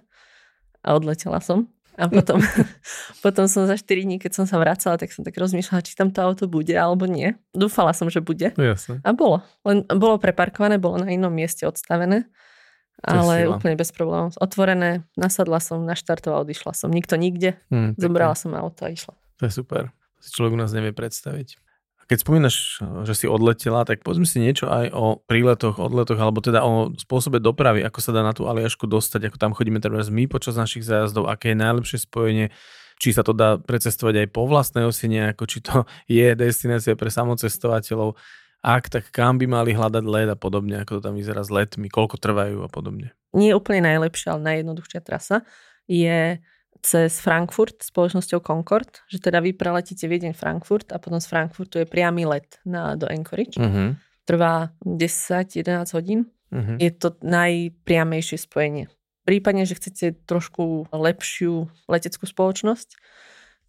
a 0.86 0.88
odletela 0.93 1.41
som. 1.41 1.65
A 1.99 2.08
potom, 2.08 2.39
potom 3.25 3.45
som 3.49 3.65
za 3.65 3.75
4 3.75 4.05
dní, 4.05 4.21
keď 4.21 4.32
som 4.38 4.45
sa 4.45 4.62
vracala, 4.62 4.95
tak 4.95 5.12
som 5.12 5.25
tak 5.25 5.36
rozmýšľala, 5.36 5.84
či 5.84 5.97
tam 5.97 6.13
to 6.13 6.21
auto 6.21 6.45
bude 6.45 6.71
alebo 6.71 7.10
nie. 7.10 7.36
Dúfala 7.51 7.91
som, 7.91 8.08
že 8.08 8.21
bude. 8.21 8.53
No 8.55 8.63
jasne. 8.63 9.01
A 9.03 9.12
bolo. 9.12 9.43
Len 9.65 9.84
bolo 9.97 10.21
preparkované, 10.21 10.79
bolo 10.79 11.01
na 11.01 11.12
inom 11.12 11.34
mieste 11.34 11.65
odstavené. 11.65 12.29
Ale 13.03 13.47
sila. 13.47 13.55
úplne 13.55 13.75
bez 13.79 13.89
problémov. 13.95 14.35
Otvorené, 14.39 15.07
nasadla 15.15 15.63
som, 15.63 15.83
naštartovala, 15.88 16.43
odišla 16.43 16.73
som. 16.75 16.91
Nikto 16.91 17.15
nikde. 17.15 17.55
Hm, 17.71 17.95
Zobrala 17.95 18.35
som 18.35 18.51
auto 18.55 18.83
a 18.85 18.91
išla. 18.91 19.15
To 19.39 19.47
je 19.47 19.53
super. 19.55 19.89
To 19.89 20.21
si 20.21 20.35
človek 20.35 20.51
u 20.55 20.59
nás 20.59 20.75
nevie 20.75 20.91
predstaviť. 20.91 21.55
A 21.99 22.03
keď 22.03 22.17
spomínaš, 22.27 22.83
že 23.07 23.13
si 23.15 23.25
odletela, 23.31 23.88
tak 23.88 24.03
povedzme 24.03 24.27
si 24.27 24.43
niečo 24.43 24.67
aj 24.67 24.91
o 24.91 25.23
príletoch, 25.23 25.79
odletoch, 25.79 26.19
alebo 26.19 26.43
teda 26.43 26.59
o 26.59 26.91
spôsobe 26.91 27.39
dopravy, 27.39 27.79
ako 27.88 27.99
sa 28.03 28.12
dá 28.12 28.19
na 28.19 28.35
tú 28.35 28.51
Aliašku 28.51 28.83
dostať, 28.83 29.31
ako 29.31 29.38
tam 29.39 29.55
chodíme 29.55 29.79
teraz 29.79 30.12
my 30.12 30.27
počas 30.27 30.59
našich 30.59 30.83
zájazdov, 30.83 31.31
aké 31.31 31.55
je 31.55 31.63
najlepšie 31.63 32.03
spojenie, 32.03 32.51
či 32.99 33.15
sa 33.15 33.23
to 33.23 33.31
dá 33.31 33.55
precestovať 33.55 34.27
aj 34.27 34.27
po 34.35 34.43
vlastnej 34.43 34.83
osine, 34.83 35.31
ako 35.31 35.43
či 35.47 35.63
to 35.63 35.88
je 36.12 36.35
destinácia 36.35 36.99
pre 36.99 37.07
samocestovateľov, 37.07 38.19
ak, 38.60 38.91
tak 38.91 39.04
kam 39.15 39.39
by 39.39 39.48
mali 39.48 39.72
hľadať 39.72 40.04
let 40.04 40.30
a 40.30 40.36
podobne, 40.36 40.84
ako 40.84 41.00
to 41.00 41.02
tam 41.10 41.15
vyzerá 41.15 41.41
s 41.43 41.52
letmi, 41.52 41.88
koľko 41.88 42.19
trvajú 42.19 42.63
a 42.63 42.69
podobne. 42.69 43.15
Nie 43.32 43.54
je 43.54 43.60
úplne 43.60 43.88
najlepšia, 43.88 44.36
ale 44.36 44.41
najjednoduchšia 44.45 45.02
trasa 45.06 45.48
je 45.88 46.41
cez 46.80 47.12
Frankfurt 47.19 47.84
spoločnosťou 47.84 48.39
Concord, 48.39 49.04
že 49.12 49.19
teda 49.19 49.43
vy 49.43 49.52
preletíte 49.52 50.08
Viedeň 50.08 50.32
Frankfurt 50.32 50.88
a 50.95 50.98
potom 51.00 51.19
z 51.19 51.28
Frankfurtu 51.28 51.84
je 51.84 51.88
priamy 51.88 52.24
let 52.24 52.60
na, 52.63 52.95
do 52.95 53.04
Anchorage. 53.08 53.60
Uh-huh. 53.60 54.00
Trvá 54.24 54.72
10-11 54.88 55.60
hodín. 55.95 56.32
Uh-huh. 56.50 56.80
Je 56.80 56.91
to 56.95 57.19
najpriamejšie 57.19 58.39
spojenie. 58.39 58.88
Prípadne, 59.28 59.67
že 59.67 59.76
chcete 59.76 60.24
trošku 60.26 60.89
lepšiu 60.89 61.67
leteckú 61.91 62.26
spoločnosť, 62.26 62.95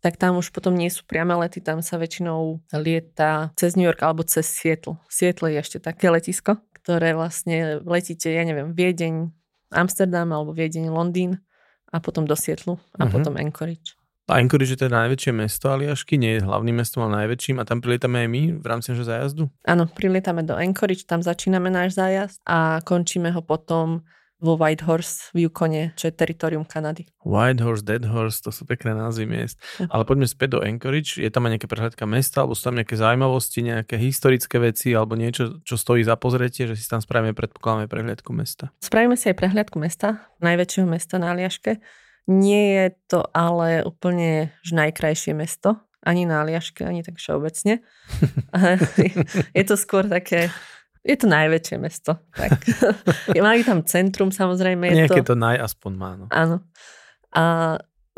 tak 0.00 0.16
tam 0.16 0.36
už 0.36 0.50
potom 0.50 0.72
nie 0.74 0.88
sú 0.88 1.04
priame 1.04 1.36
lety, 1.36 1.60
tam 1.60 1.80
sa 1.80 1.96
väčšinou 1.96 2.60
lieta 2.74 3.52
cez 3.56 3.76
New 3.76 3.84
York 3.84 4.00
alebo 4.00 4.24
cez 4.24 4.48
Seattle. 4.48 4.96
Seattle 5.08 5.52
je 5.52 5.58
ešte 5.60 5.78
také 5.78 6.08
letisko, 6.08 6.56
ktoré 6.80 7.12
vlastne 7.12 7.78
letíte, 7.84 8.32
ja 8.32 8.42
neviem, 8.42 8.72
Viedeň, 8.72 9.28
Amsterdam 9.70 10.32
alebo 10.32 10.50
Viedeň, 10.50 10.88
Londýn 10.90 11.38
a 11.92 12.00
potom 12.00 12.24
do 12.24 12.34
Seattle 12.34 12.80
a 12.98 13.06
Mhm. 13.06 13.12
potom 13.12 13.36
Anchorage. 13.36 13.94
A 14.30 14.38
Anchorage 14.38 14.70
je 14.70 14.86
teda 14.86 14.94
najväčšie 14.94 15.34
mesto 15.34 15.74
Aliašky, 15.74 16.14
nie 16.14 16.38
je 16.38 16.46
hlavným 16.46 16.78
mestom, 16.78 17.02
ale 17.02 17.26
najväčším 17.26 17.58
a 17.58 17.66
tam 17.66 17.82
prilietame 17.82 18.22
aj 18.22 18.28
my 18.30 18.42
v 18.62 18.66
rámci 18.66 18.94
našho 18.94 19.02
zájazdu? 19.02 19.50
Áno, 19.66 19.90
prilietame 19.90 20.46
do 20.46 20.54
Anchorage, 20.54 21.02
tam 21.02 21.18
začíname 21.18 21.66
náš 21.66 21.98
zájazd 21.98 22.38
a 22.46 22.78
končíme 22.86 23.34
ho 23.34 23.42
potom 23.42 24.06
vo 24.40 24.56
Whitehorse 24.56 25.30
v 25.36 25.46
Yukone, 25.46 25.92
čo 25.94 26.08
je 26.08 26.16
teritorium 26.16 26.64
Kanady. 26.64 27.04
Whitehorse, 27.22 27.84
Deadhorse, 27.84 28.40
to 28.40 28.50
sú 28.50 28.64
pekné 28.64 28.96
názvy 28.96 29.28
miest. 29.28 29.60
Uh-huh. 29.60 29.86
Ale 29.92 30.08
poďme 30.08 30.24
späť 30.24 30.56
do 30.56 30.60
Anchorage. 30.64 31.20
Je 31.20 31.28
tam 31.28 31.44
aj 31.44 31.60
nejaká 31.60 31.68
prehľadka 31.68 32.04
mesta, 32.08 32.42
alebo 32.42 32.56
sú 32.56 32.72
tam 32.72 32.80
nejaké 32.80 32.96
zaujímavosti, 32.96 33.60
nejaké 33.60 34.00
historické 34.00 34.56
veci, 34.56 34.96
alebo 34.96 35.14
niečo, 35.14 35.60
čo 35.62 35.76
stojí 35.76 36.00
za 36.00 36.16
pozretie, 36.16 36.64
že 36.64 36.74
si 36.74 36.88
tam 36.88 37.04
spravíme, 37.04 37.36
predpokladáme 37.36 37.86
prehľadku 37.86 38.32
mesta. 38.32 38.72
Spravíme 38.80 39.14
si 39.20 39.28
aj 39.28 39.36
prehľadku 39.36 39.76
mesta, 39.76 40.24
najväčšieho 40.40 40.88
mesta 40.88 41.20
na 41.20 41.36
Aliaške. 41.36 41.76
Nie 42.30 42.64
je 42.72 42.86
to 43.12 43.20
ale 43.36 43.84
úplne 43.84 44.56
že 44.64 44.72
najkrajšie 44.72 45.36
mesto, 45.36 45.76
ani 46.00 46.24
na 46.24 46.40
Aliaške, 46.40 46.80
ani 46.80 47.04
tak 47.04 47.20
všeobecne. 47.20 47.84
je 49.58 49.64
to 49.68 49.76
skôr 49.76 50.08
také 50.08 50.48
je 51.00 51.16
to 51.16 51.26
najväčšie 51.26 51.76
mesto. 51.80 52.20
Tak. 52.36 52.60
Majú 53.36 53.62
tam 53.64 53.78
centrum, 53.88 54.28
samozrejme. 54.28 54.92
Je 54.92 55.06
Nejaké 55.06 55.24
to... 55.24 55.32
to 55.32 55.34
naj 55.36 55.56
aspoň 55.64 55.92
má. 55.96 56.10
No. 56.20 56.26
Áno. 56.28 56.56
A, 57.32 57.42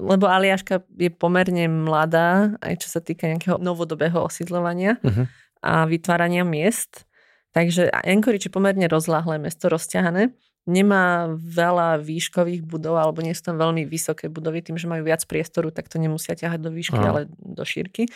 lebo 0.02 0.26
Aliaška 0.26 0.82
je 0.98 1.10
pomerne 1.14 1.70
mladá, 1.70 2.58
aj 2.58 2.82
čo 2.82 2.88
sa 2.90 2.98
týka 2.98 3.30
nejakého 3.30 3.62
novodobého 3.62 4.18
osídlovania 4.18 4.98
uh-huh. 4.98 5.30
a 5.62 5.86
vytvárania 5.86 6.42
miest. 6.42 7.06
Takže 7.52 7.92
Anchorage 7.92 8.48
je 8.48 8.52
pomerne 8.52 8.88
rozláhlé 8.88 9.38
mesto, 9.38 9.68
rozťahané. 9.68 10.32
Nemá 10.64 11.28
veľa 11.36 12.00
výškových 12.00 12.64
budov, 12.64 12.96
alebo 12.96 13.20
nie 13.20 13.34
sú 13.36 13.52
tam 13.52 13.60
veľmi 13.60 13.84
vysoké 13.84 14.32
budovy, 14.32 14.62
tým, 14.64 14.78
že 14.80 14.88
majú 14.88 15.04
viac 15.04 15.22
priestoru, 15.28 15.68
tak 15.74 15.90
to 15.92 16.00
nemusia 16.00 16.34
ťahať 16.34 16.58
do 16.58 16.70
výšky, 16.72 16.98
uh-huh. 16.98 17.10
ale 17.12 17.20
do 17.30 17.62
šírky. 17.62 18.08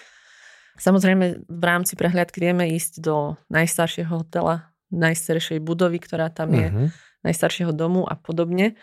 Samozrejme, 0.76 1.48
v 1.48 1.64
rámci 1.64 1.96
prehliadky 1.96 2.38
vieme 2.40 2.68
ísť 2.76 3.00
do 3.00 3.40
najstaršieho 3.48 4.22
hotela, 4.22 4.72
najstaršej 4.92 5.58
budovy, 5.64 5.98
ktorá 5.98 6.28
tam 6.30 6.52
je, 6.52 6.68
uh-huh. 6.68 6.88
najstaršieho 7.24 7.72
domu 7.72 8.04
a 8.04 8.14
podobne. 8.14 8.76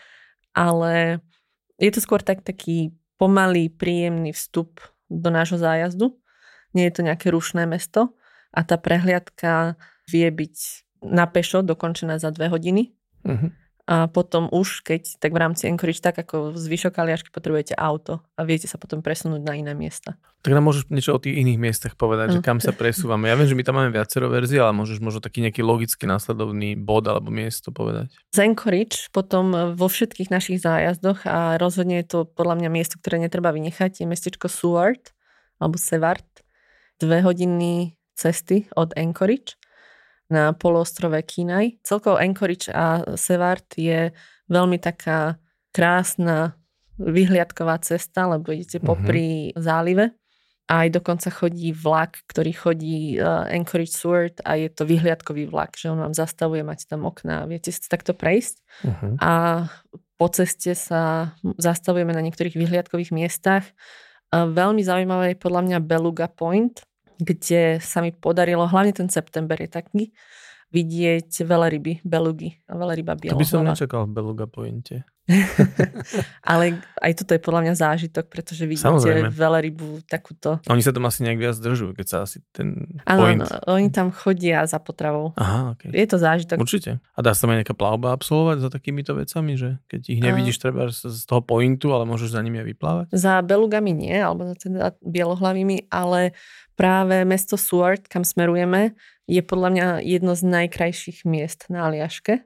Ale 0.53 1.23
je 1.77 1.89
to 1.93 1.99
skôr 2.01 2.21
tak, 2.21 2.41
taký 2.41 2.93
pomalý, 3.17 3.69
príjemný 3.69 4.33
vstup 4.33 4.81
do 5.07 5.29
nášho 5.29 5.61
zájazdu. 5.61 6.17
Nie 6.73 6.89
je 6.89 6.93
to 6.99 7.05
nejaké 7.05 7.29
rušné 7.29 7.69
mesto 7.69 8.17
a 8.49 8.65
tá 8.65 8.75
prehliadka 8.81 9.77
vie 10.09 10.27
byť 10.27 10.55
na 11.05 11.29
pešo 11.29 11.61
dokončená 11.61 12.17
za 12.17 12.33
dve 12.33 12.49
hodiny. 12.49 12.93
Uh-huh. 13.23 13.53
A 13.83 14.07
potom 14.07 14.47
už, 14.47 14.79
keď 14.79 15.19
tak 15.19 15.35
v 15.35 15.41
rámci 15.43 15.67
Anchorage, 15.67 15.99
tak 15.99 16.15
ako 16.15 16.55
zvyšok 16.55 16.95
Aliašky, 16.95 17.29
potrebujete 17.35 17.75
auto 17.75 18.23
a 18.39 18.47
viete 18.47 18.63
sa 18.63 18.79
potom 18.79 19.03
presunúť 19.03 19.43
na 19.43 19.59
iné 19.59 19.75
miesta. 19.75 20.15
Tak 20.39 20.55
nám 20.55 20.63
môžeš 20.71 20.87
niečo 20.87 21.11
o 21.15 21.19
tých 21.19 21.35
iných 21.35 21.59
miestach 21.59 21.93
povedať, 21.99 22.35
že 22.35 22.39
kam 22.39 22.63
sa 22.63 22.71
presúvame. 22.71 23.27
Ja 23.27 23.35
viem, 23.35 23.47
že 23.47 23.59
my 23.59 23.63
tam 23.63 23.79
máme 23.79 23.91
viacero 23.91 24.31
verzií, 24.31 24.55
ale 24.55 24.71
môžeš 24.71 25.03
možno 25.03 25.19
taký 25.19 25.43
nejaký 25.43 25.63
logický 25.67 26.07
následovný 26.07 26.79
bod 26.79 27.11
alebo 27.11 27.27
miesto 27.27 27.75
povedať. 27.75 28.15
Z 28.31 28.39
Anchorage 28.43 29.11
potom 29.11 29.75
vo 29.75 29.87
všetkých 29.91 30.31
našich 30.31 30.63
zájazdoch 30.63 31.27
a 31.27 31.59
rozhodne 31.59 31.99
je 32.03 32.07
to 32.07 32.19
podľa 32.23 32.63
mňa 32.63 32.69
miesto, 32.71 32.95
ktoré 33.03 33.19
netreba 33.19 33.51
vynechať, 33.51 33.99
je 33.99 34.07
mestečko 34.07 34.47
Seward 34.47 35.11
alebo 35.59 35.75
Sevart. 35.75 36.27
Dve 37.03 37.19
hodiny 37.19 37.99
cesty 38.15 38.71
od 38.79 38.95
Anchorage 38.95 39.59
na 40.33 40.57
poloostrove 40.57 41.21
Kinaj. 41.21 41.85
Celkovo 41.85 42.17
Anchorage 42.17 42.73
a 42.73 43.05
Sevart 43.13 43.77
je 43.77 44.09
veľmi 44.49 44.81
taká 44.81 45.37
krásna 45.69 46.57
vyhliadková 46.97 47.77
cesta, 47.85 48.25
lebo 48.25 48.49
idete 48.49 48.81
mm-hmm. 48.81 48.89
popri 48.89 49.53
zálive. 49.53 50.13
A 50.63 50.87
aj 50.87 50.95
dokonca 50.95 51.27
chodí 51.27 51.75
vlak, 51.75 52.23
ktorý 52.23 52.51
chodí 52.55 53.19
uh, 53.19 53.43
Anchorage 53.51 53.91
Sword 53.91 54.39
a 54.47 54.55
je 54.55 54.71
to 54.71 54.87
vyhliadkový 54.87 55.51
vlak, 55.51 55.75
že 55.75 55.91
on 55.91 55.99
vám 55.99 56.15
zastavuje, 56.15 56.63
máte 56.63 56.87
tam 56.87 57.03
okná, 57.03 57.43
viete 57.51 57.67
si 57.67 57.83
takto 57.83 58.15
prejsť. 58.15 58.63
Uh-huh. 58.87 59.13
A 59.19 59.33
po 60.15 60.27
ceste 60.31 60.71
sa 60.71 61.35
zastavujeme 61.59 62.15
na 62.15 62.23
niektorých 62.23 62.55
vyhliadkových 62.55 63.11
miestach. 63.11 63.67
Uh, 64.31 64.47
veľmi 64.47 64.79
zaujímavé 64.79 65.35
je 65.35 65.43
podľa 65.43 65.61
mňa 65.67 65.77
Beluga 65.83 66.31
Point, 66.31 66.87
kde 67.19 67.77
sa 67.83 68.01
mi 68.01 68.13
podarilo, 68.13 68.65
hlavne 68.65 68.93
ten 68.93 69.09
september 69.09 69.57
je 69.59 69.69
taký, 69.69 70.03
vidieť 70.73 71.29
veľryby, 71.45 72.01
belugy 72.01 72.57
a 72.65 72.73
veľryba 72.73 73.13
bielohlava. 73.13 73.37
To 73.37 73.43
by 73.45 73.47
som 73.47 73.61
nečakal 73.61 74.09
v 74.09 74.11
beluga 74.17 74.49
pointe. 74.49 75.05
Ale 76.51 76.83
aj 76.99 77.23
toto 77.23 77.31
je 77.31 77.39
podľa 77.39 77.61
mňa 77.63 77.73
zážitok, 77.79 78.27
pretože 78.27 78.67
vidíte 78.67 78.91
Samozrejme. 78.91 79.31
veľrybu 79.31 80.03
takúto. 80.03 80.59
Oni 80.67 80.83
sa 80.83 80.91
tam 80.91 81.07
asi 81.07 81.23
nejak 81.23 81.39
viac 81.39 81.55
držujú, 81.55 81.95
keď 81.95 82.07
sa 82.11 82.17
asi 82.27 82.43
ten 82.51 82.99
ano, 83.07 83.21
point... 83.23 83.39
Áno, 83.39 83.79
oni 83.79 83.87
tam 83.87 84.11
chodia 84.11 84.67
za 84.67 84.83
potravou. 84.83 85.31
Aha, 85.39 85.79
okay. 85.79 85.95
Je 85.95 86.03
to 86.11 86.19
zážitok. 86.19 86.59
Určite. 86.59 86.99
A 87.15 87.19
dá 87.23 87.31
sa 87.31 87.47
tam 87.47 87.55
aj 87.55 87.63
nejaká 87.63 87.75
plavba 87.77 88.11
absolvovať 88.11 88.67
za 88.67 88.69
takýmito 88.73 89.15
vecami, 89.15 89.55
že 89.55 89.79
keď 89.87 90.01
ich 90.11 90.19
nevidíš 90.19 90.59
treba 90.59 90.91
z 90.91 91.23
toho 91.23 91.39
pointu, 91.39 91.95
ale 91.95 92.03
môžeš 92.03 92.35
za 92.35 92.43
nimi 92.43 92.59
aj 92.59 92.67
vyplávať? 92.75 93.05
Za 93.15 93.39
belugami 93.47 93.95
nie, 93.95 94.19
alebo 94.19 94.43
za 94.51 94.59
teda 94.59 94.91
bielohlavými, 94.99 95.87
ale 95.87 96.35
práve 96.75 97.23
mesto 97.23 97.55
Seward, 97.55 98.11
kam 98.11 98.27
smerujeme, 98.27 98.91
je 99.27 99.41
podľa 99.41 99.69
mňa 99.71 99.87
jedno 100.03 100.35
z 100.35 100.43
najkrajších 100.43 101.23
miest 101.23 101.71
na 101.71 101.87
Aliaške 101.87 102.43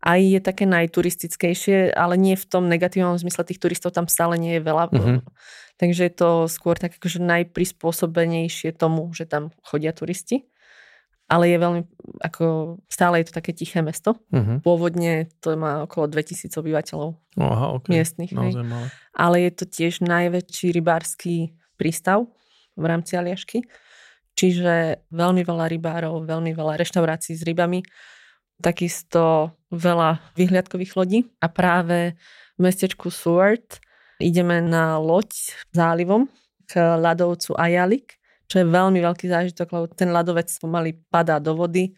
aj 0.00 0.20
je 0.20 0.40
také 0.40 0.64
najturistickejšie, 0.64 1.92
ale 1.92 2.16
nie 2.16 2.32
v 2.32 2.48
tom 2.48 2.72
negatívnom 2.72 3.20
zmysle, 3.20 3.44
tých 3.44 3.60
turistov 3.60 3.92
tam 3.92 4.08
stále 4.08 4.40
nie 4.40 4.56
je 4.56 4.62
veľa. 4.64 4.84
Mm-hmm. 4.88 5.18
Takže 5.76 6.02
je 6.08 6.14
to 6.16 6.30
skôr 6.48 6.80
tak 6.80 6.96
akože 6.96 7.20
najprispôsobenejšie 7.20 8.72
tomu, 8.76 9.12
že 9.12 9.28
tam 9.28 9.52
chodia 9.60 9.92
turisti. 9.92 10.48
Ale 11.30 11.46
je 11.46 11.62
veľmi, 11.62 11.82
ako 12.26 12.76
stále 12.90 13.22
je 13.22 13.30
to 13.30 13.38
také 13.38 13.54
tiché 13.54 13.84
mesto. 13.86 14.18
Mm-hmm. 14.34 14.66
Pôvodne 14.66 15.30
to 15.38 15.54
má 15.54 15.86
okolo 15.86 16.10
2000 16.10 16.50
obyvateľov 16.58 17.14
Aha, 17.38 17.66
okay. 17.78 18.00
miestnych. 18.00 18.34
Hej. 18.34 18.58
Ale 19.14 19.36
je 19.46 19.52
to 19.54 19.64
tiež 19.68 20.02
najväčší 20.02 20.74
rybársky 20.74 21.54
prístav 21.78 22.26
v 22.74 22.84
rámci 22.88 23.14
Aliašky. 23.14 23.62
Čiže 24.40 25.04
veľmi 25.12 25.44
veľa 25.44 25.68
rybárov, 25.68 26.24
veľmi 26.24 26.56
veľa 26.56 26.80
reštaurácií 26.80 27.36
s 27.36 27.44
rybami 27.44 27.84
takisto 28.64 29.52
veľa 29.68 30.20
vyhliadkových 30.32 30.96
lodí 30.96 31.28
a 31.44 31.52
práve 31.52 32.16
v 32.56 32.60
mestečku 32.60 33.12
Seward 33.12 33.84
ideme 34.16 34.64
na 34.64 34.96
loď 34.96 35.28
zálivom 35.76 36.24
k 36.64 36.80
ľadovcu 36.80 37.52
Ajalik, 37.60 38.16
čo 38.48 38.64
je 38.64 38.66
veľmi 38.68 39.00
veľký 39.04 39.28
zážitok, 39.28 39.68
lebo 39.76 39.84
ten 39.92 40.08
ľadovec 40.08 40.48
pomaly 40.56 40.96
padá 41.12 41.36
do 41.36 41.52
vody 41.52 41.92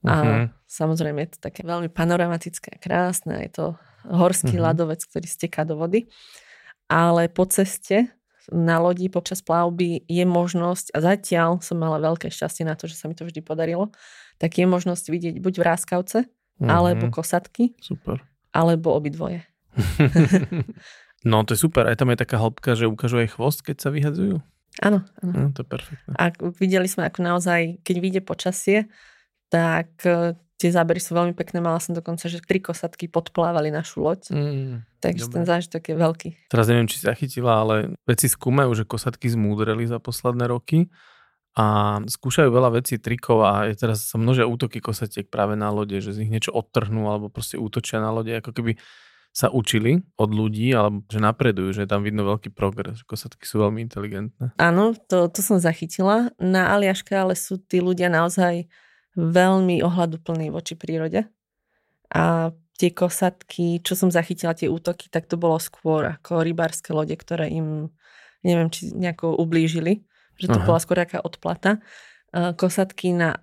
a 0.00 0.14
uh-huh. 0.16 0.44
samozrejme 0.64 1.28
je 1.28 1.30
to 1.36 1.38
také 1.44 1.60
veľmi 1.60 1.92
panoramatické 1.92 2.76
a 2.76 2.80
krásne, 2.80 3.36
je 3.44 3.52
to 3.52 3.66
horský 4.08 4.56
uh-huh. 4.56 4.72
ľadovec, 4.72 5.04
ktorý 5.04 5.28
steká 5.28 5.68
do 5.68 5.76
vody, 5.76 6.08
ale 6.88 7.28
po 7.28 7.44
ceste 7.44 8.16
na 8.52 8.78
lodi 8.78 9.10
počas 9.10 9.42
plavby 9.42 10.06
je 10.06 10.24
možnosť, 10.26 10.94
a 10.94 10.98
zatiaľ 11.02 11.58
som 11.62 11.78
mala 11.78 11.98
veľké 11.98 12.30
šťastie 12.30 12.62
na 12.66 12.78
to, 12.78 12.86
že 12.86 12.98
sa 12.98 13.10
mi 13.10 13.14
to 13.18 13.26
vždy 13.26 13.42
podarilo, 13.42 13.90
tak 14.38 14.60
je 14.60 14.66
možnosť 14.68 15.04
vidieť 15.10 15.34
buď 15.42 15.54
vráskavce, 15.60 16.18
mm-hmm. 16.26 16.70
alebo 16.70 17.10
kosatky, 17.10 17.74
super. 17.82 18.22
alebo 18.54 18.94
obidvoje. 18.94 19.42
no 21.30 21.44
to 21.44 21.52
je 21.52 21.60
super, 21.60 21.84
aj 21.90 21.98
tam 21.98 22.12
je 22.14 22.22
taká 22.22 22.40
hĺbka, 22.40 22.78
že 22.78 22.88
ukážu 22.88 23.20
aj 23.20 23.34
chvost, 23.34 23.60
keď 23.66 23.76
sa 23.82 23.90
vyhadzujú. 23.90 24.40
Áno, 24.84 25.00
áno. 25.24 25.32
No, 25.32 25.48
to 25.56 25.64
je 25.64 25.68
perfektné. 25.72 26.12
A 26.20 26.28
videli 26.60 26.84
sme, 26.84 27.08
ako 27.08 27.24
naozaj, 27.24 27.80
keď 27.80 27.96
vyjde 27.96 28.20
počasie, 28.20 28.78
tak 29.48 29.88
e, 30.04 30.36
tie 30.56 30.70
zábery 30.72 31.00
sú 31.00 31.12
veľmi 31.12 31.36
pekné. 31.36 31.60
Mala 31.60 31.80
som 31.80 31.92
dokonca, 31.92 32.26
že 32.26 32.40
tri 32.40 32.58
kosatky 32.60 33.12
podplávali 33.12 33.68
našu 33.68 34.00
loď. 34.00 34.32
Mm, 34.32 34.84
takže 35.04 35.28
dobre. 35.28 35.34
ten 35.36 35.44
zážitok 35.44 35.82
je 35.92 35.96
veľký. 35.96 36.28
Teraz 36.48 36.66
neviem, 36.72 36.88
či 36.88 37.04
zachytila, 37.04 37.62
ale 37.62 37.74
veci 38.08 38.26
skúmajú, 38.26 38.72
že 38.72 38.84
kosatky 38.88 39.28
zmúdreli 39.28 39.84
za 39.84 40.00
posledné 40.00 40.48
roky 40.48 40.88
a 41.56 41.98
skúšajú 42.04 42.52
veľa 42.52 42.80
vecí, 42.80 43.00
trikov 43.00 43.40
a 43.44 43.64
je 43.68 43.80
teraz 43.80 44.12
sa 44.12 44.20
množia 44.20 44.44
útoky 44.44 44.80
kosatiek 44.80 45.24
práve 45.24 45.56
na 45.56 45.72
lode, 45.72 45.96
že 46.04 46.12
z 46.12 46.24
nich 46.24 46.32
niečo 46.32 46.52
odtrhnú 46.52 47.08
alebo 47.08 47.32
proste 47.32 47.56
útočia 47.56 47.96
na 47.96 48.12
lode, 48.12 48.28
ako 48.36 48.52
keby 48.52 48.76
sa 49.36 49.52
učili 49.52 50.00
od 50.16 50.32
ľudí, 50.32 50.72
alebo 50.72 51.04
že 51.12 51.20
napredujú, 51.20 51.76
že 51.76 51.84
je 51.84 51.90
tam 51.92 52.00
vidno 52.00 52.24
veľký 52.24 52.56
progres, 52.56 53.00
že 53.00 53.04
kosatky 53.04 53.44
sú 53.44 53.60
veľmi 53.60 53.84
inteligentné. 53.84 54.56
Áno, 54.56 54.96
to, 54.96 55.28
to 55.28 55.44
som 55.44 55.60
zachytila. 55.60 56.32
Na 56.40 56.72
Aliaške 56.72 57.12
ale 57.12 57.36
sú 57.36 57.60
tí 57.60 57.84
ľudia 57.84 58.08
naozaj 58.08 58.64
veľmi 59.16 59.80
ohľaduplní 59.80 60.52
voči 60.52 60.76
prírode. 60.76 61.24
A 62.12 62.52
tie 62.76 62.92
kosatky, 62.92 63.80
čo 63.80 63.96
som 63.96 64.12
zachytila, 64.12 64.52
tie 64.52 64.68
útoky, 64.68 65.08
tak 65.08 65.26
to 65.26 65.40
bolo 65.40 65.56
skôr 65.56 66.20
ako 66.20 66.44
rybárske 66.44 66.92
lode, 66.92 67.16
ktoré 67.16 67.48
im, 67.48 67.88
neviem, 68.44 68.68
či 68.68 68.92
nejako 68.92 69.40
ublížili 69.40 70.04
že 70.36 70.52
to 70.52 70.58
Aha. 70.60 70.66
bola 70.68 70.80
skôr 70.80 70.96
taká 71.00 71.18
odplata. 71.20 71.80
Kosatky 72.32 73.16
na 73.16 73.40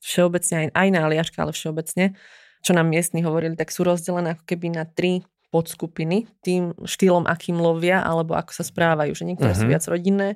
všeobecne, 0.00 0.54
aj, 0.56 0.68
aj 0.72 0.88
na 0.88 1.00
Aliaška, 1.04 1.38
ale 1.44 1.52
všeobecne, 1.52 2.16
čo 2.64 2.72
nám 2.72 2.88
miestni 2.88 3.20
hovorili, 3.20 3.52
tak 3.52 3.68
sú 3.68 3.84
rozdelené 3.84 4.32
ako 4.36 4.44
keby 4.48 4.72
na 4.72 4.88
tri 4.88 5.20
podskupiny 5.52 6.26
tým 6.40 6.72
štýlom, 6.82 7.28
akým 7.28 7.60
lovia, 7.60 8.00
alebo 8.00 8.34
ako 8.34 8.56
sa 8.56 8.64
správajú. 8.64 9.12
Že 9.12 9.24
niektoré 9.28 9.52
uh-huh. 9.52 9.60
sú 9.60 9.66
mhm. 9.68 9.72
viac 9.76 9.84
rodinné, 9.86 10.28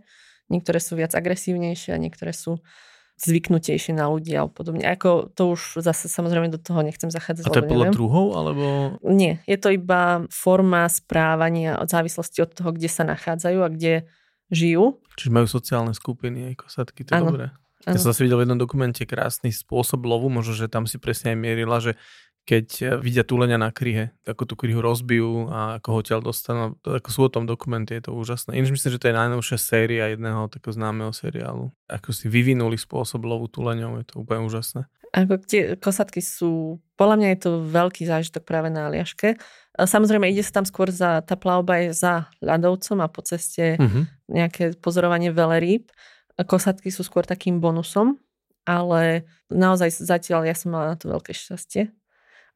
niektoré 0.53 0.79
sú 0.79 0.93
viac 0.95 1.17
agresívnejšie 1.17 1.97
a 1.97 1.99
niektoré 1.99 2.37
sú 2.37 2.61
zvyknutejšie 3.19 3.99
na 3.99 4.07
ľudí 4.07 4.33
a 4.39 4.47
podobne. 4.47 4.87
Ako 4.87 5.31
to 5.35 5.59
už 5.59 5.83
zase 5.83 6.07
samozrejme 6.07 6.55
do 6.55 6.59
toho 6.63 6.87
nechcem 6.87 7.11
zachádzať. 7.11 7.45
A 7.45 7.55
to 7.55 7.61
je 7.63 7.71
podľa 7.71 7.91
druhov, 7.91 8.39
alebo? 8.39 8.95
Nie, 9.03 9.43
je 9.45 9.59
to 9.59 9.75
iba 9.75 10.25
forma 10.31 10.87
správania 10.87 11.83
od 11.83 11.91
závislosti 11.91 12.47
od 12.47 12.51
toho, 12.55 12.71
kde 12.71 12.87
sa 12.87 13.03
nachádzajú 13.03 13.59
a 13.59 13.69
kde 13.69 14.07
žijú. 14.55 15.03
Čiže 15.19 15.35
majú 15.35 15.47
sociálne 15.51 15.93
skupiny 15.93 16.55
aj 16.55 16.55
kosatky, 16.63 17.03
to 17.03 17.11
je 17.13 17.21
dobré. 17.21 17.47
Ja 17.87 17.95
som 17.97 18.11
zase 18.13 18.27
videl 18.27 18.43
v 18.43 18.45
jednom 18.45 18.61
dokumente 18.61 19.07
krásny 19.09 19.55
spôsob 19.55 20.05
lovu, 20.05 20.29
možno, 20.29 20.53
že 20.53 20.69
tam 20.69 20.85
si 20.85 21.01
presne 21.01 21.33
aj 21.33 21.39
mierila, 21.39 21.79
že 21.81 21.97
keď 22.49 22.67
e, 22.81 22.85
vidia 23.05 23.29
túlenia 23.29 23.61
na 23.61 23.69
kryhe, 23.69 24.17
ako 24.25 24.49
tú 24.49 24.55
kryhu 24.57 24.81
rozbijú 24.81 25.53
a 25.53 25.77
ako 25.77 25.89
ho 25.93 25.97
odtiaľ 26.01 26.21
dostanú. 26.25 26.81
Ako 26.81 27.09
sú 27.13 27.21
o 27.29 27.33
tom 27.33 27.45
dokumenty, 27.45 28.01
je 28.01 28.09
to 28.09 28.17
úžasné. 28.17 28.57
Ináč 28.57 28.73
myslím, 28.73 28.97
že 28.97 29.01
to 29.05 29.09
je 29.13 29.21
najnovšia 29.21 29.59
séria 29.61 30.09
jedného 30.09 30.49
takého 30.49 30.73
známeho 30.73 31.13
seriálu. 31.13 31.69
Ako 31.93 32.17
si 32.17 32.33
vyvinuli 32.33 32.81
spôsob 32.81 33.29
lovu 33.29 33.53
túleňov, 33.53 34.01
je 34.01 34.07
to 34.09 34.25
úplne 34.25 34.49
úžasné. 34.49 34.89
Ako 35.13 35.41
tie 35.45 35.77
kosatky 35.77 36.25
sú, 36.25 36.81
podľa 36.97 37.17
mňa 37.21 37.29
je 37.37 37.41
to 37.45 37.51
veľký 37.69 38.09
zážitok 38.09 38.45
práve 38.49 38.73
na 38.73 38.89
Aliaške. 38.89 39.37
Samozrejme, 39.77 40.29
ide 40.29 40.45
sa 40.45 40.61
tam 40.61 40.67
skôr 40.69 40.89
za, 40.89 41.21
tá 41.25 41.37
plavba 41.37 41.85
je 41.85 41.97
za 41.97 42.29
ľadovcom 42.45 43.01
a 43.05 43.09
po 43.09 43.25
ceste 43.25 43.81
uh-huh. 43.81 44.05
nejaké 44.29 44.77
pozorovanie 44.77 45.33
velerýb. 45.33 45.89
Kosatky 46.37 46.93
sú 46.93 47.09
skôr 47.09 47.25
takým 47.25 47.57
bonusom, 47.57 48.21
ale 48.69 49.25
naozaj 49.49 49.97
zatiaľ 49.97 50.45
ja 50.45 50.53
som 50.53 50.77
mala 50.77 50.93
na 50.93 50.97
to 51.01 51.09
veľké 51.09 51.33
šťastie 51.33 51.89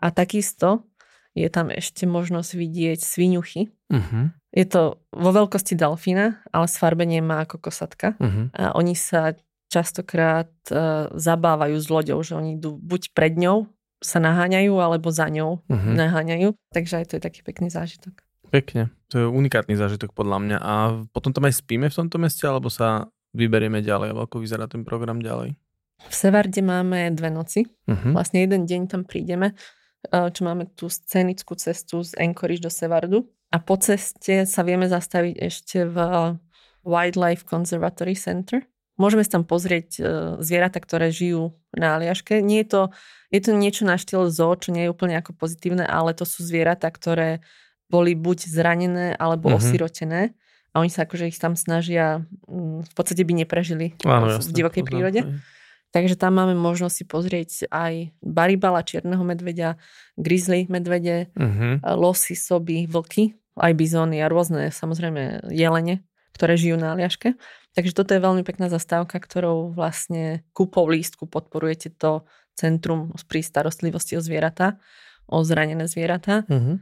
a 0.03 0.11
takisto 0.11 0.91
je 1.33 1.49
tam 1.49 1.73
ešte 1.73 2.05
možnosť 2.05 2.51
vidieť 2.59 3.01
sviňuchy. 3.01 3.63
Uh-huh. 3.89 4.25
Je 4.53 4.67
to 4.69 5.01
vo 5.17 5.31
veľkosti 5.33 5.73
delfína, 5.79 6.45
ale 6.53 6.67
sfarbenie 6.69 7.25
má 7.25 7.49
ako 7.49 7.57
kosatka. 7.71 8.21
Uh-huh. 8.21 8.53
A 8.53 8.77
oni 8.77 8.93
sa 8.93 9.33
častokrát 9.73 10.53
uh, 10.69 11.09
zabávajú 11.17 11.77
s 11.81 11.89
loďou, 11.89 12.21
že 12.21 12.37
oni 12.37 12.61
idú 12.61 12.77
buď 12.77 13.17
pred 13.17 13.33
ňou, 13.41 13.65
sa 14.03 14.21
naháňajú, 14.21 14.75
alebo 14.77 15.09
za 15.09 15.31
ňou 15.33 15.65
uh-huh. 15.65 15.95
naháňajú. 15.97 16.53
Takže 16.75 17.01
aj 17.01 17.05
to 17.09 17.13
je 17.17 17.23
taký 17.25 17.41
pekný 17.41 17.73
zážitok. 17.73 18.13
Pekne. 18.53 18.93
To 19.09 19.25
je 19.25 19.27
unikátny 19.31 19.73
zážitok 19.73 20.13
podľa 20.13 20.39
mňa. 20.45 20.59
A 20.61 20.75
potom 21.09 21.33
tam 21.33 21.49
aj 21.49 21.65
spíme 21.65 21.89
v 21.89 21.97
tomto 21.97 22.21
meste, 22.21 22.45
alebo 22.45 22.69
sa 22.69 23.09
vyberieme 23.33 23.81
ďalej, 23.81 24.13
alebo 24.13 24.29
ako 24.29 24.45
vyzerá 24.45 24.69
ten 24.69 24.85
program 24.85 25.25
ďalej? 25.25 25.57
V 26.03 26.13
Sevarde 26.13 26.61
máme 26.61 27.09
dve 27.17 27.33
noci. 27.33 27.65
Uh-huh. 27.89 28.13
Vlastne 28.13 28.45
jeden 28.45 28.69
deň 28.69 28.93
tam 28.93 29.09
prídeme 29.09 29.57
čo 30.11 30.41
máme 30.43 30.67
tú 30.75 30.91
scenickú 30.91 31.55
cestu 31.55 32.03
z 32.03 32.19
Anchorage 32.19 32.63
do 32.63 32.71
Sevardu. 32.73 33.29
A 33.53 33.61
po 33.61 33.77
ceste 33.77 34.49
sa 34.49 34.61
vieme 34.65 34.89
zastaviť 34.89 35.35
ešte 35.39 35.85
v 35.85 35.97
Wildlife 36.83 37.45
Conservatory 37.45 38.17
Center. 38.17 38.65
Môžeme 38.97 39.25
si 39.25 39.33
tam 39.33 39.45
pozrieť 39.49 39.89
e, 39.99 40.03
zvieratá, 40.45 40.77
ktoré 40.77 41.09
žijú 41.09 41.57
na 41.73 41.97
Aliaške. 41.97 42.45
Nie 42.45 42.65
je 42.65 42.69
to, 42.69 42.83
je 43.33 43.41
to 43.41 43.51
niečo 43.57 43.89
na 43.89 43.97
štýl 43.97 44.29
zoo, 44.29 44.53
čo 44.57 44.69
nie 44.69 44.85
je 44.87 44.93
úplne 44.93 45.17
ako 45.17 45.33
pozitívne, 45.33 45.85
ale 45.89 46.13
to 46.13 46.29
sú 46.29 46.45
zvieratá, 46.45 46.93
ktoré 46.93 47.41
boli 47.89 48.13
buď 48.13 48.53
zranené 48.53 49.17
alebo 49.17 49.49
mm-hmm. 49.49 49.61
osirotené 49.61 50.21
a 50.73 50.81
oni 50.81 50.89
sa 50.89 51.05
akože 51.05 51.29
ich 51.29 51.37
tam 51.37 51.53
snažia, 51.53 52.25
v 52.49 52.93
podstate 52.97 53.21
by 53.29 53.45
neprežili 53.45 53.93
Áno, 54.09 54.41
v 54.41 54.53
divokej 54.57 54.83
prírode. 54.89 55.21
Takže 55.93 56.17
tam 56.17 56.41
máme 56.41 56.57
možnosť 56.57 56.95
si 56.97 57.05
pozrieť 57.05 57.51
aj 57.69 58.17
baribala, 58.25 58.81
čierneho 58.81 59.21
medveďa, 59.21 59.77
grizzly 60.17 60.65
medvede, 60.73 61.29
uh-huh. 61.37 61.85
losy, 62.01 62.33
soby, 62.33 62.89
vlky, 62.89 63.37
aj 63.61 63.73
bizóny 63.77 64.25
a 64.25 64.33
rôzne 64.33 64.73
samozrejme 64.73 65.53
jelene, 65.53 66.01
ktoré 66.33 66.57
žijú 66.57 66.81
na 66.81 66.97
Aliaške. 66.97 67.37
Takže 67.77 67.93
toto 67.93 68.17
je 68.17 68.25
veľmi 68.25 68.41
pekná 68.41 68.73
zastávka, 68.73 69.21
ktorou 69.21 69.77
vlastne 69.77 70.49
kúpou 70.57 70.89
lístku 70.89 71.29
podporujete 71.29 71.93
to 71.93 72.25
centrum 72.57 73.13
pri 73.29 73.45
starostlivosti 73.45 74.17
o 74.17 74.25
zvieratá, 74.25 74.81
o 75.29 75.45
zranené 75.45 75.85
zvieratá. 75.93 76.49
Uh-huh. 76.49 76.81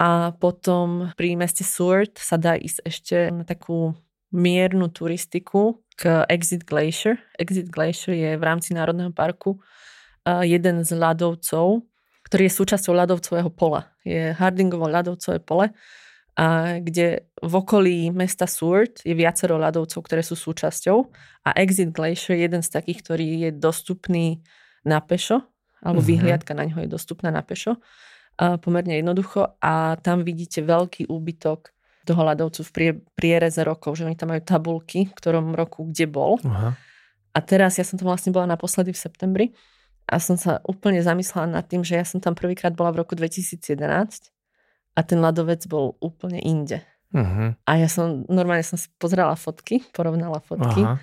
A 0.00 0.32
potom 0.40 1.12
pri 1.20 1.36
meste 1.36 1.68
Seward 1.68 2.16
sa 2.16 2.40
dá 2.40 2.56
ísť 2.56 2.78
ešte 2.88 3.16
na 3.28 3.44
takú 3.44 3.92
miernu 4.32 4.88
turistiku 4.88 5.81
k 5.96 6.26
Exit 6.28 6.64
Glacier. 6.64 7.20
Exit 7.38 7.68
Glacier 7.68 8.14
je 8.16 8.30
v 8.36 8.42
rámci 8.42 8.74
Národného 8.74 9.12
parku 9.12 9.60
jeden 10.26 10.86
z 10.86 10.90
ľadovcov, 10.94 11.82
ktorý 12.30 12.42
je 12.48 12.52
súčasťou 12.56 12.94
ľadovcového 12.94 13.50
pola. 13.52 13.92
Je 14.06 14.32
Hardingovo 14.32 14.88
ľadovcové 14.88 15.42
pole, 15.42 15.74
a 16.32 16.80
kde 16.80 17.28
v 17.44 17.54
okolí 17.60 18.08
mesta 18.08 18.48
Seward 18.48 19.04
je 19.04 19.12
viacero 19.12 19.60
ľadovcov, 19.60 20.00
ktoré 20.00 20.24
sú 20.24 20.32
súčasťou 20.32 21.12
a 21.44 21.52
Exit 21.60 21.92
Glacier 21.92 22.40
je 22.40 22.48
jeden 22.48 22.64
z 22.64 22.72
takých, 22.72 23.04
ktorý 23.04 23.26
je 23.44 23.50
dostupný 23.52 24.40
na 24.80 25.04
pešo, 25.04 25.44
alebo 25.84 26.00
mm-hmm. 26.00 26.08
vyhliadka 26.08 26.56
na 26.56 26.64
ňo 26.64 26.80
je 26.80 26.88
dostupná 26.88 27.28
na 27.28 27.44
pešo, 27.44 27.76
a 28.40 28.56
pomerne 28.56 28.96
jednoducho 28.96 29.60
a 29.60 30.00
tam 30.00 30.24
vidíte 30.24 30.64
veľký 30.64 31.12
úbytok 31.12 31.68
toho 32.06 32.22
ľadovcu 32.22 32.60
v 32.66 32.70
prie, 32.70 32.90
priereze 33.14 33.62
rokov, 33.62 33.98
že 33.98 34.06
oni 34.06 34.18
tam 34.18 34.34
majú 34.34 34.42
tabulky, 34.42 35.10
v 35.10 35.14
ktorom 35.14 35.54
roku 35.54 35.86
kde 35.86 36.06
bol. 36.10 36.38
Aha. 36.42 36.74
A 37.32 37.38
teraz 37.40 37.80
ja 37.80 37.84
som 37.86 37.96
tam 37.96 38.12
vlastne 38.12 38.34
bola 38.34 38.44
naposledy 38.44 38.92
v 38.92 39.00
septembri 39.00 39.46
a 40.10 40.20
som 40.20 40.36
sa 40.36 40.60
úplne 40.68 41.00
zamyslela 41.00 41.48
nad 41.48 41.64
tým, 41.64 41.80
že 41.86 41.96
ja 41.96 42.04
som 42.04 42.20
tam 42.20 42.36
prvýkrát 42.36 42.74
bola 42.76 42.92
v 42.92 43.06
roku 43.06 43.16
2011 43.16 43.80
a 44.92 45.00
ten 45.00 45.18
ľadovec 45.22 45.64
bol 45.70 45.96
úplne 46.04 46.42
inde. 46.42 46.84
Uh-huh. 47.12 47.56
A 47.68 47.72
ja 47.76 47.88
som, 47.88 48.24
normálne 48.28 48.64
som 48.64 48.80
si 48.80 48.88
pozrela 48.96 49.36
fotky, 49.36 49.84
porovnala 49.92 50.40
fotky 50.40 50.84
Aha. 50.84 50.96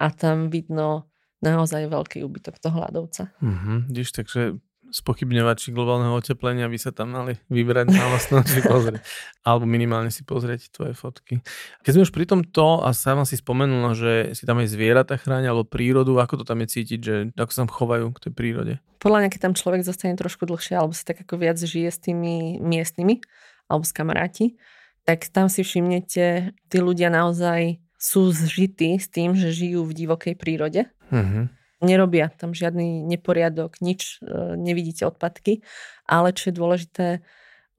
a 0.00 0.06
tam 0.12 0.48
vidno 0.48 1.12
naozaj 1.44 1.88
veľký 1.88 2.24
úbytok 2.24 2.56
toho 2.60 2.76
ľadovca. 2.80 3.32
Uh-huh. 3.40 3.84
Vidíš, 3.88 4.16
takže 4.16 4.60
spochybňovači 4.92 5.72
globálneho 5.72 6.12
oteplenia 6.12 6.68
by 6.68 6.78
sa 6.78 6.92
tam 6.92 7.16
mali 7.16 7.40
vybrať 7.48 7.88
na 7.88 8.04
vlastnú 8.12 8.44
si 8.44 8.60
pozrieť. 8.60 9.00
Alebo 9.48 9.64
minimálne 9.64 10.12
si 10.12 10.22
pozrieť 10.22 10.68
tvoje 10.68 10.92
fotky. 10.92 11.40
Keď 11.80 11.90
sme 11.96 12.04
už 12.04 12.12
pri 12.12 12.28
tomto 12.28 12.84
a 12.84 12.92
sama 12.92 13.24
si 13.24 13.40
spomenula, 13.40 13.96
že 13.96 14.36
si 14.36 14.44
tam 14.44 14.60
aj 14.60 14.70
zvieratá 14.70 15.18
chránia 15.18 15.50
alebo 15.50 15.66
prírodu, 15.66 16.14
ako 16.20 16.40
to 16.40 16.44
tam 16.46 16.62
je 16.62 16.68
cítiť, 16.78 17.00
že 17.02 17.14
ako 17.34 17.50
sa 17.50 17.58
tam 17.66 17.70
chovajú 17.72 18.06
k 18.14 18.22
tej 18.28 18.32
prírode? 18.36 18.74
Podľa 19.02 19.18
mňa, 19.24 19.28
keď 19.34 19.40
tam 19.50 19.54
človek 19.58 19.82
zostane 19.82 20.14
trošku 20.14 20.46
dlhšie 20.46 20.78
alebo 20.78 20.94
si 20.94 21.02
tak 21.02 21.18
ako 21.26 21.34
viac 21.40 21.58
žije 21.58 21.90
s 21.90 21.98
tými 21.98 22.62
miestnymi 22.62 23.18
alebo 23.66 23.82
s 23.82 23.90
kamaráti, 23.90 24.54
tak 25.02 25.26
tam 25.34 25.50
si 25.50 25.66
všimnete, 25.66 26.54
tí 26.70 26.78
ľudia 26.78 27.10
naozaj 27.10 27.82
sú 27.98 28.30
zžití 28.30 29.02
s 29.02 29.10
tým, 29.10 29.34
že 29.34 29.50
žijú 29.50 29.82
v 29.82 29.96
divokej 30.06 30.34
prírode. 30.38 30.86
Mm-hmm 31.10 31.61
nerobia 31.82 32.30
tam 32.38 32.54
žiadny 32.54 33.02
neporiadok, 33.04 33.82
nič, 33.82 34.22
e, 34.22 34.56
nevidíte 34.56 35.04
odpadky, 35.04 35.60
ale 36.06 36.30
čo 36.32 36.48
je 36.48 36.54
dôležité, 36.54 37.06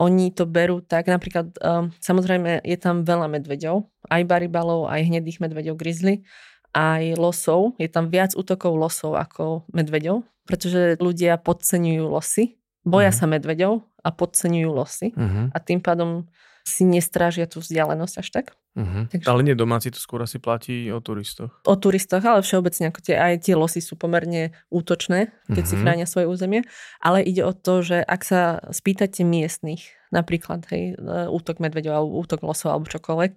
oni 0.01 0.33
to 0.35 0.43
berú 0.43 0.83
tak, 0.83 1.07
napríklad, 1.07 1.53
um, 1.61 1.93
samozrejme 2.01 2.65
je 2.65 2.77
tam 2.81 3.07
veľa 3.07 3.29
medveďov, 3.29 3.87
aj 4.09 4.21
baribalov, 4.25 4.89
aj 4.89 5.05
hnedých 5.05 5.39
medveďov 5.39 5.79
grizzly, 5.79 6.25
aj 6.73 7.15
losov, 7.15 7.77
je 7.77 7.87
tam 7.87 8.09
viac 8.09 8.33
útokov 8.33 8.73
losov 8.73 9.15
ako 9.15 9.69
medveďov, 9.69 10.25
pretože 10.49 10.97
ľudia 10.97 11.37
podceňujú 11.39 12.03
losy, 12.09 12.57
boja 12.83 13.13
uh-huh. 13.13 13.19
sa 13.23 13.31
medveďov 13.31 13.85
a 14.03 14.09
podceňujú 14.11 14.69
losy 14.73 15.07
uh-huh. 15.13 15.53
a 15.53 15.57
tým 15.61 15.79
pádom 15.79 16.27
si 16.63 16.87
nestrážia 16.87 17.43
tú 17.43 17.59
vzdialenosť 17.59 18.15
až 18.23 18.27
tak. 18.31 18.45
Uh-huh. 18.73 19.05
Takže... 19.11 19.27
Ale 19.27 19.43
nie 19.43 19.53
domáci, 19.53 19.91
to 19.91 19.99
skôr 19.99 20.23
asi 20.23 20.39
platí 20.39 20.89
o 20.89 21.03
turistoch. 21.03 21.51
O 21.67 21.75
turistoch, 21.75 22.23
ale 22.23 22.41
všeobecne 22.41 22.89
ako 22.89 22.99
tie, 23.03 23.15
aj 23.19 23.45
tie 23.45 23.53
losy 23.53 23.83
sú 23.83 23.99
pomerne 23.99 24.55
útočné, 24.71 25.29
keď 25.51 25.59
uh-huh. 25.59 25.69
si 25.69 25.75
mhm. 25.77 25.81
chránia 25.83 26.07
svoje 26.09 26.25
územie. 26.31 26.65
Ale 27.03 27.21
ide 27.21 27.43
o 27.43 27.53
to, 27.53 27.83
že 27.83 27.99
ak 28.01 28.21
sa 28.23 28.63
spýtate 28.71 29.21
miestnych, 29.27 29.93
napríklad 30.09 30.65
hej, 30.71 30.95
e, 30.95 31.27
útok 31.29 31.59
medveďov 31.59 31.93
alebo 31.93 32.15
útok 32.23 32.41
losov 32.41 32.73
alebo 32.73 32.89
čokoľvek, 32.89 33.31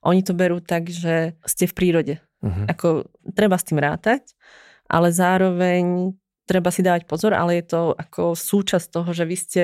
oni 0.00 0.20
to 0.24 0.32
berú 0.32 0.64
tak, 0.64 0.88
že 0.88 1.36
ste 1.44 1.68
v 1.68 1.76
prírode. 1.76 2.14
Uh-huh. 2.40 2.64
Ako 2.66 3.06
treba 3.36 3.60
s 3.60 3.68
tým 3.68 3.78
rátať, 3.78 4.32
ale 4.88 5.12
zároveň 5.12 6.16
treba 6.48 6.72
si 6.74 6.82
dávať 6.82 7.06
pozor, 7.06 7.36
ale 7.36 7.62
je 7.62 7.64
to 7.70 7.94
ako 7.94 8.34
súčasť 8.34 8.90
toho, 8.90 9.10
že 9.14 9.22
vy 9.28 9.36
ste 9.38 9.62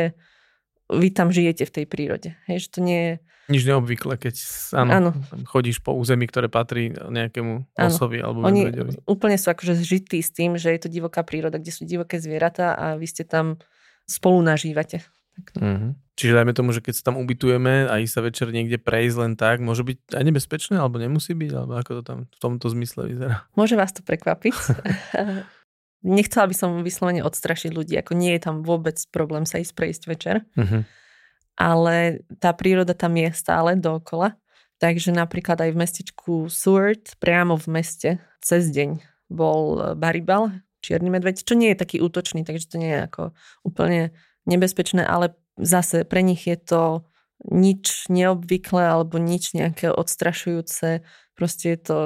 vy 0.90 1.09
tam 1.11 1.35
žijete 1.35 1.66
v 1.66 1.75
tej 1.83 1.87
prírode. 1.87 2.29
Hej, 2.46 2.66
že 2.66 2.79
to 2.79 2.81
nie 2.83 3.01
je... 3.01 3.12
Nič 3.46 3.62
neobvykle, 3.62 4.18
keď 4.18 4.35
áno, 4.75 4.90
áno. 4.90 5.11
chodíš 5.46 5.79
po 5.79 5.94
území, 5.94 6.27
ktoré 6.27 6.51
patrí 6.51 6.90
nejakému 6.90 7.79
áno. 7.79 7.87
osovi 7.87 8.18
alebo 8.18 8.42
Oni 8.42 8.66
medveďovi. 8.66 9.07
úplne 9.07 9.38
sú 9.38 9.55
akože 9.55 9.79
zžití 9.79 10.18
s 10.18 10.35
tým, 10.35 10.59
že 10.59 10.75
je 10.75 10.81
to 10.83 10.90
divoká 10.90 11.22
príroda, 11.22 11.62
kde 11.62 11.70
sú 11.70 11.87
divoké 11.87 12.18
zvieratá 12.18 12.75
a 12.75 12.87
vy 12.99 13.07
ste 13.07 13.22
tam 13.22 13.62
spolu 14.03 14.42
nažívate. 14.42 15.07
Uh-huh. 15.55 15.94
Čiže 16.16 16.33
dajme 16.33 16.57
tomu, 16.57 16.72
že 16.72 16.81
keď 16.81 16.94
sa 16.96 17.12
tam 17.12 17.20
ubytujeme 17.20 17.87
a 17.87 18.01
ísť 18.01 18.14
sa 18.16 18.25
večer 18.25 18.49
niekde 18.49 18.81
prejsť 18.81 19.16
len 19.20 19.33
tak, 19.37 19.61
môže 19.61 19.85
byť 19.85 20.16
aj 20.16 20.25
nebezpečné, 20.25 20.75
alebo 20.81 20.96
nemusí 20.96 21.37
byť, 21.37 21.51
alebo 21.53 21.77
ako 21.77 21.90
to 22.01 22.03
tam 22.03 22.18
v 22.25 22.38
tomto 22.40 22.66
zmysle 22.72 23.05
vyzerá? 23.05 23.44
Môže 23.53 23.77
vás 23.77 23.92
to 23.92 24.01
prekvapiť. 24.01 24.57
nechcela 26.07 26.47
by 26.47 26.55
som 26.55 26.87
vyslovene 26.87 27.27
odstrašiť 27.27 27.75
ľudí, 27.75 27.99
ako 27.99 28.14
nie 28.14 28.38
je 28.38 28.47
tam 28.47 28.62
vôbec 28.62 28.95
problém 29.11 29.42
sa 29.42 29.59
ísť 29.59 29.75
prejsť 29.75 30.03
večer. 30.07 30.37
Uh-huh. 30.55 30.87
ale 31.57 32.23
tá 32.38 32.55
príroda 32.55 32.95
tam 32.95 33.16
je 33.19 33.33
stále 33.35 33.75
dookola. 33.75 34.38
Takže 34.77 35.09
napríklad 35.09 35.57
aj 35.57 35.71
v 35.73 35.81
mestečku 35.81 36.33
Seward, 36.53 37.16
priamo 37.16 37.57
v 37.57 37.81
meste, 37.81 38.11
cez 38.45 38.69
deň 38.69 39.01
bol 39.33 39.97
Baribal, 39.97 40.53
čierny 40.85 41.09
medveď, 41.09 41.42
čo 41.42 41.57
nie 41.57 41.73
je 41.73 41.81
taký 41.81 42.05
útočný, 42.05 42.45
takže 42.45 42.69
to 42.69 42.77
nie 42.77 42.92
je 42.92 43.01
ako 43.09 43.23
úplne 43.64 44.12
nebezpečné, 44.45 45.01
ale 45.01 45.33
zase 45.57 46.05
pre 46.05 46.21
nich 46.21 46.45
je 46.45 46.61
to 46.61 46.83
nič 47.49 48.12
neobvyklé 48.12 48.85
alebo 48.85 49.16
nič 49.16 49.57
nejaké 49.57 49.88
odstrašujúce. 49.88 51.01
Proste 51.33 51.73
je 51.73 51.79
to 51.81 51.97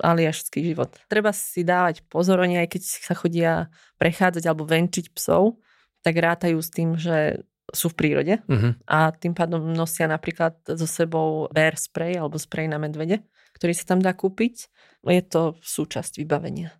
aliašský 0.00 0.62
život. 0.72 0.92
Treba 1.08 1.32
si 1.32 1.66
dávať 1.66 2.04
pozor, 2.06 2.40
oni 2.42 2.60
aj 2.60 2.68
keď 2.76 2.82
sa 2.82 3.14
chodia 3.16 3.52
prechádzať 3.96 4.44
alebo 4.46 4.68
venčiť 4.68 5.12
psov, 5.12 5.60
tak 6.04 6.16
rátajú 6.16 6.58
s 6.60 6.70
tým, 6.70 6.94
že 6.94 7.42
sú 7.74 7.90
v 7.90 7.98
prírode 7.98 8.34
uh-huh. 8.46 8.78
a 8.86 9.10
tým 9.10 9.34
pádom 9.34 9.74
nosia 9.74 10.06
napríklad 10.06 10.54
so 10.78 10.86
sebou 10.86 11.50
bear 11.50 11.74
spray 11.74 12.14
alebo 12.14 12.38
spray 12.38 12.70
na 12.70 12.78
medvede, 12.78 13.26
ktorý 13.58 13.74
sa 13.74 13.90
tam 13.90 13.98
dá 13.98 14.14
kúpiť. 14.14 14.70
Je 15.02 15.22
to 15.26 15.58
súčasť 15.62 16.22
vybavenia. 16.22 16.70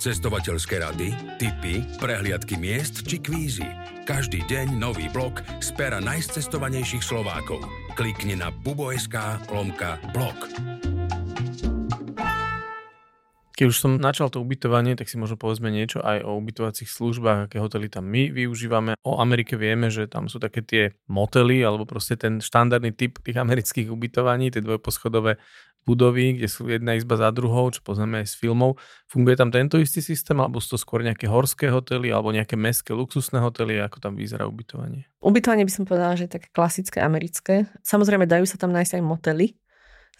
Cestovateľské 0.00 0.80
rady, 0.80 1.12
tipy, 1.36 1.84
prehliadky 2.00 2.56
miest 2.56 3.04
či 3.04 3.20
kvízy. 3.20 3.68
Každý 4.08 4.40
deň 4.48 4.80
nový 4.80 5.12
blog 5.12 5.44
z 5.60 5.76
pera 5.76 6.00
najcestovanejších 6.00 7.04
Slovákov. 7.04 7.60
Klikni 8.00 8.32
na 8.32 8.48
bubo.sk 8.48 9.44
lomka 9.52 10.00
blog. 10.16 10.40
Keď 13.60 13.68
už 13.68 13.76
som 13.76 14.00
načal 14.00 14.32
to 14.32 14.40
ubytovanie, 14.40 14.96
tak 14.96 15.12
si 15.12 15.20
možno 15.20 15.36
povedzme 15.36 15.68
niečo 15.68 16.00
aj 16.00 16.24
o 16.24 16.32
ubytovacích 16.40 16.88
službách, 16.88 17.44
aké 17.44 17.60
hotely 17.60 17.92
tam 17.92 18.08
my 18.08 18.32
využívame. 18.32 18.96
O 19.04 19.20
Amerike 19.20 19.60
vieme, 19.60 19.92
že 19.92 20.08
tam 20.08 20.32
sú 20.32 20.40
také 20.40 20.64
tie 20.64 20.96
motely, 21.12 21.60
alebo 21.60 21.84
proste 21.84 22.16
ten 22.16 22.40
štandardný 22.40 22.96
typ 22.96 23.20
tých 23.20 23.36
amerických 23.36 23.92
ubytovaní, 23.92 24.48
tie 24.48 24.64
dvojposchodové 24.64 25.36
budovy, 25.84 26.40
kde 26.40 26.48
sú 26.48 26.72
jedna 26.72 26.96
izba 26.96 27.20
za 27.20 27.28
druhou, 27.36 27.68
čo 27.68 27.84
poznáme 27.84 28.24
aj 28.24 28.32
z 28.32 28.40
filmov. 28.40 28.80
Funguje 29.12 29.36
tam 29.36 29.52
tento 29.52 29.76
istý 29.76 30.00
systém, 30.00 30.40
alebo 30.40 30.56
sú 30.56 30.76
to 30.76 30.78
skôr 30.80 31.04
nejaké 31.04 31.28
horské 31.28 31.68
hotely, 31.68 32.08
alebo 32.08 32.32
nejaké 32.32 32.56
mestské 32.56 32.96
luxusné 32.96 33.44
hotely, 33.44 33.76
ako 33.76 34.00
tam 34.00 34.16
vyzerá 34.16 34.48
ubytovanie? 34.48 35.04
Ubytovanie 35.20 35.68
by 35.68 35.72
som 35.76 35.84
povedala, 35.84 36.16
že 36.16 36.32
je 36.32 36.40
také 36.40 36.48
klasické 36.48 37.04
americké. 37.04 37.68
Samozrejme, 37.84 38.24
dajú 38.24 38.48
sa 38.48 38.56
tam 38.56 38.72
nájsť 38.72 38.96
aj 38.96 39.04
motely 39.04 39.60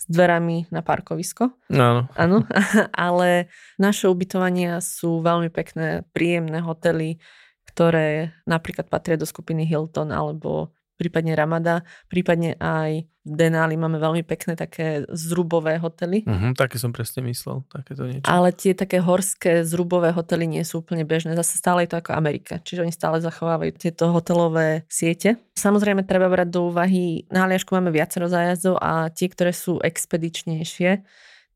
s 0.00 0.08
dverami 0.08 0.64
na 0.72 0.80
parkovisko. 0.80 1.52
Áno. 1.68 2.08
Áno, 2.16 2.48
ale 2.96 3.52
naše 3.76 4.08
ubytovania 4.08 4.80
sú 4.80 5.20
veľmi 5.20 5.52
pekné, 5.52 6.08
príjemné 6.16 6.64
hotely, 6.64 7.20
ktoré 7.68 8.32
napríklad 8.48 8.88
patria 8.88 9.20
do 9.20 9.28
skupiny 9.28 9.68
Hilton 9.68 10.08
alebo 10.08 10.72
prípadne 11.00 11.32
Ramada, 11.32 11.88
prípadne 12.12 12.60
aj 12.60 13.08
v 13.20 13.32
Denali 13.36 13.76
máme 13.76 14.00
veľmi 14.00 14.24
pekné 14.24 14.56
také 14.56 15.04
zrubové 15.12 15.76
hotely. 15.76 16.24
Uh-huh, 16.24 16.56
také 16.56 16.80
som 16.80 16.88
presne 16.88 17.20
myslel, 17.28 17.64
takéto 17.68 18.08
niečo. 18.08 18.24
Ale 18.24 18.48
tie 18.52 18.72
také 18.72 18.96
horské 19.00 19.60
zrubové 19.64 20.08
hotely 20.12 20.48
nie 20.48 20.64
sú 20.64 20.80
úplne 20.80 21.04
bežné. 21.04 21.36
Zase 21.36 21.60
stále 21.60 21.84
je 21.84 21.92
to 21.92 22.00
ako 22.00 22.16
Amerika, 22.16 22.64
čiže 22.64 22.84
oni 22.84 22.92
stále 22.92 23.20
zachovávajú 23.20 23.76
tieto 23.76 24.08
hotelové 24.08 24.88
siete. 24.88 25.36
Samozrejme 25.56 26.08
treba 26.08 26.32
brať 26.32 26.48
do 26.48 26.72
úvahy, 26.72 27.28
na 27.28 27.44
Aliašku 27.44 27.76
máme 27.76 27.92
viacero 27.92 28.24
zájazdov 28.24 28.80
a 28.80 29.12
tie, 29.12 29.28
ktoré 29.28 29.52
sú 29.52 29.84
expedičnejšie, 29.84 31.04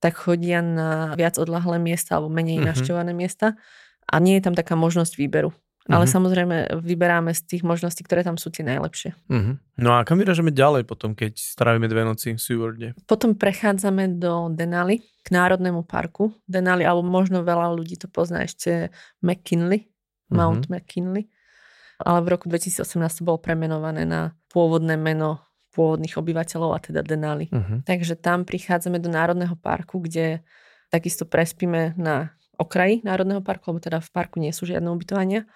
tak 0.05 0.21
chodia 0.21 0.61
na 0.61 1.17
viac 1.17 1.41
odlahlé 1.41 1.81
miesta 1.81 2.21
alebo 2.21 2.29
menej 2.29 2.61
uh-huh. 2.61 2.77
navštevované 2.77 3.17
miesta 3.17 3.57
a 4.05 4.21
nie 4.21 4.37
je 4.37 4.45
tam 4.45 4.53
taká 4.53 4.77
možnosť 4.77 5.17
výberu. 5.17 5.57
Ale 5.85 6.09
mm-hmm. 6.09 6.17
samozrejme 6.17 6.57
vyberáme 6.81 7.37
z 7.37 7.45
tých 7.45 7.63
možností, 7.63 8.09
ktoré 8.09 8.25
tam 8.25 8.41
sú 8.41 8.49
tie 8.49 8.65
najlepšie. 8.65 9.13
Mm-hmm. 9.29 9.55
No 9.85 10.01
a 10.01 10.09
kam 10.09 10.17
vyražame 10.17 10.49
ďalej 10.49 10.89
potom, 10.89 11.13
keď 11.13 11.37
strávime 11.37 11.93
dve 11.93 12.09
noci 12.09 12.33
v 12.33 12.41
Seawarde? 12.41 12.89
Potom 13.05 13.37
prechádzame 13.37 14.17
do 14.17 14.49
Denali, 14.49 15.05
k 15.21 15.29
Národnému 15.29 15.85
parku. 15.85 16.33
Denali, 16.49 16.89
alebo 16.89 17.05
možno 17.05 17.45
veľa 17.45 17.77
ľudí 17.77 18.01
to 18.01 18.09
pozná 18.09 18.49
ešte 18.49 18.89
McKinley, 19.21 19.93
Mount 20.33 20.65
mm-hmm. 20.65 20.73
McKinley. 20.73 21.25
Ale 22.01 22.25
v 22.25 22.33
roku 22.33 22.49
2018 22.49 22.89
to 23.21 23.23
bolo 23.23 23.37
premenované 23.37 24.09
na 24.09 24.33
pôvodné 24.49 24.97
meno 24.97 25.45
pôvodných 25.77 26.17
obyvateľov, 26.17 26.71
a 26.73 26.79
teda 26.81 27.05
Denali. 27.05 27.53
Mm-hmm. 27.53 27.85
Takže 27.85 28.17
tam 28.17 28.49
prichádzame 28.49 29.03
do 29.03 29.13
Národného 29.13 29.59
parku, 29.59 30.01
kde 30.01 30.41
takisto 30.89 31.27
prespíme 31.27 31.93
na 31.99 32.33
okraji 32.57 33.03
Národného 33.05 33.41
parku, 33.41 33.73
lebo 33.73 33.81
teda 33.83 33.99
v 34.01 34.11
parku 34.11 34.37
nie 34.39 34.51
sú 34.51 34.65
žiadne 34.65 34.91
ubytovania. 34.91 35.47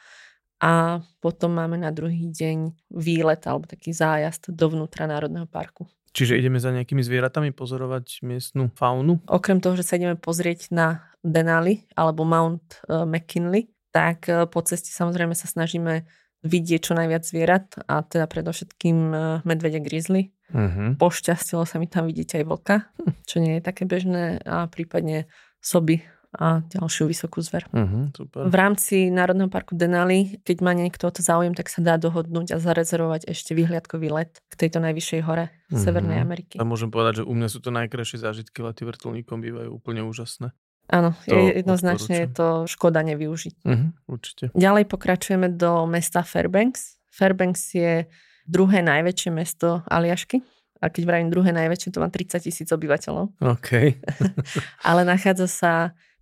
A 0.58 1.02
potom 1.22 1.54
máme 1.54 1.78
na 1.78 1.94
druhý 1.94 2.26
deň 2.34 2.74
výlet 2.90 3.42
alebo 3.46 3.70
taký 3.70 3.94
zájazd 3.94 4.50
dovnútra 4.50 5.06
Národného 5.06 5.46
parku. 5.46 5.86
Čiže 6.10 6.34
ideme 6.34 6.58
za 6.58 6.74
nejakými 6.74 6.98
zvieratami 6.98 7.54
pozorovať 7.54 8.26
miestnu 8.26 8.74
faunu? 8.74 9.22
Okrem 9.30 9.62
toho, 9.62 9.78
že 9.78 9.86
sa 9.86 9.94
ideme 10.00 10.18
pozrieť 10.18 10.74
na 10.74 11.06
Denali 11.22 11.86
alebo 11.94 12.26
Mount 12.26 12.82
uh, 12.90 13.06
McKinley, 13.06 13.70
tak 13.94 14.26
uh, 14.26 14.50
po 14.50 14.58
ceste 14.66 14.90
samozrejme 14.90 15.36
sa 15.38 15.46
snažíme 15.46 16.08
vidieť 16.42 16.80
čo 16.90 16.98
najviac 16.98 17.22
zvierat 17.22 17.66
a 17.86 18.02
teda 18.02 18.26
predovšetkým 18.26 18.98
uh, 19.14 19.18
medvede 19.46 19.78
grizzly. 19.78 20.34
Uh-huh. 20.48 20.96
Pošťastilo 20.96 21.62
sa 21.68 21.76
mi 21.76 21.86
tam 21.86 22.08
vidieť 22.08 22.40
aj 22.40 22.44
vlka, 22.48 22.76
hm. 22.80 23.12
čo 23.28 23.36
nie 23.36 23.60
je 23.60 23.62
také 23.62 23.84
bežné 23.84 24.40
a 24.48 24.64
prípadne 24.64 25.28
soby 25.60 26.00
a 26.36 26.60
ďalšiu 26.68 27.08
vysokú 27.08 27.40
zver. 27.40 27.64
Uh-huh, 27.72 28.12
super. 28.12 28.52
V 28.52 28.54
rámci 28.54 29.08
Národného 29.08 29.48
parku 29.48 29.72
Denali, 29.72 30.36
keď 30.44 30.56
má 30.60 30.76
niekto 30.76 31.08
to 31.08 31.24
záujem, 31.24 31.56
tak 31.56 31.72
sa 31.72 31.80
dá 31.80 31.96
dohodnúť 31.96 32.52
a 32.52 32.60
zarezervovať 32.60 33.32
ešte 33.32 33.56
vyhliadkový 33.56 34.12
let 34.12 34.44
k 34.52 34.54
tejto 34.60 34.84
najvyššej 34.84 35.20
hore 35.24 35.48
uh-huh. 35.48 35.80
Severnej 35.80 36.20
Ameriky. 36.20 36.60
A 36.60 36.68
môžem 36.68 36.92
povedať, 36.92 37.24
že 37.24 37.28
u 37.28 37.32
mňa 37.32 37.48
sú 37.48 37.64
to 37.64 37.72
najkrajšie 37.72 38.20
zážitky, 38.20 38.60
lety 38.60 38.84
vrtulníkom 38.84 39.40
bývajú 39.40 39.72
úplne 39.72 40.04
úžasné. 40.04 40.52
Áno, 40.88 41.12
jednoznačne 41.28 42.24
je 42.24 42.28
to 42.32 42.48
škoda 42.64 43.04
nevyužiť. 43.04 43.54
Uh-huh, 43.64 43.92
určite. 44.08 44.52
Ďalej 44.52 44.88
pokračujeme 44.88 45.48
do 45.52 45.88
mesta 45.88 46.24
Fairbanks. 46.24 47.00
Fairbanks 47.12 47.72
je 47.72 48.08
druhé 48.48 48.80
najväčšie 48.84 49.30
mesto 49.32 49.84
Aliašky. 49.88 50.40
A 50.78 50.88
keď 50.94 51.02
vravím 51.10 51.28
druhé 51.28 51.50
najväčšie, 51.50 51.90
to 51.90 51.98
má 51.98 52.06
30 52.06 52.38
tisíc 52.38 52.68
obyvateľov. 52.70 53.34
OK. 53.42 53.98
Ale 54.88 55.02
nachádza 55.02 55.50
sa 55.50 55.72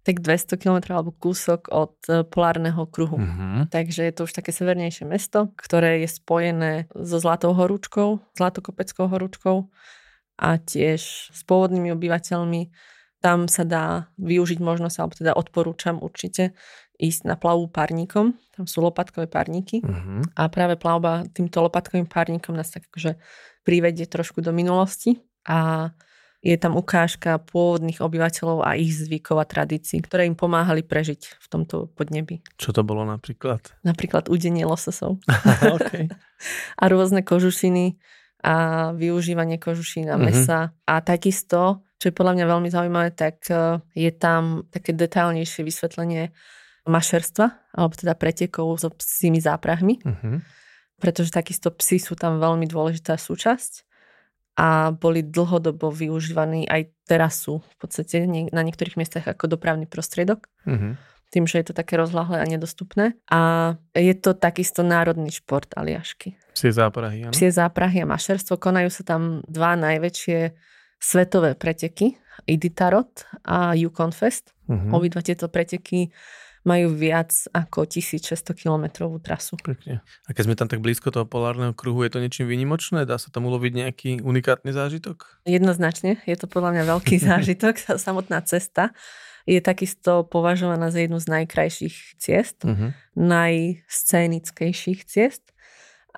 tak 0.06 0.22
200 0.22 0.54
km 0.54 0.94
alebo 0.94 1.10
kúsok 1.10 1.66
od 1.74 1.98
e, 2.06 2.22
polárneho 2.22 2.86
kruhu. 2.86 3.18
Uh-huh. 3.18 3.66
Takže 3.66 4.06
je 4.06 4.14
to 4.14 4.30
už 4.30 4.38
také 4.38 4.54
severnejšie 4.54 5.02
mesto, 5.02 5.50
ktoré 5.58 6.06
je 6.06 6.08
spojené 6.14 6.86
so 6.94 7.18
Zlatou 7.18 7.50
horúčkou, 7.58 8.22
Zlatokopeckou 8.38 9.10
horúčkou 9.10 9.66
a 10.38 10.62
tiež 10.62 11.02
s 11.34 11.40
pôvodnými 11.42 11.90
obyvateľmi. 11.90 12.70
Tam 13.18 13.50
sa 13.50 13.66
dá 13.66 14.14
využiť 14.22 14.62
možnosť, 14.62 14.96
alebo 15.02 15.14
teda 15.18 15.32
odporúčam 15.34 15.98
určite 15.98 16.54
ísť 17.02 17.26
na 17.26 17.34
plavbu 17.34 17.66
párnikom. 17.74 18.38
Tam 18.54 18.70
sú 18.70 18.86
lopatkové 18.86 19.26
párniky 19.26 19.82
uh-huh. 19.82 20.22
a 20.38 20.46
práve 20.46 20.78
plavba 20.78 21.26
týmto 21.34 21.66
lopatkovým 21.66 22.06
párnikom 22.06 22.54
nás 22.54 22.70
tak 22.70 22.86
akože 22.94 23.18
privedie 23.66 24.06
trošku 24.06 24.38
do 24.38 24.54
minulosti 24.54 25.18
a 25.42 25.90
je 26.46 26.54
tam 26.54 26.78
ukážka 26.78 27.42
pôvodných 27.42 27.98
obyvateľov 27.98 28.62
a 28.62 28.78
ich 28.78 28.94
zvykov 28.94 29.42
a 29.42 29.48
tradícií, 29.50 29.98
ktoré 29.98 30.30
im 30.30 30.38
pomáhali 30.38 30.86
prežiť 30.86 31.42
v 31.42 31.46
tomto 31.50 31.90
podnebi. 31.98 32.38
Čo 32.54 32.70
to 32.70 32.86
bolo 32.86 33.02
napríklad? 33.02 33.74
Napríklad 33.82 34.30
udenie 34.30 34.62
lososov. 34.62 35.18
okay. 35.76 36.06
a 36.78 36.84
rôzne 36.86 37.26
kožušiny 37.26 37.98
a 38.46 38.54
využívanie 38.94 39.58
kožušín 39.58 40.06
a 40.06 40.14
mhm. 40.14 40.22
mesa. 40.22 40.58
Mm-hmm. 40.70 40.86
A 40.86 40.94
takisto, 41.02 41.82
čo 41.98 42.14
je 42.14 42.14
podľa 42.14 42.38
mňa 42.38 42.46
veľmi 42.46 42.68
zaujímavé, 42.70 43.10
tak 43.10 43.42
e, 43.50 43.82
je 43.98 44.10
tam 44.14 44.62
také 44.70 44.94
detailnejšie 44.94 45.66
vysvetlenie 45.66 46.30
mašerstva, 46.86 47.74
alebo 47.74 47.98
teda 47.98 48.14
pretekov 48.14 48.78
so 48.78 48.94
psími 48.94 49.42
záprahmi. 49.42 49.98
Mm-hmm. 49.98 50.36
Pretože 51.02 51.34
takisto 51.34 51.74
psy 51.74 51.98
sú 51.98 52.14
tam 52.14 52.38
veľmi 52.38 52.70
dôležitá 52.70 53.18
súčasť 53.18 53.85
a 54.56 54.96
boli 54.96 55.20
dlhodobo 55.20 55.92
využívaní, 55.92 56.64
aj 56.64 56.88
teraz 57.04 57.44
sú 57.44 57.60
v 57.60 57.76
podstate 57.76 58.24
na 58.26 58.62
niektorých 58.64 58.96
miestach 58.96 59.28
ako 59.28 59.52
dopravný 59.52 59.84
prostriedok. 59.84 60.48
Mm-hmm. 60.64 60.92
Tým, 61.26 61.44
že 61.44 61.60
je 61.60 61.66
to 61.68 61.74
také 61.76 62.00
rozlahlé 62.00 62.40
a 62.40 62.46
nedostupné. 62.48 63.20
A 63.28 63.74
je 63.92 64.14
to 64.16 64.32
takisto 64.32 64.80
národný 64.80 65.28
šport 65.34 65.68
Aliašky. 65.76 66.38
Psie 66.56 66.72
záprahy, 66.72 67.28
áno? 67.28 67.34
Psie 67.36 67.52
záprahy 67.52 68.00
a 68.00 68.08
mašerstvo. 68.08 68.56
Konajú 68.56 68.88
sa 68.88 69.02
tam 69.04 69.44
dva 69.44 69.76
najväčšie 69.76 70.54
svetové 70.96 71.52
preteky. 71.58 72.16
Iditarot 72.46 73.28
a 73.44 73.74
Yukon 73.76 74.14
Fest. 74.14 74.54
Mm-hmm. 74.70 74.92
Obidva 74.94 75.20
tieto 75.20 75.50
preteky 75.50 76.14
majú 76.66 76.90
viac 76.90 77.30
ako 77.54 77.86
1600 77.86 78.42
kilometrovú 78.58 79.22
trasu. 79.22 79.54
Pekne. 79.62 80.02
A 80.26 80.30
keď 80.34 80.42
sme 80.50 80.58
tam 80.58 80.66
tak 80.66 80.82
blízko 80.82 81.14
toho 81.14 81.22
polárneho 81.22 81.70
kruhu, 81.70 82.02
je 82.02 82.10
to 82.10 82.18
niečím 82.18 82.50
výnimočné? 82.50 83.06
Dá 83.06 83.22
sa 83.22 83.30
tam 83.30 83.46
uloviť 83.46 83.72
nejaký 83.86 84.10
unikátny 84.26 84.74
zážitok? 84.74 85.46
Jednoznačne, 85.46 86.18
je 86.26 86.34
to 86.34 86.50
podľa 86.50 86.74
mňa 86.74 86.82
veľký 86.90 87.16
zážitok. 87.30 87.96
Samotná 88.02 88.42
cesta 88.42 88.90
je 89.46 89.62
takisto 89.62 90.26
považovaná 90.26 90.90
za 90.90 91.06
jednu 91.06 91.22
z 91.22 91.30
najkrajších 91.30 92.18
ciest, 92.18 92.66
uh-huh. 92.66 92.90
najscénickejších 93.14 95.06
ciest. 95.06 95.54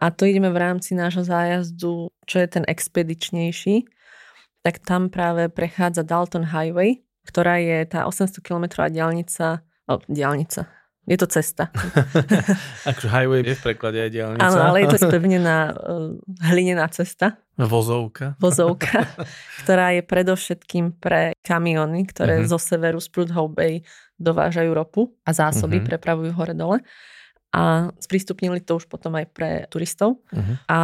A 0.01 0.09
to 0.09 0.25
ideme 0.25 0.49
v 0.49 0.57
rámci 0.57 0.97
nášho 0.97 1.29
zájazdu, 1.29 2.09
čo 2.25 2.37
je 2.41 2.49
ten 2.49 2.65
expedičnejší, 2.65 3.85
tak 4.65 4.81
tam 4.81 5.13
práve 5.13 5.53
prechádza 5.53 6.09
Dalton 6.09 6.49
Highway, 6.49 7.05
ktorá 7.29 7.61
je 7.61 7.85
tá 7.85 8.09
800 8.09 8.41
km 8.41 8.89
diálnica, 8.89 9.61
oh, 9.89 10.01
diálnica, 10.07 10.69
je 11.09 11.17
to 11.17 11.25
cesta. 11.25 11.73
akože 12.91 13.09
highway 13.09 13.41
je 13.41 13.57
v 13.57 13.63
preklade 13.65 13.97
aj 13.97 14.11
diálnica. 14.13 14.45
Áno, 14.45 14.61
ale 14.61 14.85
je 14.85 14.89
to 14.93 15.01
spevnená 15.09 15.73
uh, 15.73 16.13
hlinená 16.53 16.85
cesta. 16.93 17.41
Vozovka. 17.57 18.37
Vozovka, 18.37 19.09
ktorá 19.65 19.97
je 19.97 20.05
predovšetkým 20.05 21.01
pre 21.01 21.33
kamiony, 21.41 22.05
ktoré 22.05 22.45
uh-huh. 22.45 22.53
zo 22.53 22.61
severu 22.61 23.01
z 23.01 23.09
Prudhoe 23.09 23.49
Bay 23.49 23.81
dovážajú 24.21 24.71
ropu 24.77 25.17
a 25.25 25.33
zásoby 25.33 25.81
uh-huh. 25.81 25.97
prepravujú 25.97 26.37
hore-dole. 26.37 26.85
A 27.57 27.89
sprístupnili 27.97 28.61
to 28.61 28.77
už 28.77 28.85
potom 28.93 29.17
aj 29.17 29.33
pre 29.33 29.65
turistov. 29.73 30.21
Uh-huh. 30.29 30.61
A 30.69 30.79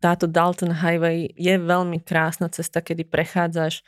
táto 0.00 0.24
Dalton 0.24 0.72
Highway 0.72 1.28
je 1.36 1.60
veľmi 1.60 2.00
krásna 2.00 2.48
cesta, 2.48 2.80
kedy 2.80 3.04
prechádzaš 3.04 3.84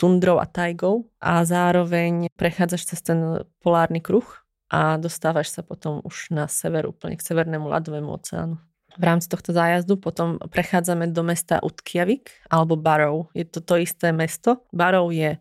tundrou 0.00 0.40
a 0.40 0.48
tajgou 0.48 1.04
a 1.20 1.44
zároveň 1.44 2.32
prechádzaš 2.40 2.96
cez 2.96 3.04
ten 3.04 3.44
polárny 3.60 4.00
kruh 4.00 4.24
a 4.72 4.96
dostávaš 4.96 5.52
sa 5.52 5.60
potom 5.60 6.00
už 6.00 6.32
na 6.32 6.48
sever, 6.48 6.88
úplne 6.88 7.20
k 7.20 7.26
severnému 7.26 7.68
ľadovému 7.68 8.08
oceánu. 8.08 8.56
V 8.96 9.04
rámci 9.04 9.28
tohto 9.28 9.52
zájazdu 9.52 10.00
potom 10.00 10.40
prechádzame 10.50 11.12
do 11.12 11.22
mesta 11.22 11.62
Utkjavik 11.62 12.32
alebo 12.48 12.74
Barrow. 12.74 13.28
Je 13.36 13.44
to 13.46 13.60
to 13.62 13.78
isté 13.78 14.10
mesto. 14.10 14.66
Barrow 14.74 15.12
je 15.12 15.38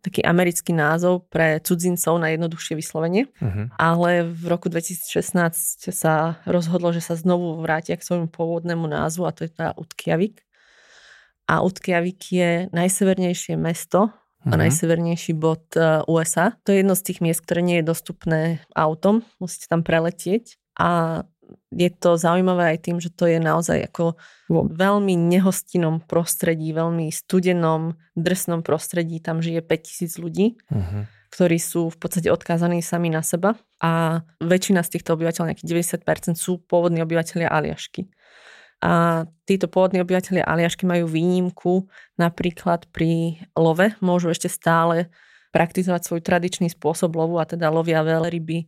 taký 0.00 0.24
americký 0.24 0.72
názov 0.72 1.28
pre 1.28 1.60
cudzincov 1.60 2.16
na 2.16 2.32
jednoduchšie 2.32 2.72
vyslovenie, 2.72 3.28
uh-huh. 3.36 3.68
ale 3.76 4.24
v 4.24 4.44
roku 4.48 4.72
2016 4.72 5.92
sa 5.92 6.40
rozhodlo, 6.48 6.88
že 6.96 7.04
sa 7.04 7.20
znovu 7.20 7.60
vrátia 7.60 8.00
k 8.00 8.04
svojmu 8.04 8.32
pôvodnému 8.32 8.88
názvu 8.88 9.28
a 9.28 9.34
to 9.36 9.44
je 9.44 9.52
tá 9.52 9.76
Utkjavik. 9.76 10.40
A 11.50 11.66
Utkjavik 11.66 12.30
je 12.30 12.70
najsevernejšie 12.70 13.58
mesto 13.58 14.06
a 14.06 14.14
uh-huh. 14.46 14.60
najsevernejší 14.62 15.34
bod 15.34 15.66
e, 15.74 16.06
USA. 16.06 16.54
To 16.62 16.70
je 16.70 16.86
jedno 16.86 16.94
z 16.94 17.02
tých 17.10 17.18
miest, 17.18 17.42
ktoré 17.42 17.60
nie 17.66 17.82
je 17.82 17.90
dostupné 17.90 18.62
autom, 18.78 19.26
musíte 19.42 19.66
tam 19.66 19.82
preletieť 19.82 20.54
a 20.78 21.22
je 21.74 21.90
to 21.90 22.14
zaujímavé 22.14 22.74
aj 22.74 22.78
tým, 22.86 23.02
že 23.02 23.10
to 23.10 23.26
je 23.26 23.42
naozaj 23.42 23.90
ako 23.90 24.14
vo 24.46 24.60
veľmi 24.70 25.18
nehostinnom 25.18 26.02
prostredí, 26.06 26.70
veľmi 26.70 27.10
studenom, 27.10 27.98
drsnom 28.14 28.62
prostredí, 28.62 29.18
tam 29.18 29.42
žije 29.42 29.66
5000 29.66 30.22
ľudí, 30.22 30.46
uh-huh. 30.70 31.10
ktorí 31.34 31.58
sú 31.58 31.90
v 31.90 31.98
podstate 31.98 32.30
odkázaní 32.30 32.82
sami 32.86 33.10
na 33.10 33.26
seba 33.26 33.58
a 33.82 34.22
väčšina 34.38 34.86
z 34.86 34.98
týchto 34.98 35.18
obyvateľov, 35.18 35.50
nejakých 35.50 35.98
90% 36.06 36.38
sú 36.38 36.62
pôvodní 36.62 37.02
obyvateľia 37.02 37.50
Aliašky. 37.50 38.06
A 38.80 39.24
títo 39.44 39.68
pôvodní 39.68 40.00
obyvateľia 40.00 40.48
Aliašky 40.48 40.88
majú 40.88 41.04
výnimku 41.04 41.84
napríklad 42.16 42.88
pri 42.88 43.44
love, 43.52 43.92
môžu 44.00 44.32
ešte 44.32 44.48
stále 44.48 45.12
praktizovať 45.52 46.00
svoj 46.06 46.20
tradičný 46.24 46.72
spôsob 46.72 47.12
lovu 47.12 47.36
a 47.36 47.44
teda 47.44 47.68
lovia 47.68 48.00
veľryby 48.00 48.64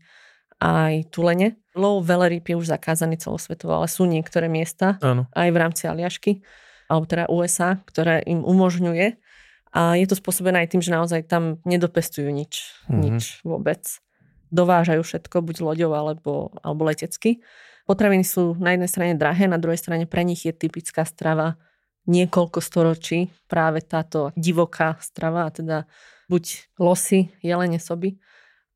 aj 0.62 1.10
tulene. 1.10 1.56
Lov 1.72 2.04
veľryb 2.04 2.44
je 2.44 2.54
už 2.60 2.70
zakázaný 2.70 3.18
celosvetovo, 3.18 3.72
ale 3.72 3.88
sú 3.88 4.04
niektoré 4.04 4.46
miesta 4.46 5.00
ano. 5.00 5.26
aj 5.32 5.48
v 5.48 5.56
rámci 5.58 5.82
Aliašky, 5.88 6.44
alebo 6.86 7.08
teda 7.08 7.24
USA, 7.32 7.80
ktoré 7.88 8.20
im 8.28 8.44
umožňuje. 8.44 9.16
A 9.72 9.96
je 9.96 10.04
to 10.04 10.14
spôsobené 10.14 10.62
aj 10.62 10.76
tým, 10.76 10.84
že 10.84 10.92
naozaj 10.92 11.24
tam 11.24 11.56
nedopestujú 11.64 12.28
nič, 12.28 12.76
mm-hmm. 12.86 13.00
nič 13.00 13.40
vôbec. 13.40 13.80
Dovážajú 14.52 15.00
všetko, 15.00 15.40
buď 15.40 15.56
loďou 15.64 15.96
alebo, 15.96 16.52
alebo 16.60 16.84
letecky. 16.84 17.40
Potraviny 17.86 18.22
sú 18.22 18.54
na 18.58 18.74
jednej 18.74 18.90
strane 18.90 19.14
drahé, 19.18 19.50
na 19.50 19.58
druhej 19.58 19.80
strane 19.80 20.06
pre 20.06 20.22
nich 20.22 20.46
je 20.46 20.54
typická 20.54 21.02
strava 21.02 21.58
niekoľko 22.06 22.58
storočí, 22.58 23.30
práve 23.46 23.82
táto 23.82 24.34
divoká 24.34 24.98
strava, 24.98 25.46
a 25.46 25.50
teda 25.54 25.86
buď 26.26 26.74
losy, 26.82 27.30
jelene 27.42 27.78
soby, 27.78 28.18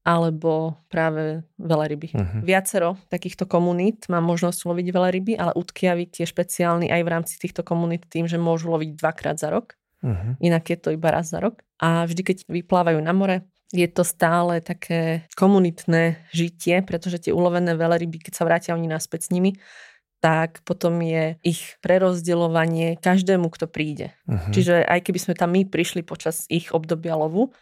alebo 0.07 0.79
práve 0.87 1.43
veľryby. 1.59 2.15
Uh-huh. 2.15 2.41
Viacero 2.47 2.95
takýchto 3.11 3.51
komunít 3.51 4.07
má 4.07 4.23
možnosť 4.23 4.71
loviť 4.71 4.87
veľryby, 4.95 5.33
ale 5.35 5.51
Utkiavik 5.59 6.23
je 6.23 6.27
špeciálny 6.31 6.87
aj 6.95 7.03
v 7.03 7.11
rámci 7.11 7.35
týchto 7.43 7.67
komunít 7.67 8.07
tým, 8.07 8.31
že 8.31 8.39
môžu 8.39 8.71
loviť 8.71 8.95
dvakrát 8.95 9.35
za 9.43 9.51
rok. 9.51 9.75
Uh-huh. 10.07 10.39
Inak 10.39 10.71
je 10.71 10.79
to 10.79 10.95
iba 10.95 11.11
raz 11.11 11.35
za 11.35 11.43
rok. 11.43 11.59
A 11.83 12.07
vždy, 12.07 12.23
keď 12.23 12.37
vyplávajú 12.47 13.03
na 13.03 13.11
more, 13.11 13.43
je 13.75 13.89
to 13.91 14.07
stále 14.07 14.63
také 14.63 15.27
komunitné 15.35 16.23
žitie, 16.31 16.83
pretože 16.87 17.27
tie 17.29 17.33
ulovené 17.35 17.75
veľryby, 17.75 18.23
keď 18.23 18.33
sa 18.35 18.47
vrátia 18.47 18.77
oni 18.79 18.87
naspäť 18.87 19.31
s 19.31 19.33
nimi, 19.35 19.59
tak 20.23 20.65
potom 20.65 21.03
je 21.03 21.37
ich 21.45 21.77
prerozdeľovanie 21.85 22.99
každému, 22.99 23.53
kto 23.53 23.69
príde. 23.69 24.17
Uh-huh. 24.27 24.51
Čiže 24.55 24.87
aj 24.87 25.01
keby 25.07 25.19
sme 25.21 25.35
tam 25.37 25.51
my 25.53 25.69
prišli 25.69 26.03
počas 26.07 26.49
ich 26.49 26.73
obdobia 26.73 27.15
lovu 27.19 27.53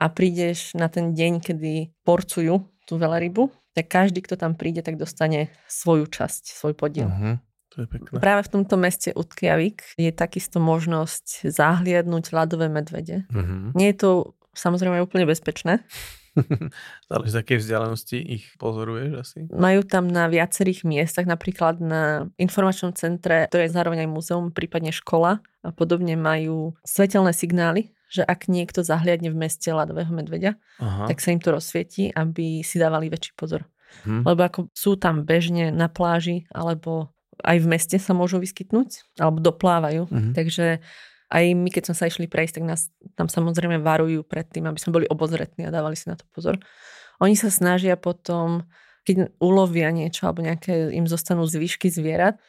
a 0.00 0.08
prídeš 0.08 0.72
na 0.74 0.88
ten 0.88 1.12
deň, 1.12 1.44
kedy 1.44 1.92
porcujú 2.06 2.66
tú 2.88 2.94
veľrybu, 2.96 3.52
tak 3.76 3.86
každý, 3.86 4.24
kto 4.24 4.34
tam 4.40 4.58
príde, 4.58 4.82
tak 4.82 4.98
dostane 4.98 5.52
svoju 5.70 6.08
časť, 6.08 6.50
svoj 6.50 6.74
podiel. 6.74 7.10
Uh-huh. 7.10 7.36
To 7.78 7.86
je 7.86 7.86
pekné. 7.86 8.18
Práve 8.18 8.42
v 8.48 8.52
tomto 8.58 8.74
meste 8.74 9.14
Utkjavik 9.14 9.94
je 9.94 10.10
takisto 10.10 10.58
možnosť 10.58 11.46
zahliadnúť 11.46 12.34
ľadové 12.34 12.66
medvede. 12.66 13.30
Uh-huh. 13.30 13.70
Nie 13.78 13.94
je 13.94 13.98
to 14.02 14.10
samozrejme 14.54 15.02
úplne 15.02 15.26
bezpečné. 15.28 15.84
Záleží, 17.10 17.30
z 17.34 17.40
akej 17.42 17.58
vzdialenosti 17.58 18.18
ich 18.22 18.44
pozoruješ 18.56 19.12
asi? 19.18 19.38
Majú 19.50 19.82
tam 19.82 20.06
na 20.06 20.30
viacerých 20.30 20.86
miestach, 20.86 21.26
napríklad 21.26 21.82
na 21.82 22.30
informačnom 22.38 22.94
centre, 22.94 23.50
to 23.50 23.58
je 23.58 23.66
zároveň 23.66 24.06
aj 24.06 24.10
múzeum, 24.10 24.54
prípadne 24.54 24.94
škola 24.94 25.42
a 25.66 25.70
podobne 25.74 26.14
majú 26.14 26.78
svetelné 26.86 27.34
signály, 27.34 27.90
že 28.10 28.26
ak 28.26 28.50
niekto 28.50 28.82
zahliadne 28.82 29.30
v 29.30 29.38
meste 29.38 29.70
ľadového 29.70 30.10
medveďa, 30.10 30.58
Aha. 30.82 31.06
tak 31.06 31.22
sa 31.22 31.30
im 31.30 31.42
to 31.42 31.54
rozsvieti, 31.54 32.10
aby 32.10 32.62
si 32.66 32.78
dávali 32.78 33.10
väčší 33.10 33.34
pozor. 33.38 33.66
Hm. 34.06 34.22
Lebo 34.22 34.40
ako 34.46 34.60
sú 34.70 34.94
tam 34.98 35.26
bežne 35.26 35.74
na 35.74 35.90
pláži, 35.90 36.46
alebo 36.54 37.10
aj 37.42 37.56
v 37.58 37.66
meste 37.70 37.96
sa 37.98 38.12
môžu 38.12 38.38
vyskytnúť, 38.38 39.18
alebo 39.18 39.40
doplávajú. 39.40 40.06
Mhm. 40.10 40.30
Takže 40.36 40.84
aj 41.30 41.44
my, 41.54 41.70
keď 41.70 41.90
sme 41.90 41.96
sa 41.96 42.04
išli 42.10 42.26
prejsť, 42.26 42.58
tak 42.58 42.64
nás 42.66 42.90
tam 43.14 43.30
samozrejme 43.30 43.78
varujú 43.78 44.26
pred 44.26 44.50
tým, 44.50 44.66
aby 44.66 44.82
sme 44.82 44.98
boli 44.98 45.06
obozretní 45.06 45.70
a 45.70 45.74
dávali 45.74 45.94
si 45.94 46.10
na 46.10 46.18
to 46.18 46.26
pozor. 46.34 46.58
Oni 47.22 47.38
sa 47.38 47.54
snažia 47.54 47.94
potom, 47.94 48.66
keď 49.06 49.30
ulovia 49.38 49.94
niečo 49.94 50.26
alebo 50.26 50.42
nejaké 50.42 50.90
im 50.90 51.06
zostanú 51.06 51.46
zvyšky 51.46 51.86
zvierat, 51.86 52.42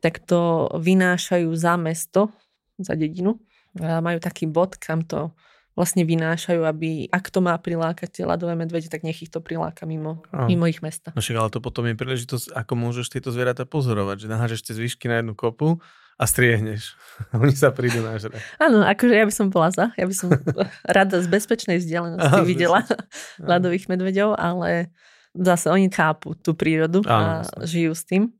tak 0.00 0.18
to 0.24 0.72
vynášajú 0.80 1.52
za 1.52 1.76
mesto, 1.76 2.32
za 2.80 2.96
dedinu. 2.96 3.36
A 3.76 4.00
majú 4.00 4.18
taký 4.18 4.48
bod, 4.48 4.80
kam 4.80 5.04
to 5.04 5.32
vlastne 5.72 6.04
vynášajú, 6.04 6.60
aby 6.68 7.08
ak 7.08 7.32
to 7.32 7.40
má 7.40 7.56
prilákať 7.56 8.20
tie 8.20 8.24
ľadové 8.28 8.52
medvede, 8.52 8.92
tak 8.92 9.04
nech 9.04 9.24
ich 9.24 9.32
to 9.32 9.40
priláka 9.40 9.88
mimo, 9.88 10.20
mimo 10.48 10.68
ich 10.68 10.84
mesta. 10.84 11.16
No 11.16 11.24
však 11.24 11.36
ale 11.36 11.48
to 11.48 11.64
potom 11.64 11.88
je 11.88 11.96
príležitosť, 11.96 12.52
ako 12.52 12.72
môžeš 12.76 13.08
tieto 13.08 13.32
zvieratá 13.32 13.64
pozorovať, 13.64 14.28
že 14.28 14.28
nahážeš 14.28 14.60
tie 14.68 14.76
zvyšky 14.76 15.08
na 15.08 15.24
jednu 15.24 15.32
kopu 15.32 15.80
a 16.22 16.24
striehneš. 16.30 16.94
Oni 17.42 17.54
sa 17.58 17.74
prídu 17.74 17.98
na 17.98 18.14
žre. 18.14 18.38
Áno, 18.62 18.86
akože 18.86 19.14
ja 19.18 19.26
by 19.26 19.34
som 19.34 19.50
bola 19.50 19.74
za. 19.74 19.90
Ja 19.98 20.06
by 20.06 20.14
som 20.14 20.30
rada 20.96 21.18
z 21.18 21.26
bezpečnej 21.26 21.82
vzdialenosti 21.82 22.22
Aha, 22.22 22.46
videla 22.46 22.86
ľadových 23.50 23.90
medveďov, 23.90 24.38
ale 24.38 24.94
zase 25.34 25.72
oni 25.72 25.88
chápu 25.88 26.36
tú 26.36 26.52
prírodu 26.52 27.00
a 27.08 27.42
Áno, 27.42 27.64
žijú 27.64 27.96
s 27.96 28.04
tým. 28.06 28.30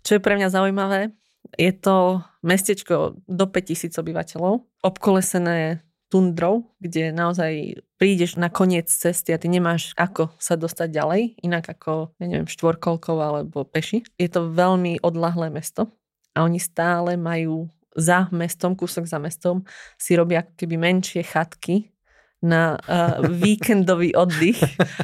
Čo 0.00 0.16
je 0.16 0.24
pre 0.24 0.34
mňa 0.40 0.48
zaujímavé, 0.48 1.12
je 1.60 1.72
to 1.76 2.24
mestečko 2.40 3.20
do 3.28 3.44
5000 3.44 3.92
obyvateľov, 4.00 4.64
obkolesené 4.80 5.84
tundrou, 6.10 6.72
kde 6.82 7.14
naozaj 7.14 7.84
prídeš 8.00 8.34
na 8.34 8.50
koniec 8.50 8.90
cesty 8.90 9.30
a 9.30 9.38
ty 9.38 9.46
nemáš 9.46 9.94
ako 9.94 10.32
sa 10.40 10.58
dostať 10.58 10.88
ďalej, 10.90 11.22
inak 11.44 11.70
ako, 11.70 12.16
ja 12.18 12.26
neviem, 12.26 12.50
štvorkolkov 12.50 13.16
alebo 13.20 13.62
peši. 13.68 14.02
Je 14.18 14.26
to 14.26 14.50
veľmi 14.50 14.98
odlahlé 15.04 15.52
mesto 15.52 15.99
a 16.40 16.48
oni 16.48 16.56
stále 16.56 17.20
majú 17.20 17.68
za 17.92 18.32
mestom, 18.32 18.72
kúsok 18.72 19.04
za 19.04 19.20
mestom, 19.20 19.60
si 20.00 20.16
robia 20.16 20.40
keby 20.40 20.80
menšie 20.80 21.20
chatky 21.20 21.92
na 22.40 22.80
uh, 22.88 23.20
víkendový 23.44 24.16
oddych, 24.16 24.56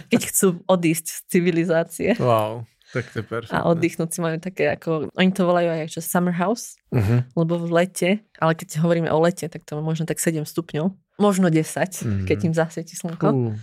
keď 0.08 0.20
chcú 0.32 0.64
odísť 0.64 1.04
z 1.04 1.18
civilizácie. 1.28 2.10
Wow. 2.16 2.64
Tak 2.94 3.12
to 3.12 3.20
je 3.20 3.26
perfektné. 3.26 3.60
A 3.60 3.66
oddychnúť 3.68 4.10
si 4.14 4.18
majú 4.22 4.38
také 4.40 4.72
ako, 4.72 5.12
oni 5.12 5.30
to 5.34 5.42
volajú 5.44 5.68
aj 5.68 5.90
že 5.90 6.00
summer 6.00 6.32
house, 6.32 6.78
uh-huh. 6.94 7.26
lebo 7.34 7.58
v 7.60 7.68
lete, 7.82 8.10
ale 8.38 8.56
keď 8.56 8.80
hovoríme 8.80 9.10
o 9.10 9.18
lete, 9.20 9.50
tak 9.50 9.66
to 9.68 9.76
je 9.76 9.84
možno 9.84 10.06
tak 10.06 10.22
7 10.22 10.46
stupňov, 10.46 10.94
možno 11.18 11.50
10, 11.50 11.60
uh-huh. 11.60 12.24
keď 12.24 12.38
im 12.46 12.54
zasvieti 12.54 12.94
slnko. 12.94 13.28
Uh. 13.28 13.58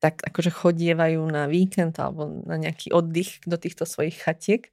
Tak 0.00 0.24
akože 0.24 0.50
chodievajú 0.50 1.20
na 1.30 1.46
víkend 1.46 1.94
alebo 2.00 2.26
na 2.42 2.58
nejaký 2.58 2.90
oddych 2.90 3.44
do 3.46 3.54
týchto 3.54 3.86
svojich 3.86 4.18
chatiek 4.18 4.72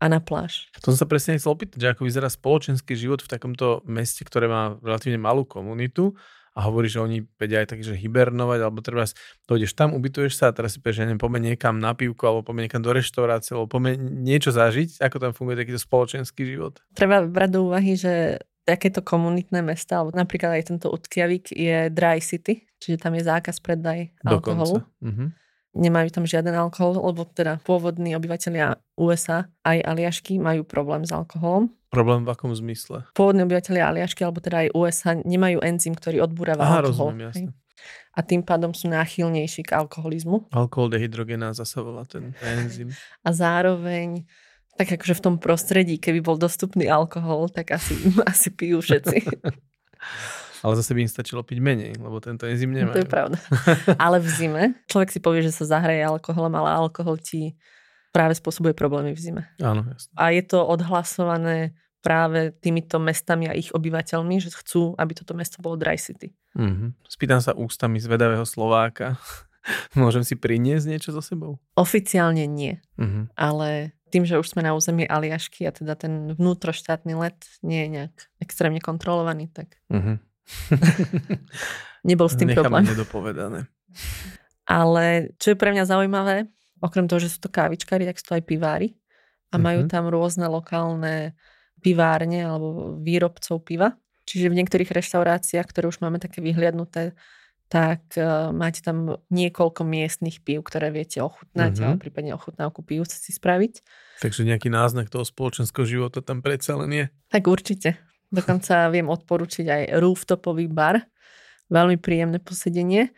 a 0.00 0.04
na 0.08 0.18
pláž. 0.18 0.72
To 0.80 0.90
som 0.90 1.04
sa 1.04 1.06
presne 1.06 1.36
chcel 1.36 1.52
opýtať, 1.52 1.78
že 1.78 1.90
ako 1.92 2.08
vyzerá 2.08 2.32
spoločenský 2.32 2.96
život 2.96 3.20
v 3.20 3.28
takomto 3.28 3.84
meste, 3.84 4.24
ktoré 4.24 4.48
má 4.48 4.80
relatívne 4.80 5.20
malú 5.20 5.44
komunitu 5.44 6.16
a 6.56 6.66
hovorí, 6.66 6.90
že 6.90 6.98
oni 6.98 7.22
vedia 7.38 7.62
aj 7.62 7.76
tak, 7.76 7.80
že 7.84 7.94
hibernovať, 7.94 8.58
alebo 8.64 8.82
treba 8.82 9.06
dojdeš 9.46 9.76
tam, 9.76 9.94
ubytuješ 9.94 10.34
sa 10.34 10.50
a 10.50 10.56
teraz 10.56 10.74
si 10.74 10.82
povieš, 10.82 10.96
že 10.98 11.02
neviem, 11.06 11.20
poďme 11.20 11.52
niekam 11.52 11.78
na 11.78 11.94
pivku, 11.94 12.26
alebo 12.26 12.42
poďme 12.42 12.66
niekam 12.66 12.82
do 12.82 12.90
reštaurácie, 12.90 13.54
alebo 13.54 13.70
poďme 13.70 13.94
niečo 14.00 14.50
zažiť, 14.50 14.98
ako 14.98 15.16
tam 15.20 15.30
funguje 15.36 15.62
takýto 15.62 15.78
spoločenský 15.78 16.42
život. 16.48 16.82
Treba 16.96 17.22
brať 17.22 17.50
do 17.54 17.70
úvahy, 17.70 17.94
že 17.94 18.42
takéto 18.66 19.04
komunitné 19.04 19.62
mesta, 19.62 20.02
alebo 20.02 20.16
napríklad 20.16 20.58
aj 20.58 20.74
tento 20.74 20.90
Utkjavik 20.90 21.54
je 21.54 21.86
dry 21.92 22.18
city, 22.18 22.66
čiže 22.82 22.98
tam 22.98 23.14
je 23.14 23.22
zákaz 23.22 23.62
predaj 23.62 24.10
alkoholu. 24.26 24.82
Uh-huh 25.04 25.30
nemajú 25.74 26.08
tam 26.10 26.24
žiaden 26.26 26.54
alkohol, 26.54 26.98
lebo 26.98 27.22
teda 27.26 27.62
pôvodní 27.62 28.14
obyvateľia 28.18 28.78
USA 28.98 29.46
aj 29.62 29.78
Aliašky 29.86 30.42
majú 30.42 30.66
problém 30.66 31.06
s 31.06 31.14
alkoholom. 31.14 31.70
Problém 31.90 32.22
v 32.26 32.30
akom 32.30 32.54
zmysle? 32.54 33.06
Pôvodní 33.14 33.46
obyvateľia 33.46 33.90
Aliašky 33.90 34.22
alebo 34.22 34.42
teda 34.42 34.66
aj 34.66 34.68
USA 34.74 35.12
nemajú 35.18 35.62
enzym, 35.62 35.94
ktorý 35.94 36.22
odbúrava 36.26 36.62
Aha, 36.66 36.74
alkohol. 36.82 37.14
Rozumiem, 37.14 37.26
jasne. 37.30 37.50
A 38.12 38.20
tým 38.26 38.42
pádom 38.42 38.74
sú 38.74 38.90
náchylnejší 38.90 39.64
k 39.64 39.78
alkoholizmu. 39.78 40.50
Alkohol 40.52 40.92
dehydrogenáza 40.92 41.62
sa 41.62 41.80
volá 41.80 42.04
ten 42.04 42.34
enzym. 42.42 42.90
A 43.22 43.30
zároveň 43.30 44.26
tak 44.74 44.96
akože 44.96 45.14
v 45.18 45.24
tom 45.24 45.36
prostredí, 45.36 46.00
keby 46.00 46.24
bol 46.24 46.36
dostupný 46.40 46.88
alkohol, 46.88 47.52
tak 47.52 47.76
asi, 47.76 47.94
asi 48.32 48.48
pijú 48.48 48.82
všetci. 48.82 49.16
Ale 50.60 50.76
zase 50.76 50.92
by 50.92 51.00
im 51.04 51.10
stačilo 51.10 51.40
piť 51.40 51.58
menej, 51.58 51.92
lebo 51.96 52.20
tento 52.20 52.44
enzym 52.44 52.76
nemá. 52.76 52.92
To 52.92 53.00
je 53.00 53.08
pravda. 53.08 53.40
Ale 54.04 54.20
v 54.20 54.28
zime 54.28 54.62
človek 54.92 55.08
si 55.08 55.20
povie, 55.20 55.40
že 55.40 55.56
sa 55.56 55.64
zahraje 55.64 56.04
alkoholom, 56.04 56.52
ale 56.52 56.68
alkohol 56.76 57.16
ti 57.16 57.56
práve 58.12 58.36
spôsobuje 58.36 58.76
problémy 58.76 59.16
v 59.16 59.20
zime. 59.20 59.42
Áno, 59.62 59.86
jasne. 59.88 60.12
A 60.18 60.34
je 60.34 60.42
to 60.44 60.60
odhlasované 60.66 61.72
práve 62.00 62.52
týmito 62.58 62.96
mestami 62.96 63.46
a 63.46 63.56
ich 63.56 63.70
obyvateľmi, 63.72 64.40
že 64.40 64.50
chcú, 64.52 64.96
aby 64.96 65.12
toto 65.12 65.36
mesto 65.36 65.60
bolo 65.60 65.76
dry 65.76 66.00
city. 66.00 66.32
Mm-hmm. 66.56 67.06
Spýtam 67.06 67.40
sa 67.44 67.52
ústami 67.52 68.00
zvedavého 68.00 68.42
Slováka. 68.48 69.20
Môžem 70.00 70.24
si 70.24 70.34
priniesť 70.34 70.88
niečo 70.88 71.10
so 71.12 71.20
sebou? 71.20 71.60
Oficiálne 71.76 72.48
nie. 72.48 72.80
Mm-hmm. 72.96 73.36
Ale 73.36 73.92
tým, 74.10 74.26
že 74.26 74.40
už 74.40 74.56
sme 74.56 74.64
na 74.64 74.74
území 74.74 75.06
Aliašky 75.06 75.68
a 75.68 75.72
teda 75.76 75.94
ten 75.94 76.34
vnútroštátny 76.34 77.14
let 77.14 77.38
nie 77.62 77.86
je 77.86 77.88
nejak 78.00 78.14
extrémne 78.42 78.82
kontrolovaný, 78.82 79.52
tak 79.52 79.78
mm-hmm. 79.92 80.29
Nebol 82.08 82.28
s 82.28 82.36
tým 82.36 82.52
Necháme 82.52 82.64
problém. 82.64 82.84
nedopovedané. 82.88 83.60
Ale 84.64 85.34
čo 85.36 85.52
je 85.52 85.60
pre 85.60 85.74
mňa 85.74 85.84
zaujímavé, 85.84 86.48
okrem 86.80 87.04
toho, 87.10 87.20
že 87.20 87.28
sú 87.28 87.38
to 87.44 87.52
kávičkári, 87.52 88.08
tak 88.08 88.16
sú 88.16 88.32
to 88.32 88.36
aj 88.40 88.44
pivári. 88.46 88.96
A 89.50 89.58
majú 89.58 89.84
mm-hmm. 89.84 89.92
tam 89.92 90.06
rôzne 90.06 90.46
lokálne 90.46 91.34
pivárne 91.82 92.46
alebo 92.46 92.96
výrobcov 93.02 93.66
piva. 93.66 93.98
Čiže 94.24 94.46
v 94.46 94.62
niektorých 94.62 94.94
reštauráciách, 94.94 95.66
ktoré 95.66 95.90
už 95.90 95.98
máme 95.98 96.22
také 96.22 96.38
vyhliadnuté, 96.38 97.18
tak 97.66 98.02
uh, 98.14 98.54
máte 98.54 98.78
tam 98.82 99.18
niekoľko 99.30 99.82
miestnych 99.82 100.42
pív, 100.42 100.66
ktoré 100.66 100.94
viete 100.94 101.18
ochutnať, 101.18 101.70
mm-hmm. 101.74 101.82
alebo 101.86 102.02
prípadne 102.02 102.32
ochutnávku 102.34 102.82
pív 102.86 103.06
si 103.10 103.34
spraviť. 103.34 103.82
Takže 104.22 104.46
nejaký 104.46 104.70
náznak 104.70 105.10
toho 105.10 105.26
spoločenského 105.26 105.86
života 105.86 106.22
tam 106.22 106.42
predsa 106.42 106.78
len 106.78 106.90
je. 106.90 107.04
Tak 107.30 107.46
určite. 107.46 107.98
Dokonca 108.30 108.90
viem 108.94 109.10
odporučiť 109.10 109.66
aj 109.66 109.82
rooftopový 109.98 110.70
bar. 110.70 111.02
Veľmi 111.70 111.98
príjemné 111.98 112.38
posedenie, 112.42 113.10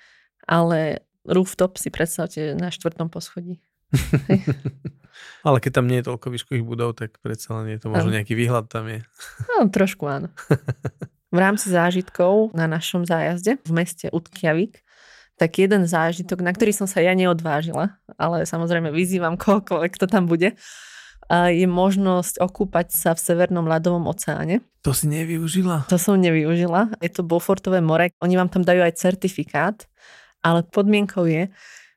ale 0.45 1.05
rooftop 1.25 1.77
si 1.77 1.89
predstavte 1.89 2.57
na 2.57 2.73
štvrtom 2.73 3.09
poschodí. 3.09 3.61
ale 5.47 5.61
keď 5.61 5.73
tam 5.81 5.87
nie 5.89 6.01
je 6.01 6.09
toľko 6.09 6.27
výškových 6.33 6.65
budov, 6.65 6.97
tak 6.97 7.21
predsa 7.21 7.61
len 7.61 7.77
je 7.77 7.79
to 7.81 7.93
možno 7.93 8.13
nejaký 8.13 8.33
výhľad 8.33 8.69
tam 8.73 8.89
je. 8.89 9.05
No, 9.53 9.69
trošku 9.69 10.09
áno. 10.09 10.33
V 11.33 11.39
rámci 11.41 11.73
zážitkov 11.73 12.53
na 12.53 12.69
našom 12.69 13.09
zájazde 13.09 13.57
v 13.65 13.73
meste 13.73 14.13
Utkjavik 14.13 14.85
tak 15.41 15.59
jeden 15.59 15.89
zážitok, 15.89 16.45
na 16.45 16.53
ktorý 16.53 16.77
som 16.77 16.87
sa 16.87 17.01
ja 17.01 17.17
neodvážila, 17.17 17.97
ale 18.21 18.45
samozrejme 18.45 18.93
vyzývam 18.93 19.41
kohokoľvek, 19.41 19.91
kto 19.97 20.07
tam 20.07 20.29
bude, 20.29 20.55
je 21.31 21.67
možnosť 21.69 22.43
okúpať 22.43 22.93
sa 22.93 23.11
v 23.17 23.21
Severnom 23.23 23.65
ľadovom 23.65 24.05
oceáne. 24.11 24.61
To 24.83 24.91
si 24.91 25.07
nevyužila? 25.07 25.87
To 25.87 25.97
som 25.97 26.19
nevyužila. 26.19 26.99
Je 26.99 27.11
to 27.13 27.23
Beaufortové 27.23 27.79
more. 27.79 28.11
Oni 28.19 28.35
vám 28.35 28.51
tam 28.51 28.67
dajú 28.67 28.83
aj 28.83 28.99
certifikát, 28.99 29.87
ale 30.43 30.67
podmienkou 30.67 31.25
je, 31.31 31.49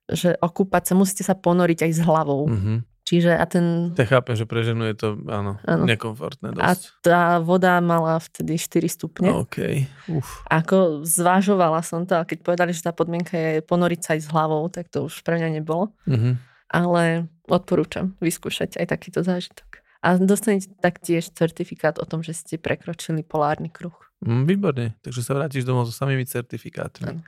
že 0.06 0.38
okúpať 0.38 0.92
sa 0.92 0.94
musíte 0.94 1.24
sa 1.26 1.34
ponoriť 1.34 1.90
aj 1.90 1.92
s 1.98 2.00
hlavou. 2.06 2.46
Mm-hmm. 2.46 2.78
Čiže 3.06 3.38
a 3.38 3.46
ten... 3.46 3.94
Ja 3.94 4.06
chápem, 4.10 4.34
že 4.34 4.50
pre 4.50 4.66
ženu 4.66 4.82
je 4.90 4.98
to 4.98 5.14
áno, 5.30 5.62
áno. 5.62 5.84
nekomfortné 5.86 6.58
dosť. 6.58 6.66
A 6.66 6.70
tá 7.06 7.22
voda 7.38 7.78
mala 7.78 8.18
vtedy 8.18 8.58
4 8.58 8.82
stupne. 8.90 9.30
OK. 9.30 9.86
Uf. 10.10 10.42
Ako 10.50 11.06
zvážovala 11.06 11.86
som 11.86 12.10
to, 12.10 12.18
a 12.18 12.26
keď 12.26 12.42
povedali, 12.42 12.74
že 12.74 12.82
tá 12.82 12.90
podmienka 12.98 13.38
je 13.38 13.62
ponoriť 13.62 14.00
sa 14.02 14.10
aj 14.18 14.22
s 14.26 14.28
hlavou, 14.34 14.66
tak 14.74 14.90
to 14.90 15.06
už 15.06 15.22
pre 15.22 15.38
mňa 15.38 15.50
nebolo. 15.62 15.94
Mm-hmm 16.10 16.55
ale 16.70 17.30
odporúčam 17.46 18.18
vyskúšať 18.20 18.82
aj 18.82 18.86
takýto 18.90 19.22
zážitok. 19.22 19.86
A 20.06 20.22
dostanete 20.22 20.70
taktiež 20.78 21.34
certifikát 21.34 21.98
o 21.98 22.06
tom, 22.06 22.22
že 22.22 22.38
ste 22.38 22.62
prekročili 22.62 23.26
polárny 23.26 23.74
kruh. 23.74 23.96
Mm, 24.22 24.46
výborne, 24.46 24.88
takže 25.02 25.26
sa 25.26 25.34
vrátiš 25.34 25.66
domov 25.66 25.90
so 25.90 25.94
samými 25.98 26.30
certifikátmi. 26.30 27.26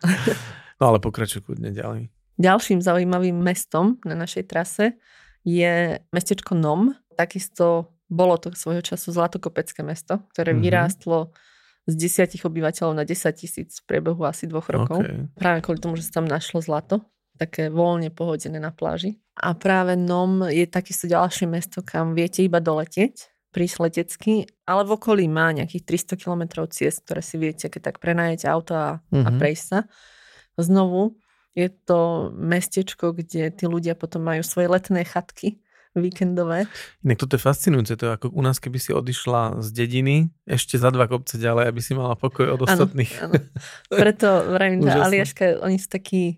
no 0.80 0.84
ale 0.86 1.02
pokračuj 1.02 1.42
kľudne 1.42 1.74
ďalej. 1.74 2.14
Ďalším 2.38 2.86
zaujímavým 2.86 3.34
mestom 3.34 3.98
na 4.06 4.14
našej 4.14 4.46
trase 4.46 4.94
je 5.42 5.98
mestečko 6.14 6.54
Nom. 6.54 6.94
Takisto 7.18 7.98
bolo 8.08 8.38
to 8.38 8.54
svojho 8.54 8.86
času 8.86 9.10
Zlatokopecké 9.10 9.82
mesto, 9.82 10.22
ktoré 10.38 10.54
mm-hmm. 10.54 10.66
vyrástlo 10.70 11.34
z 11.90 11.94
desiatich 11.98 12.46
obyvateľov 12.46 12.94
na 12.94 13.08
10 13.08 13.32
tisíc 13.34 13.82
v 13.82 13.84
priebehu 13.90 14.22
asi 14.28 14.46
dvoch 14.46 14.70
rokov. 14.70 15.02
Okay. 15.02 15.26
Práve 15.34 15.66
kvôli 15.66 15.80
tomu, 15.82 15.96
že 15.98 16.06
sa 16.06 16.22
tam 16.22 16.28
našlo 16.30 16.62
zlato 16.62 17.02
také 17.38 17.70
voľne 17.70 18.10
pohodené 18.10 18.58
na 18.58 18.74
pláži. 18.74 19.22
A 19.38 19.54
práve 19.54 19.94
Nom 19.94 20.50
je 20.50 20.66
takisto 20.66 21.06
ďalšie 21.06 21.46
mesto, 21.46 21.86
kam 21.86 22.18
viete 22.18 22.42
iba 22.42 22.58
doletieť, 22.58 23.30
prísť 23.54 23.78
letecky, 23.80 24.34
ale 24.66 24.84
v 24.84 24.98
okolí 24.98 25.26
má 25.30 25.54
nejakých 25.54 26.14
300 26.18 26.22
km 26.22 26.44
ciest, 26.70 27.06
ktoré 27.06 27.22
si 27.22 27.38
viete, 27.38 27.70
keď 27.70 27.94
tak 27.94 27.98
prenajete 28.02 28.46
auto 28.50 28.74
a, 28.74 28.90
mm-hmm. 29.14 29.26
a 29.26 29.30
mhm. 29.30 29.38
prejsť 29.38 29.66
sa. 29.66 29.80
Znovu 30.58 31.22
je 31.54 31.70
to 31.70 32.34
mestečko, 32.38 33.14
kde 33.14 33.50
tí 33.54 33.66
ľudia 33.66 33.98
potom 33.98 34.26
majú 34.26 34.42
svoje 34.46 34.70
letné 34.70 35.06
chatky, 35.06 35.62
víkendové. 35.98 36.70
Inak 37.02 37.18
toto 37.18 37.36
je 37.36 37.42
fascinujúce, 37.42 37.98
to 37.98 38.06
je 38.06 38.14
ako 38.14 38.28
u 38.30 38.42
nás, 38.46 38.62
keby 38.62 38.78
si 38.78 38.94
odišla 38.94 39.66
z 39.66 39.68
dediny 39.74 40.30
ešte 40.46 40.78
za 40.78 40.94
dva 40.94 41.10
kopce 41.10 41.42
ďalej, 41.42 41.74
aby 41.74 41.82
si 41.82 41.98
mala 41.98 42.14
pokoj 42.14 42.54
od 42.54 42.62
ostatných. 42.70 43.12
Ano, 43.18 43.34
ano. 43.34 43.50
Preto 43.90 44.28
vravím, 44.56 44.86
že 44.86 44.94
Aliaška, 44.94 45.46
oni 45.66 45.78
sú 45.82 45.90
takí 45.90 46.38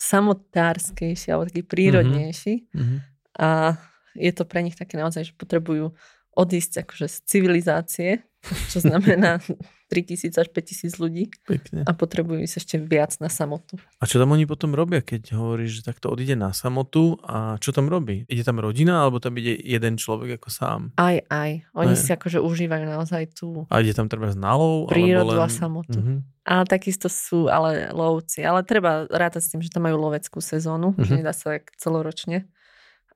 samotárskejší 0.00 1.28
alebo 1.30 1.44
taký 1.52 1.62
prírodnejší. 1.62 2.54
Mm-hmm. 2.72 2.98
A 3.44 3.76
je 4.16 4.32
to 4.32 4.48
pre 4.48 4.64
nich 4.64 4.74
také 4.74 4.96
naozaj, 4.96 5.30
že 5.30 5.34
potrebujú 5.36 5.92
odísť 6.34 6.88
akože 6.88 7.06
z 7.06 7.16
civilizácie, 7.28 8.10
čo 8.72 8.80
znamená 8.80 9.44
3000 9.90 10.38
až 10.38 10.48
5000 10.54 11.02
ľudí 11.02 11.24
Pekne. 11.42 11.82
a 11.82 11.90
potrebujú 11.90 12.46
ísť 12.46 12.56
ešte 12.62 12.76
viac 12.78 13.18
na 13.18 13.26
samotu. 13.26 13.74
A 13.98 14.06
čo 14.06 14.22
tam 14.22 14.30
oni 14.30 14.46
potom 14.46 14.70
robia, 14.70 15.02
keď 15.02 15.34
hovoríš, 15.34 15.82
že 15.82 15.90
takto 15.90 16.14
odíde 16.14 16.38
na 16.38 16.54
samotu 16.54 17.18
a 17.26 17.58
čo 17.58 17.74
tam 17.74 17.90
robí? 17.90 18.22
Ide 18.30 18.46
tam 18.46 18.62
rodina 18.62 19.02
alebo 19.02 19.18
tam 19.18 19.34
ide 19.34 19.58
jeden 19.58 19.98
človek 19.98 20.38
ako 20.38 20.48
sám? 20.48 20.80
Aj, 20.94 21.18
aj. 21.26 21.66
Oni 21.74 21.98
aj. 21.98 22.00
si 22.00 22.10
akože 22.14 22.38
užívajú 22.38 22.86
naozaj 22.86 23.34
tú 23.34 23.66
A 23.66 23.82
ide 23.82 23.90
tam 23.90 24.06
treba 24.06 24.30
znalov? 24.30 24.86
Prírodu 24.86 25.34
len... 25.34 25.42
a 25.42 25.50
samotu. 25.50 25.98
Mm-hmm. 25.98 26.18
Ale 26.46 26.64
takisto 26.70 27.10
sú 27.10 27.50
ale 27.50 27.90
lovci. 27.90 28.46
Ale 28.46 28.62
treba 28.62 29.10
rátať 29.10 29.42
s 29.42 29.50
tým, 29.50 29.60
že 29.60 29.74
tam 29.74 29.90
majú 29.90 29.98
loveckú 29.98 30.38
sezónu, 30.38 30.94
mm-hmm. 30.94 31.04
že 31.04 31.12
nedá 31.18 31.34
sa 31.34 31.58
tak 31.58 31.74
celoročne 31.76 32.46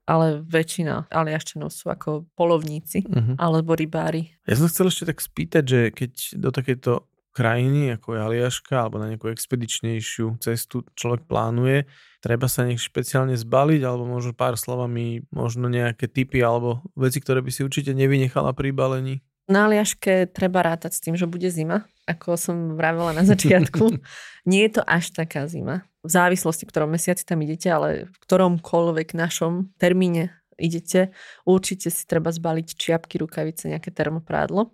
ale 0.05 0.45
väčšina 0.45 1.09
Aliaščanov 1.09 1.73
sú 1.73 1.89
ako 1.89 2.29
polovníci 2.37 3.05
uh-huh. 3.05 3.41
alebo 3.41 3.73
rybári. 3.73 4.37
Ja 4.45 4.61
som 4.61 4.69
chcel 4.69 4.93
ešte 4.93 5.09
tak 5.13 5.25
spýtať, 5.25 5.65
že 5.65 5.81
keď 5.93 6.13
do 6.37 6.51
takéto 6.53 6.93
krajiny, 7.35 7.99
ako 7.99 8.15
je 8.15 8.21
Aliaška, 8.23 8.75
alebo 8.79 9.03
na 9.03 9.11
nejakú 9.11 9.27
expedičnejšiu 9.27 10.39
cestu 10.39 10.87
človek 10.95 11.27
plánuje, 11.27 11.91
treba 12.23 12.47
sa 12.47 12.63
nech 12.63 12.79
špeciálne 12.79 13.35
zbaliť, 13.35 13.83
alebo 13.83 14.07
možno 14.07 14.33
pár 14.33 14.55
slovami, 14.55 15.27
možno 15.35 15.67
nejaké 15.67 16.07
typy 16.07 16.39
alebo 16.41 16.87
veci, 16.95 17.19
ktoré 17.19 17.43
by 17.43 17.51
si 17.51 17.67
určite 17.67 17.91
nevynechala 17.91 18.55
pri 18.55 18.71
balení? 18.71 19.27
Na 19.51 19.69
Aliaške 19.69 20.31
treba 20.33 20.65
rátať 20.65 20.97
s 20.97 21.03
tým, 21.05 21.19
že 21.19 21.29
bude 21.29 21.51
zima, 21.53 21.85
ako 22.05 22.37
som 22.37 22.57
vravela 22.77 23.17
na 23.17 23.25
začiatku. 23.25 24.01
Nie 24.51 24.69
je 24.69 24.81
to 24.81 24.83
až 24.85 25.13
taká 25.17 25.49
zima. 25.49 25.89
V 26.05 26.11
závislosti, 26.13 26.69
v 26.69 26.73
ktorom 26.73 26.93
mesiaci 26.93 27.25
tam 27.25 27.41
idete, 27.41 27.73
ale 27.73 28.13
v 28.13 28.17
ktoromkoľvek 28.29 29.17
našom 29.17 29.73
termíne 29.81 30.37
idete, 30.61 31.11
určite 31.49 31.89
si 31.89 32.05
treba 32.05 32.31
zbaliť 32.31 32.77
čiapky, 32.77 33.19
rukavice, 33.19 33.73
nejaké 33.73 33.91
termoprádlo, 33.91 34.71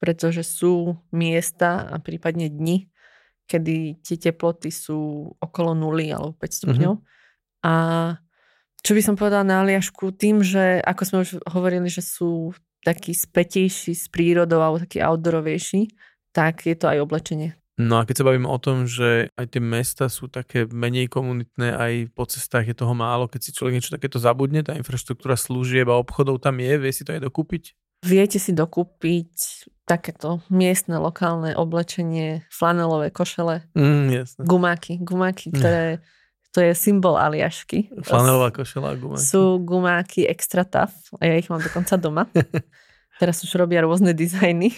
pretože 0.00 0.42
sú 0.42 0.96
miesta 1.12 1.86
a 1.86 2.00
prípadne 2.00 2.48
dni, 2.48 2.88
kedy 3.44 4.00
tie 4.00 4.16
teploty 4.16 4.72
sú 4.72 5.30
okolo 5.36 5.76
nuly 5.76 6.08
alebo 6.10 6.32
5 6.38 6.58
stupňov. 6.64 6.92
Mm-hmm. 6.96 7.66
A 7.66 7.72
čo 8.80 8.96
by 8.96 9.02
som 9.04 9.14
povedala 9.20 9.44
na 9.44 9.60
Aliašku, 9.60 10.16
tým, 10.16 10.40
že 10.40 10.80
ako 10.80 11.02
sme 11.04 11.18
už 11.28 11.30
hovorili, 11.52 11.92
že 11.92 12.00
sú 12.00 12.56
taký 12.80 13.12
spätejší 13.12 13.92
s 13.92 14.08
prírodou 14.08 14.64
alebo 14.64 14.80
taký 14.80 15.04
outdoorovejší, 15.04 15.92
tak 16.30 16.64
je 16.64 16.74
to 16.74 16.86
aj 16.86 16.98
oblečenie. 17.00 17.54
No 17.80 17.96
a 17.96 18.04
keď 18.04 18.20
sa 18.20 18.28
bavíme 18.28 18.44
o 18.44 18.60
tom, 18.60 18.84
že 18.84 19.32
aj 19.34 19.56
tie 19.56 19.62
mesta 19.64 20.12
sú 20.12 20.28
také 20.28 20.68
menej 20.68 21.08
komunitné, 21.08 21.72
aj 21.72 21.92
po 22.12 22.28
cestách 22.28 22.68
je 22.68 22.76
toho 22.76 22.92
málo, 22.92 23.24
keď 23.24 23.40
si 23.40 23.56
človek 23.56 23.80
niečo 23.80 23.96
takéto 23.96 24.20
zabudne, 24.20 24.60
tá 24.60 24.76
infraštruktúra 24.76 25.32
služieb 25.32 25.88
a 25.88 25.96
obchodov 25.96 26.44
tam 26.44 26.60
je, 26.60 26.76
vie 26.76 26.92
si 26.92 27.08
to 27.08 27.16
aj 27.16 27.24
dokúpiť? 27.24 27.72
Viete 28.04 28.36
si 28.36 28.52
dokúpiť 28.52 29.32
takéto 29.88 30.44
miestne, 30.52 31.00
lokálne 31.00 31.56
oblečenie, 31.56 32.44
flanelové 32.52 33.08
košele, 33.08 33.64
Mm, 33.72 34.12
jasne. 34.12 34.40
gumáky, 34.44 35.00
gumáky, 35.00 35.48
ktoré 35.48 36.04
to 36.50 36.60
je 36.60 36.74
symbol 36.74 37.14
Aliašky. 37.16 37.88
Flanelová 38.02 38.50
košela 38.50 38.92
a 38.92 38.98
gumáky. 38.98 39.22
Sú 39.22 39.56
gumáky 39.56 40.26
extra 40.26 40.66
tough 40.66 40.92
a 41.16 41.24
ja 41.24 41.38
ich 41.38 41.48
mám 41.48 41.62
dokonca 41.62 41.94
doma. 41.96 42.26
Teraz 43.22 43.40
už 43.40 43.54
robia 43.54 43.86
rôzne 43.86 44.10
dizajny, 44.12 44.74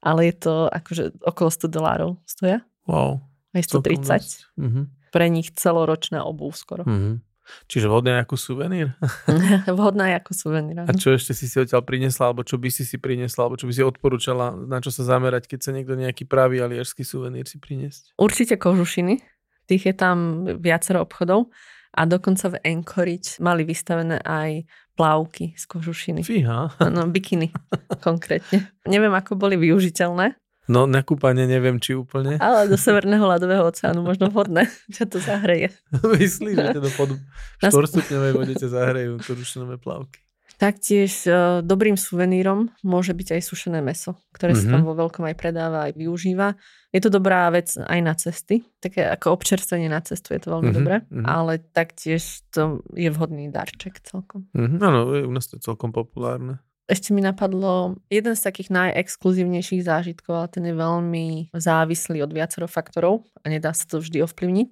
ale 0.00 0.32
je 0.32 0.34
to 0.36 0.54
akože 0.68 1.22
okolo 1.22 1.48
100 1.50 1.68
dolárov 1.68 2.10
stoja. 2.24 2.64
Wow. 2.88 3.20
Aj 3.52 3.62
celkom 3.64 4.00
130. 4.00 4.08
dosť. 4.08 4.38
Mhm. 4.56 4.82
Pre 5.08 5.26
nich 5.32 5.48
celoročná 5.56 6.24
obuv 6.24 6.52
skoro. 6.52 6.84
Mhm. 6.84 7.24
Čiže 7.64 7.88
vhodné 7.88 8.20
ako 8.24 8.36
suvenír? 8.36 8.92
Vhodná 9.78 10.12
ako 10.16 10.32
suvenír. 10.36 10.84
A 10.84 10.92
čo 10.92 11.16
ešte 11.16 11.32
si 11.32 11.48
si 11.48 11.56
odtiaľ 11.56 11.80
prinesla, 11.84 12.30
alebo 12.32 12.44
čo 12.44 12.60
by 12.60 12.68
si 12.68 12.84
si 12.84 13.00
prinesla, 13.00 13.48
alebo 13.48 13.56
čo 13.56 13.64
by 13.64 13.72
si 13.72 13.82
odporúčala, 13.84 14.52
na 14.52 14.78
čo 14.84 14.92
sa 14.92 15.04
zamerať, 15.04 15.48
keď 15.48 15.60
sa 15.64 15.70
niekto 15.72 15.96
nejaký 15.96 16.28
pravý 16.28 16.60
aliašský 16.60 17.02
suvenír 17.04 17.48
si 17.48 17.56
priniesť? 17.56 18.20
Určite 18.20 18.60
kožušiny. 18.60 19.20
Tých 19.68 19.82
je 19.92 19.94
tam 19.96 20.48
viacero 20.60 21.04
obchodov. 21.04 21.52
A 21.96 22.04
dokonca 22.04 22.52
v 22.52 22.60
Anchorage 22.62 23.40
mali 23.40 23.64
vystavené 23.64 24.20
aj 24.22 24.68
plávky 24.98 25.54
z 25.54 25.64
kožušiny. 25.64 26.20
Fíha. 26.20 26.74
No, 26.82 27.06
bikiny 27.06 27.54
konkrétne. 28.06 28.66
Neviem, 28.82 29.14
ako 29.14 29.38
boli 29.38 29.54
využiteľné, 29.54 30.34
No 30.68 30.84
na 30.84 31.00
kúpanie 31.00 31.48
neviem, 31.48 31.80
či 31.80 31.96
úplne. 31.96 32.36
ale 32.36 32.68
do 32.68 32.76
Severného 32.84 33.24
ľadového 33.24 33.64
oceánu 33.64 34.04
možno 34.04 34.28
vhodné, 34.28 34.68
čo 34.92 35.08
to 35.08 35.16
zahreje. 35.16 35.72
Myslíš, 35.96 36.54
že 36.54 36.76
teda 36.76 36.90
pod 36.92 37.16
Na- 37.64 37.72
4 37.72 37.88
stupňovej 37.88 38.32
vode 38.36 38.52
ťa 38.52 38.68
zahrejú 38.68 39.16
kožušinové 39.16 39.80
plavky. 39.80 40.20
Taktiež 40.58 41.22
e, 41.22 41.30
dobrým 41.62 41.94
suvenírom 41.94 42.74
môže 42.82 43.14
byť 43.14 43.38
aj 43.38 43.42
sušené 43.46 43.78
meso, 43.78 44.18
ktoré 44.34 44.58
sa 44.58 44.66
Mhm. 44.66 44.72
tam 44.74 44.82
vo 44.82 44.94
veľkom 44.98 45.22
aj 45.24 45.36
predáva, 45.38 45.86
aj 45.86 45.94
využíva. 45.94 46.58
Je 46.90 46.98
to 46.98 47.08
dobrá 47.08 47.46
vec 47.48 47.70
aj 47.78 48.00
na 48.02 48.14
cesty, 48.18 48.66
také 48.82 49.06
ako 49.06 49.38
občerstvenie 49.38 49.86
na 49.86 50.02
cestu 50.02 50.34
je 50.34 50.42
to 50.42 50.50
veľmi 50.50 50.74
Mhm, 50.74 50.76
dobré, 50.76 50.96
mhm. 51.06 51.24
ale 51.24 51.62
taktiež 51.62 52.42
to 52.50 52.82
je 52.90 53.06
vhodný 53.06 53.54
darček 53.54 54.02
celkom. 54.02 54.50
Mhm. 54.50 54.76
Áno, 54.82 54.98
u 55.06 55.30
nás 55.30 55.46
to 55.46 55.56
je 55.56 55.62
celkom 55.62 55.94
populárne. 55.94 56.58
Ešte 56.88 57.12
mi 57.12 57.20
napadlo 57.20 58.00
jeden 58.08 58.32
z 58.32 58.42
takých 58.42 58.72
najexkluzívnejších 58.72 59.84
zážitkov, 59.84 60.32
ale 60.34 60.48
ten 60.48 60.64
je 60.64 60.72
veľmi 60.72 61.52
závislý 61.52 62.24
od 62.24 62.32
viacero 62.32 62.64
faktorov 62.64 63.28
a 63.44 63.52
nedá 63.52 63.76
sa 63.76 63.84
to 63.84 64.00
vždy 64.00 64.24
ovplyvniť, 64.24 64.70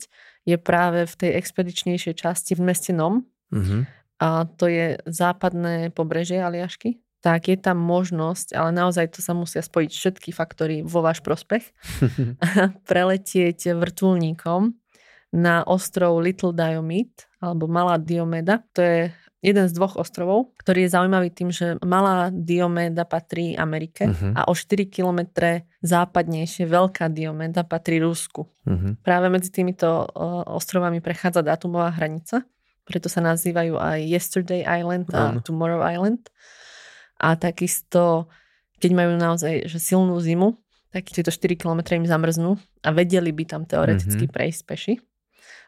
je 0.48 0.56
práve 0.56 1.04
v 1.04 1.14
tej 1.14 1.30
expedičnejšej 1.36 2.14
časti 2.16 2.56
v 2.56 2.62
meste 2.64 2.90
Nom 2.90 3.22
Mhm. 3.52 3.86
A 4.16 4.44
to 4.46 4.66
je 4.66 4.96
západné 5.04 5.90
pobrežie 5.92 6.40
Aliašky. 6.40 6.98
Tak 7.20 7.50
je 7.50 7.58
tam 7.58 7.80
možnosť, 7.80 8.54
ale 8.54 8.70
naozaj 8.70 9.16
to 9.16 9.20
sa 9.20 9.34
musia 9.34 9.58
spojiť 9.58 9.90
všetky 9.90 10.30
faktory 10.30 10.86
vo 10.86 11.02
váš 11.02 11.20
prospech, 11.20 11.64
preletieť 12.90 13.74
vrtulníkom 13.74 14.72
na 15.34 15.66
ostrov 15.66 16.22
Little 16.22 16.54
Diomede 16.54 17.26
alebo 17.42 17.66
Malá 17.66 17.98
Diomeda. 17.98 18.62
To 18.72 18.80
je 18.80 19.00
jeden 19.44 19.66
z 19.68 19.72
dvoch 19.76 19.94
ostrovov, 20.00 20.54
ktorý 20.58 20.86
je 20.86 20.94
zaujímavý 20.96 21.28
tým, 21.30 21.50
že 21.52 21.76
Malá 21.84 22.32
Diomeda 22.32 23.04
patrí 23.04 23.52
Amerike 23.54 24.08
Mhm. 24.08 24.32
a 24.34 24.48
o 24.48 24.54
4 24.54 24.86
kilometre 24.88 25.66
západnejšie 25.82 26.66
Veľká 26.66 27.12
Diomeda 27.12 27.62
patrí 27.62 28.00
Rusku. 28.00 28.48
Mhm. 28.64 29.02
Práve 29.02 29.26
medzi 29.28 29.50
týmito 29.50 30.08
ostrovami 30.50 30.98
prechádza 31.02 31.42
dátumová 31.42 31.90
hranica, 31.94 32.42
preto 32.86 33.06
sa 33.06 33.20
nazývajú 33.20 33.74
aj 33.74 33.98
Yesterday 34.00 34.62
Island 34.62 35.10
a 35.10 35.28
Áno. 35.28 35.42
Tomorrow 35.42 35.82
Island. 35.82 36.30
A 37.16 37.34
takisto, 37.34 38.30
keď 38.78 38.90
majú 38.94 39.10
naozaj 39.14 39.66
že 39.66 39.78
silnú 39.78 40.14
zimu, 40.16 40.54
tak 40.88 41.06
tieto 41.06 41.28
4 41.28 41.52
km 41.54 41.82
im 41.92 42.06
zamrznú 42.06 42.50
a 42.80 42.88
vedeli 42.90 43.28
by 43.28 43.44
tam 43.44 43.62
teoreticky 43.62 44.24
Mhm. 44.24 44.32
prejsť 44.32 44.62
peši. 44.64 44.94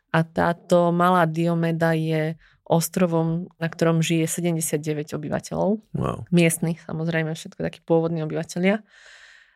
A 0.09 0.23
táto 0.23 0.89
malá 0.89 1.27
Diomeda 1.27 1.93
je 1.93 2.39
ostrovom, 2.65 3.49
na 3.55 3.67
ktorom 3.67 3.99
žije 3.99 4.25
79 4.25 4.79
obyvateľov 5.11 5.81
Wow. 5.93 6.25
miestnych, 6.31 6.81
samozrejme 6.83 7.33
všetko 7.33 7.61
takí 7.61 7.81
pôvodní 7.83 8.21
obyvateľia. 8.23 8.81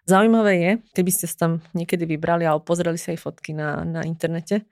Zaujímavé 0.02 0.52
je, 0.56 0.70
keby 0.92 1.10
ste 1.10 1.24
sa 1.24 1.46
tam 1.46 1.52
niekedy 1.72 2.04
vybrali 2.06 2.42
alebo 2.42 2.64
pozreli 2.64 2.98
si 2.98 3.12
aj 3.12 3.22
fotky 3.22 3.52
na, 3.52 3.80
na 3.82 4.02
internete, 4.02 4.66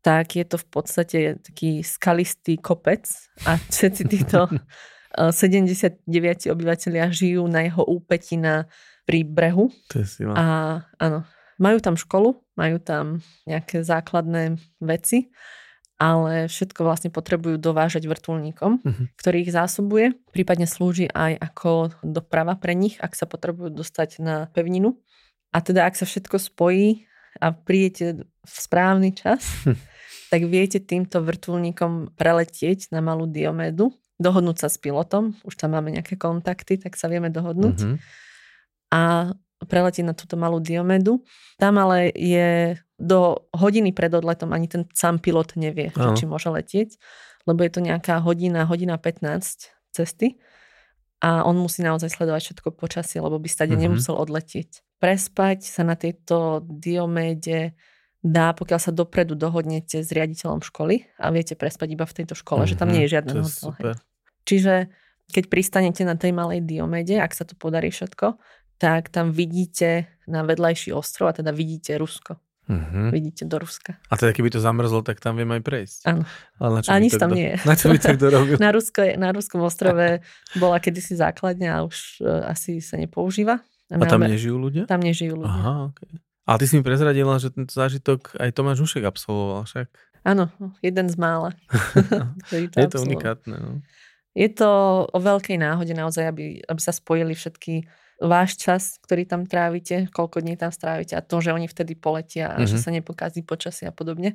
tak 0.00 0.32
je 0.32 0.44
to 0.44 0.56
v 0.56 0.66
podstate 0.66 1.18
taký 1.40 1.80
skalistý 1.80 2.56
kopec 2.56 3.04
a 3.44 3.56
všetci 3.58 4.02
títo 4.06 4.48
eh, 5.18 5.32
79 5.32 6.04
obyvateľia 6.46 7.10
žijú 7.10 7.44
na 7.44 7.62
jeho 7.62 7.82
úpeti 7.82 8.36
na, 8.36 8.64
pri 9.04 9.22
brehu 9.22 9.68
To 9.92 10.00
je 10.00 10.06
sila. 10.06 10.32
a 10.32 10.44
áno, 10.96 11.24
majú 11.56 11.78
tam 11.78 11.94
školu, 11.94 12.32
majú 12.54 12.78
tam 12.78 13.20
nejaké 13.44 13.82
základné 13.82 14.56
veci, 14.78 15.28
ale 16.00 16.48
všetko 16.48 16.80
vlastne 16.80 17.12
potrebujú 17.12 17.60
dovážať 17.60 18.08
vrtulníkom, 18.08 18.80
Mhm. 18.80 19.04
ktorý 19.20 19.44
ich 19.44 19.52
zásobuje. 19.52 20.16
Prípadne 20.32 20.64
slúži 20.64 21.04
aj 21.06 21.36
ako 21.42 21.92
doprava 22.00 22.56
pre 22.56 22.72
nich, 22.72 22.96
ak 22.96 23.12
sa 23.12 23.28
potrebujú 23.28 23.68
dostať 23.68 24.16
na 24.18 24.48
pevninu. 24.48 24.96
A 25.52 25.60
teda 25.60 25.84
ak 25.84 26.00
sa 26.00 26.08
všetko 26.08 26.40
spojí 26.40 27.04
a 27.36 27.52
príjete 27.52 28.24
v 28.24 28.56
správny 28.56 29.12
čas, 29.12 29.44
tak 30.30 30.46
viete 30.46 30.78
týmto 30.78 31.20
vrtulníkom 31.20 32.14
preletieť 32.14 32.94
na 32.94 33.02
malú 33.02 33.26
Diomedu, 33.26 33.90
dohodnúť 34.16 34.56
sa 34.62 34.68
s 34.70 34.78
pilotom, 34.78 35.34
už 35.42 35.54
tam 35.56 35.74
máme 35.74 35.90
nejaké 35.90 36.14
kontakty, 36.14 36.78
tak 36.78 36.94
sa 36.94 37.10
vieme 37.10 37.28
dohodnúť 37.28 37.78
Mhm. 37.82 37.96
a 38.92 39.02
preletieť 39.60 40.04
na 40.08 40.14
túto 40.16 40.40
malú 40.40 40.56
Diomedu. 40.56 41.20
Tam 41.60 41.76
ale 41.76 42.08
je 42.16 42.80
do 42.96 43.44
hodiny 43.52 43.92
pred 43.92 44.08
odletom 44.08 44.52
ani 44.52 44.68
ten 44.68 44.88
sám 44.96 45.20
pilot 45.20 45.56
nevie, 45.56 45.92
Áno. 45.96 46.16
či 46.16 46.24
môže 46.24 46.48
letieť, 46.48 46.96
lebo 47.44 47.60
je 47.64 47.72
to 47.72 47.80
nejaká 47.80 48.20
hodina, 48.20 48.64
hodina 48.64 48.96
15 48.96 49.68
cesty 49.92 50.40
a 51.20 51.44
on 51.44 51.56
musí 51.60 51.84
naozaj 51.84 52.08
sledovať 52.12 52.40
všetko 52.52 52.68
počasie, 52.72 53.20
lebo 53.20 53.36
by 53.36 53.48
stade 53.48 53.76
Mhm. 53.76 53.80
nemusel 53.80 54.16
odletieť. 54.16 54.80
Prespať 55.00 55.64
sa 55.64 55.84
na 55.84 55.96
tejto 55.96 56.60
Dioméde 56.64 57.72
dá, 58.20 58.52
pokiaľ 58.52 58.78
sa 58.78 58.90
dopredu 58.90 59.32
dohodnete 59.32 59.98
s 59.98 60.08
riaditeľom 60.08 60.60
školy 60.62 61.08
a 61.16 61.28
viete 61.28 61.52
prespať 61.52 61.88
iba 61.90 62.04
v 62.04 62.14
tejto 62.14 62.34
škole, 62.34 62.64
že 62.64 62.74
tam 62.74 62.86
Mhm. 62.86 62.92
nie 62.92 63.02
je 63.02 63.08
To 63.08 63.16
je 63.16 63.20
hotel. 63.62 63.72
hej. 63.86 63.96
Čiže 64.42 64.74
keď 65.28 65.44
pristanete 65.46 66.02
na 66.02 66.14
tej 66.14 66.30
malej 66.30 66.60
Diomede, 66.60 67.16
ak 67.16 67.30
sa 67.30 67.42
to 67.42 67.54
podarí 67.54 67.88
všetko, 67.88 68.36
tak 68.76 69.08
tam 69.08 69.30
vidíte 69.30 70.08
na 70.26 70.40
vedľajší 70.40 70.90
ostrov 70.90 71.28
a 71.28 71.34
teda 71.34 71.50
vidíte 71.50 71.94
Rusko. 71.94 72.36
Mhm. 72.66 73.10
Vidíte 73.10 73.44
do 73.44 73.56
Ruska. 73.56 73.98
A 74.04 74.14
teda 74.14 74.30
keby 74.30 74.48
to 74.48 74.58
zamrzlo, 74.58 75.00
tak 75.00 75.18
tam 75.18 75.34
viem 75.34 75.50
aj 75.50 75.58
prejsť. 75.60 76.00
Áno. 76.04 76.22
Ale 76.56 76.70
na 76.72 76.80
čo 76.80 76.88
A 76.88 76.96
nič 76.96 77.12
tam 77.14 77.28
kto- 77.28 77.36
nie 77.36 77.48
je. 77.50 77.56
Na 77.60 77.74
čo 77.74 77.86
by 77.88 77.98
to 77.98 78.08
kto 78.14 78.26
robil? 78.28 78.56
Na, 78.56 78.70
Rusko, 78.70 79.00
je- 79.02 79.16
na 79.16 79.28
Ruskom 79.28 79.60
ostrove 79.60 80.22
bola 80.54 80.76
kedysi 80.76 81.12
základňa 81.14 81.70
a 81.72 81.82
už 81.82 81.96
e, 82.18 82.30
asi 82.46 82.78
sa 82.78 82.94
nepoužíva. 82.94 83.58
A 83.88 83.94
tam 83.98 84.18
máme- 84.18 84.30
nežijú 84.30 84.54
ľudia? 84.56 84.86
tam 84.86 85.00
nežijú 85.00 85.34
ľudia. 85.36 85.50
Aha, 85.50 85.74
okay. 85.90 86.14
Ale 86.50 86.58
ty 86.58 86.66
si 86.66 86.74
mi 86.74 86.82
prezradila, 86.82 87.38
že 87.38 87.48
tento 87.48 87.70
zážitok 87.70 88.34
aj 88.36 88.50
Tomáš 88.50 88.82
Hušek 88.82 89.06
absolvoval 89.06 89.62
však. 89.62 89.86
Áno, 90.20 90.50
jeden 90.82 91.06
z 91.06 91.14
mála. 91.14 91.54
Je 92.50 92.66
to 92.68 92.90
absolvoval. 92.90 93.06
unikátne. 93.06 93.56
No. 93.56 93.70
Je 94.32 94.50
to 94.50 94.68
o 95.06 95.18
veľkej 95.20 95.56
náhode 95.56 95.90
naozaj, 95.90 96.26
aby, 96.26 96.58
aby 96.60 96.80
sa 96.80 96.90
spojili 96.90 97.32
všetky 97.32 97.86
váš 98.18 98.58
čas, 98.58 98.98
ktorý 99.00 99.24
tam 99.24 99.46
trávite, 99.46 100.10
koľko 100.10 100.42
dní 100.42 100.54
tam 100.54 100.68
strávite 100.68 101.14
a 101.14 101.22
to, 101.22 101.38
že 101.38 101.50
oni 101.50 101.64
vtedy 101.66 101.94
poletia 101.94 102.52
a 102.52 102.66
že 102.66 102.76
Mhm. 102.76 102.82
sa 102.82 102.90
nepokazí 102.92 103.40
počasie 103.40 103.86
a 103.86 103.94
podobne. 103.94 104.34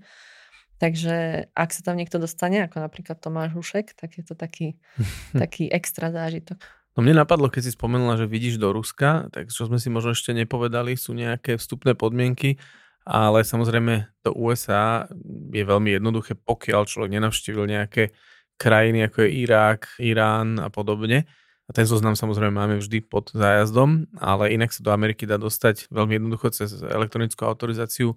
Takže 0.75 1.47
ak 1.51 1.69
sa 1.71 1.81
tam 1.83 1.95
niekto 1.95 2.19
dostane, 2.19 2.63
ako 2.63 2.79
napríklad 2.81 3.15
Tomáš 3.19 3.55
Hušek, 3.55 3.95
tak 3.95 4.19
je 4.19 4.23
to 4.23 4.35
taký, 4.35 4.75
taký 5.35 5.67
extra 5.69 6.11
zážitok. 6.11 6.59
No 6.95 7.03
mne 7.03 7.27
napadlo, 7.27 7.51
keď 7.51 7.67
si 7.67 7.75
spomenula, 7.75 8.15
že 8.15 8.23
vidíš 8.23 8.55
do 8.55 8.71
Ruska, 8.71 9.27
tak 9.27 9.51
čo 9.51 9.67
sme 9.67 9.83
si 9.83 9.91
možno 9.91 10.15
ešte 10.15 10.31
nepovedali, 10.31 10.95
sú 10.95 11.11
nejaké 11.11 11.59
vstupné 11.59 11.91
podmienky, 11.91 12.55
ale 13.03 13.43
samozrejme 13.43 14.23
do 14.23 14.31
USA 14.31 15.03
je 15.51 15.63
veľmi 15.67 15.99
jednoduché, 15.99 16.39
pokiaľ 16.39 16.87
človek 16.87 17.11
nenavštívil 17.19 17.67
nejaké 17.67 18.15
krajiny 18.55 19.11
ako 19.11 19.27
je 19.27 19.29
Irák, 19.43 19.81
Irán 19.99 20.57
a 20.63 20.71
podobne. 20.71 21.27
A 21.65 21.71
ten 21.73 21.83
zoznam 21.83 22.15
samozrejme 22.15 22.53
máme 22.53 22.75
vždy 22.79 23.03
pod 23.03 23.33
zájazdom, 23.33 24.07
ale 24.21 24.53
inak 24.53 24.71
sa 24.71 24.85
do 24.85 24.93
Ameriky 24.93 25.25
dá 25.25 25.35
dostať 25.35 25.89
veľmi 25.89 26.21
jednoducho 26.21 26.53
cez 26.53 26.79
elektronickú 26.79 27.43
autorizáciu 27.43 28.13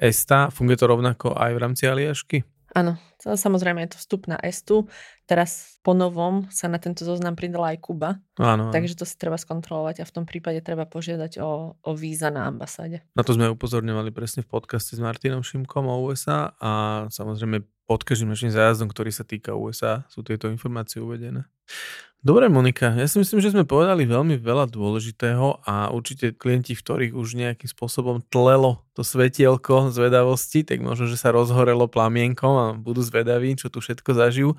ESTA. 0.00 0.48
Funguje 0.50 0.80
to 0.80 0.88
rovnako 0.88 1.36
aj 1.36 1.50
v 1.54 1.60
rámci 1.60 1.84
Aliašky? 1.86 2.55
Áno, 2.74 2.98
samozrejme 3.22 3.86
je 3.86 3.94
to 3.94 3.98
vstup 4.02 4.26
na 4.26 4.38
Estu. 4.42 4.90
Teraz 5.26 5.78
po 5.86 5.94
novom 5.94 6.50
sa 6.50 6.66
na 6.66 6.82
tento 6.82 7.06
zoznam 7.06 7.38
pridala 7.38 7.74
aj 7.74 7.78
Kuba. 7.78 8.18
Áno, 8.38 8.70
áno. 8.70 8.72
Takže 8.74 8.98
to 8.98 9.06
si 9.06 9.14
treba 9.14 9.38
skontrolovať 9.38 10.02
a 10.02 10.08
v 10.08 10.14
tom 10.14 10.24
prípade 10.26 10.58
treba 10.66 10.82
požiadať 10.82 11.38
o, 11.38 11.78
o 11.78 11.90
víza 11.94 12.30
na 12.34 12.50
ambasáde. 12.50 13.06
Na 13.14 13.22
to 13.22 13.38
sme 13.38 13.46
upozorňovali 13.54 14.10
presne 14.10 14.42
v 14.42 14.50
podcaste 14.50 14.98
s 14.98 15.00
Martinom 15.02 15.46
Šimkom 15.46 15.86
o 15.86 16.10
USA 16.10 16.54
a 16.58 16.70
samozrejme 17.10 17.62
pod 17.86 18.02
každým 18.02 18.34
našim 18.34 18.50
zájazdom, 18.50 18.90
ktorý 18.90 19.14
sa 19.14 19.22
týka 19.22 19.54
USA, 19.54 20.02
sú 20.10 20.26
tieto 20.26 20.50
informácie 20.50 20.98
uvedené. 20.98 21.46
Dobre, 22.26 22.50
Monika, 22.50 22.90
ja 22.98 23.06
si 23.06 23.22
myslím, 23.22 23.38
že 23.38 23.54
sme 23.54 23.62
povedali 23.62 24.02
veľmi 24.02 24.42
veľa 24.42 24.66
dôležitého 24.66 25.62
a 25.62 25.94
určite 25.94 26.34
klienti, 26.34 26.74
v 26.74 26.82
ktorých 26.82 27.12
už 27.14 27.38
nejakým 27.38 27.70
spôsobom 27.70 28.18
tlelo 28.26 28.82
to 28.98 29.06
svetielko 29.06 29.94
zvedavosti, 29.94 30.66
tak 30.66 30.82
možno, 30.82 31.06
že 31.06 31.14
sa 31.14 31.30
rozhorelo 31.30 31.86
plamienkom 31.86 32.54
a 32.58 32.66
budú 32.74 32.98
zvedaví, 33.06 33.54
čo 33.54 33.70
tu 33.70 33.78
všetko 33.78 34.10
zažijú. 34.10 34.58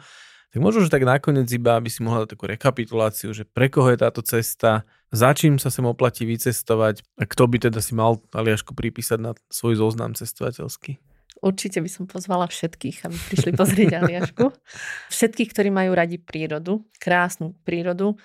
Tak 0.56 0.64
možno, 0.64 0.88
že 0.88 0.94
tak 0.94 1.04
nakoniec 1.04 1.52
iba, 1.52 1.76
aby 1.76 1.92
si 1.92 2.00
mohla 2.00 2.24
takú 2.24 2.48
rekapituláciu, 2.48 3.36
že 3.36 3.44
pre 3.44 3.68
koho 3.68 3.92
je 3.92 4.00
táto 4.00 4.24
cesta, 4.24 4.88
za 5.12 5.36
čím 5.36 5.60
sa 5.60 5.68
sem 5.68 5.84
oplatí 5.84 6.24
vycestovať 6.24 7.04
a 7.20 7.28
kto 7.28 7.52
by 7.52 7.68
teda 7.68 7.84
si 7.84 7.92
mal 7.92 8.24
Aliašku 8.32 8.72
pripísať 8.72 9.20
na 9.20 9.32
svoj 9.52 9.76
zoznam 9.76 10.16
cestovateľský. 10.16 11.17
Určite 11.38 11.86
by 11.86 11.90
som 11.90 12.04
pozvala 12.10 12.50
všetkých, 12.50 13.06
aby 13.06 13.18
prišli 13.30 13.52
pozrieť 13.54 14.02
Aliašku. 14.02 14.50
Všetkých, 15.16 15.50
ktorí 15.54 15.70
majú 15.70 15.94
radi 15.94 16.18
prírodu, 16.18 16.82
krásnu 16.98 17.54
prírodu. 17.62 18.18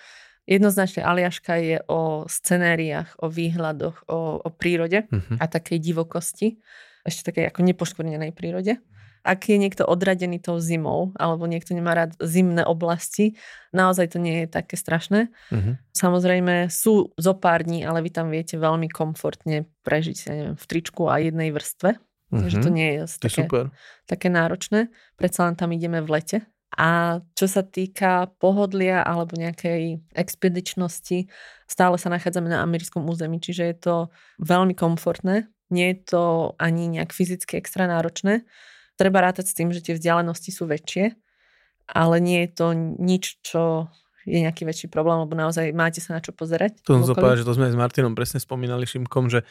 Jednoznačne 0.48 1.04
Aliaška 1.06 1.54
je 1.60 1.78
o 1.86 2.24
scenériách, 2.26 3.14
o 3.22 3.30
výhľadoch, 3.30 4.08
o, 4.10 4.42
o 4.42 4.48
prírode 4.50 5.06
uh-huh. 5.06 5.36
a 5.38 5.44
takej 5.46 5.78
divokosti. 5.78 6.58
Ešte 7.06 7.30
takej 7.30 7.52
ako 7.52 7.60
nepoškvrnenej 7.62 8.32
prírode. 8.34 8.80
Ak 9.22 9.46
je 9.46 9.54
niekto 9.54 9.86
odradený 9.86 10.42
tou 10.42 10.58
zimou, 10.58 11.14
alebo 11.14 11.46
niekto 11.46 11.78
nemá 11.78 11.94
rád 11.94 12.18
zimné 12.18 12.66
oblasti, 12.66 13.38
naozaj 13.70 14.10
to 14.10 14.18
nie 14.18 14.42
je 14.42 14.48
také 14.50 14.74
strašné. 14.74 15.30
Uh-huh. 15.54 15.78
Samozrejme 15.94 16.66
sú 16.66 17.14
zo 17.14 17.34
pár 17.38 17.62
dní, 17.62 17.86
ale 17.86 18.02
vy 18.02 18.10
tam 18.10 18.34
viete 18.34 18.58
veľmi 18.58 18.90
komfortne 18.90 19.70
prežiť, 19.86 20.16
ja 20.26 20.32
neviem, 20.34 20.56
v 20.58 20.64
tričku 20.66 21.06
a 21.06 21.22
jednej 21.22 21.54
vrstve 21.54 22.02
Mm-hmm. 22.32 22.42
Takže 22.48 22.58
to 22.64 22.70
mhm. 22.72 22.76
nie 22.80 22.88
je, 22.88 23.02
to 23.04 23.28
také, 23.28 23.42
super. 23.44 23.64
také 24.08 24.28
náročné. 24.32 24.88
Predsa 25.20 25.44
len 25.44 25.54
tam 25.54 25.68
ideme 25.76 26.00
v 26.00 26.08
lete. 26.16 26.38
A 26.72 27.20
čo 27.36 27.44
sa 27.44 27.60
týka 27.60 28.32
pohodlia 28.40 29.04
alebo 29.04 29.36
nejakej 29.36 30.00
expedičnosti, 30.16 31.28
stále 31.68 32.00
sa 32.00 32.08
nachádzame 32.08 32.48
na 32.48 32.64
americkom 32.64 33.04
území, 33.04 33.36
čiže 33.44 33.64
je 33.68 33.76
to 33.76 33.96
veľmi 34.40 34.72
komfortné. 34.72 35.52
Nie 35.68 35.92
je 35.92 36.16
to 36.16 36.24
ani 36.56 36.88
nejak 36.88 37.12
fyzicky 37.12 37.60
extra 37.60 37.84
náročné. 37.84 38.48
Treba 38.96 39.20
rátať 39.20 39.52
s 39.52 39.56
tým, 39.56 39.68
že 39.68 39.84
tie 39.84 40.00
vzdialenosti 40.00 40.48
sú 40.48 40.64
väčšie, 40.64 41.12
ale 41.92 42.16
nie 42.24 42.48
je 42.48 42.50
to 42.56 42.66
nič, 42.96 43.44
čo 43.44 43.92
je 44.26 44.38
nejaký 44.38 44.62
väčší 44.62 44.86
problém, 44.86 45.18
lebo 45.22 45.34
naozaj 45.34 45.74
máte 45.74 45.98
sa 45.98 46.18
na 46.18 46.20
čo 46.22 46.30
pozerať. 46.30 46.78
To 46.86 46.98
som 46.98 47.14
že 47.14 47.46
to 47.46 47.54
sme 47.54 47.70
s 47.70 47.76
Martinom 47.76 48.14
presne 48.14 48.38
spomínali 48.38 48.86
Šimkom, 48.86 49.26
že 49.30 49.42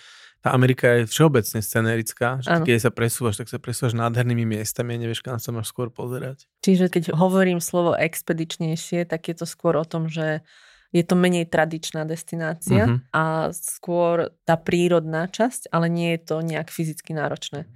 tá 0.41 0.57
Amerika 0.57 0.89
je 0.97 1.05
všeobecne 1.05 1.61
scenérická, 1.61 2.41
že 2.41 2.49
keď 2.65 2.89
sa 2.89 2.91
presúvaš, 2.91 3.37
tak 3.37 3.47
sa 3.51 3.61
presúvaš 3.61 3.93
nádhernými 3.93 4.57
miestami 4.57 4.97
a 4.97 5.01
nevieš, 5.05 5.21
kam 5.21 5.37
sa 5.37 5.53
máš 5.53 5.69
skôr 5.69 5.93
pozerať. 5.93 6.49
Čiže 6.65 6.89
keď 6.89 7.13
hovorím 7.13 7.61
slovo 7.61 7.93
expedičnejšie, 7.93 9.05
tak 9.05 9.29
je 9.29 9.35
to 9.37 9.45
skôr 9.45 9.77
o 9.77 9.85
tom, 9.85 10.09
že 10.09 10.41
je 10.91 11.03
to 11.07 11.15
menej 11.15 11.47
tradičná 11.47 12.03
destinácia 12.03 12.83
uh-huh. 12.83 12.99
a 13.15 13.23
skôr 13.55 14.35
tá 14.43 14.59
prírodná 14.59 15.29
časť, 15.29 15.71
ale 15.71 15.87
nie 15.87 16.19
je 16.19 16.21
to 16.27 16.35
nejak 16.43 16.67
fyzicky 16.67 17.15
náročné. 17.15 17.69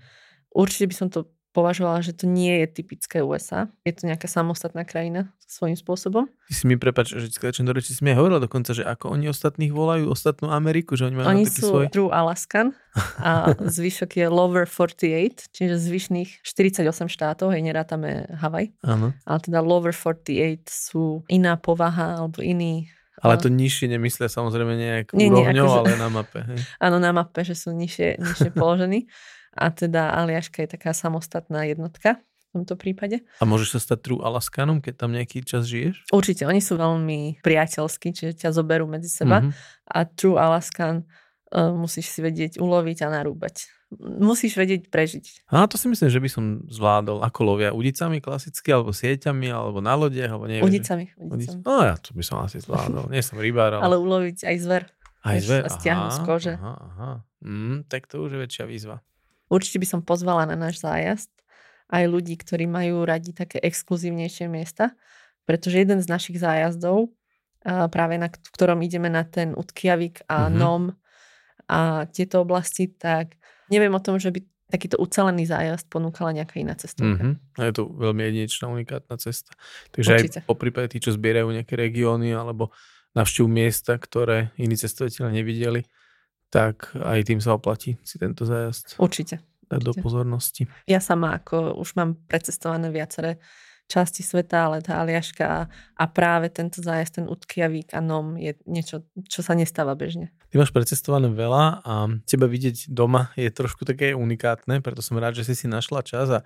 Určite 0.52 0.86
by 0.92 0.96
som 0.96 1.08
to 1.08 1.32
považovala, 1.56 2.04
že 2.04 2.12
to 2.12 2.28
nie 2.28 2.52
je 2.64 2.68
typické 2.68 3.24
USA. 3.24 3.72
Je 3.88 3.96
to 3.96 4.04
nejaká 4.04 4.28
samostatná 4.28 4.84
krajina 4.84 5.32
svojím 5.48 5.80
spôsobom. 5.80 6.28
Ty 6.52 6.54
si 6.54 6.68
mi 6.68 6.76
prepač, 6.76 7.16
že 7.16 7.32
skáčem 7.32 7.64
do 7.64 7.72
reči, 7.72 7.96
si 7.96 8.04
mi 8.04 8.12
aj 8.12 8.20
hovorila 8.20 8.44
dokonca, 8.44 8.76
že 8.76 8.84
ako 8.84 9.16
oni 9.16 9.32
ostatných 9.32 9.72
volajú, 9.72 10.12
ostatnú 10.12 10.52
Ameriku, 10.52 11.00
že 11.00 11.08
oni 11.08 11.16
majú 11.16 11.28
oni 11.32 11.48
taký 11.48 11.62
sú 11.64 11.68
svoj... 11.72 11.86
True 11.96 12.12
Alaskan 12.12 12.76
a 13.24 13.56
zvyšok 13.80 14.20
je 14.20 14.26
Lower 14.28 14.68
48, 14.68 15.56
čiže 15.56 15.80
zvyšných 15.80 16.44
48 16.44 17.08
štátov, 17.08 17.56
hej, 17.56 17.64
nerátame 17.64 18.28
Havaj. 18.36 18.76
Áno. 18.84 19.16
Ale 19.24 19.40
teda 19.40 19.64
Lower 19.64 19.96
48 19.96 20.68
sú 20.68 21.24
iná 21.32 21.56
povaha 21.56 22.20
alebo 22.20 22.44
iný 22.44 22.92
ale 23.24 23.42
to 23.42 23.50
nižšie 23.50 23.90
nemyslia 23.90 24.28
samozrejme 24.30 24.76
nejak 24.76 25.08
nie, 25.16 25.32
úrovňou, 25.32 25.50
nie, 25.50 25.62
akože, 25.64 25.80
ale 25.82 25.94
na 25.98 26.10
mape. 26.12 26.40
Áno, 26.78 26.98
na 27.02 27.10
mape, 27.16 27.42
že 27.42 27.56
sú 27.58 27.74
nižšie, 27.74 28.22
nižšie 28.22 28.50
položení. 28.60 29.08
A 29.56 29.72
teda 29.72 30.12
Aliaška 30.12 30.68
je 30.68 30.76
taká 30.76 30.92
samostatná 30.92 31.64
jednotka 31.64 32.20
v 32.52 32.64
tomto 32.64 32.76
prípade. 32.76 33.24
A 33.40 33.44
môžeš 33.48 33.76
sa 33.76 33.80
stať 33.80 34.00
true 34.12 34.22
Alaskanom, 34.24 34.84
keď 34.84 34.94
tam 35.00 35.12
nejaký 35.16 35.44
čas 35.44 35.68
žiješ? 35.68 36.12
Určite, 36.12 36.48
oni 36.48 36.60
sú 36.60 36.76
veľmi 36.76 37.40
priateľskí, 37.44 38.12
čiže 38.16 38.48
ťa 38.48 38.56
zoberú 38.56 38.88
medzi 38.88 39.12
seba. 39.12 39.44
Mm-hmm. 39.44 39.92
A 39.92 40.00
true 40.08 40.40
Alaskan 40.40 41.08
uh, 41.52 41.72
musíš 41.76 42.12
si 42.12 42.20
vedieť 42.20 42.60
uloviť 42.60 43.04
a 43.04 43.08
narúbať. 43.12 43.72
Musíš 43.96 44.60
vedieť 44.60 44.92
prežiť. 44.92 45.48
A 45.54 45.70
to 45.72 45.80
si 45.80 45.88
myslím, 45.88 46.10
že 46.12 46.20
by 46.20 46.30
som 46.32 46.44
zvládol. 46.68 47.24
Ako 47.24 47.40
lovia? 47.48 47.72
Udicami 47.72 48.20
klasicky, 48.20 48.74
alebo 48.76 48.92
sieťami, 48.92 49.48
alebo 49.52 49.80
na 49.80 49.96
lodiach, 49.96 50.36
alebo 50.36 50.52
neviem. 50.52 50.66
Udicami. 50.68 51.16
udicami. 51.16 51.64
No 51.64 51.86
ja 51.86 51.96
to 51.96 52.12
by 52.12 52.24
som 52.26 52.44
asi 52.44 52.60
zvládol. 52.60 53.08
Nie 53.08 53.24
som 53.24 53.40
rybár. 53.40 53.80
Ale, 53.80 53.88
ale 53.88 53.96
uloviť 54.02 54.48
aj 54.52 54.56
zver. 54.60 54.84
Aj 55.26 55.38
zver? 55.40 55.64
A 55.64 55.70
stiahnuť 55.70 56.12
z 56.12 56.20
kože. 56.22 56.54
Aha, 56.60 56.76
aha. 56.76 57.12
Mm, 57.46 57.86
tak 57.88 58.10
to 58.10 58.26
už 58.26 58.36
je 58.36 58.40
väčšia 58.42 58.66
výzva. 58.66 59.06
Určite 59.52 59.78
by 59.78 59.88
som 59.88 60.00
pozvala 60.02 60.50
na 60.50 60.58
náš 60.58 60.82
zájazd 60.82 61.30
aj 61.94 62.04
ľudí, 62.10 62.34
ktorí 62.34 62.66
majú 62.66 63.06
radi 63.06 63.30
také 63.30 63.62
exkluzívnejšie 63.62 64.50
miesta, 64.50 64.98
pretože 65.46 65.78
jeden 65.78 66.02
z 66.02 66.10
našich 66.10 66.42
zájazdov, 66.42 67.14
práve 67.66 68.18
na 68.18 68.30
v 68.30 68.50
ktorom 68.54 68.82
ideme 68.82 69.10
na 69.10 69.22
ten 69.22 69.54
Utkjavik 69.54 70.26
a 70.26 70.50
mm-hmm. 70.50 70.58
Nom 70.58 70.84
a 71.70 72.10
tieto 72.10 72.42
oblasti, 72.42 72.90
tak 72.90 73.38
neviem 73.70 73.94
o 73.94 74.02
tom, 74.02 74.18
že 74.18 74.34
by 74.34 74.42
takýto 74.66 74.98
ucelený 74.98 75.46
zájazd 75.46 75.86
ponúkala 75.94 76.34
nejaká 76.34 76.58
iná 76.58 76.74
cestovka. 76.74 77.22
Mm-hmm. 77.22 77.62
A 77.62 77.62
je 77.70 77.74
to 77.74 77.84
veľmi 77.86 78.22
jedinečná, 78.34 78.66
unikátna 78.70 79.16
cesta. 79.22 79.54
Takže 79.94 80.10
Určite. 80.10 80.40
aj 80.42 80.50
po 80.50 80.58
prípade 80.58 80.90
tí, 80.90 80.98
čo 80.98 81.14
zbierajú 81.14 81.54
nejaké 81.54 81.78
regióny 81.78 82.34
alebo 82.34 82.74
navštívu 83.14 83.46
miesta, 83.46 83.94
ktoré 84.02 84.50
iní 84.58 84.74
cestovateľe 84.74 85.38
nevideli, 85.38 85.86
tak 86.56 86.96
aj 86.96 87.20
tým 87.28 87.44
sa 87.44 87.60
oplatí 87.60 88.00
si 88.08 88.16
tento 88.16 88.48
zájazd 88.48 88.96
Určite. 88.96 89.44
dať 89.68 89.82
do 89.84 89.92
pozornosti. 90.00 90.72
Ja 90.88 91.04
sama 91.04 91.36
ako 91.36 91.76
už 91.84 92.00
mám 92.00 92.16
precestované 92.32 92.88
viaceré 92.96 93.44
časti 93.86 94.26
sveta, 94.26 94.72
ale 94.72 94.82
tá 94.82 95.04
Aliaška 95.04 95.70
a 95.70 96.04
práve 96.10 96.50
tento 96.50 96.82
zájazd, 96.82 97.22
ten 97.22 97.28
Utkiavík 97.30 97.94
a 97.94 98.02
Nom 98.02 98.34
je 98.40 98.58
niečo, 98.66 99.06
čo 99.30 99.46
sa 99.46 99.54
nestáva 99.54 99.94
bežne. 99.94 100.34
Ty 100.50 100.64
máš 100.64 100.74
precestované 100.74 101.30
veľa 101.30 101.86
a 101.86 101.94
teba 102.26 102.48
vidieť 102.50 102.90
doma 102.90 103.36
je 103.38 103.52
trošku 103.52 103.86
také 103.86 104.16
unikátne, 104.18 104.80
preto 104.80 105.04
som 105.04 105.20
rád, 105.20 105.38
že 105.38 105.46
si 105.46 105.54
si 105.54 105.68
našla 105.70 106.02
čas 106.02 106.32
a 106.32 106.40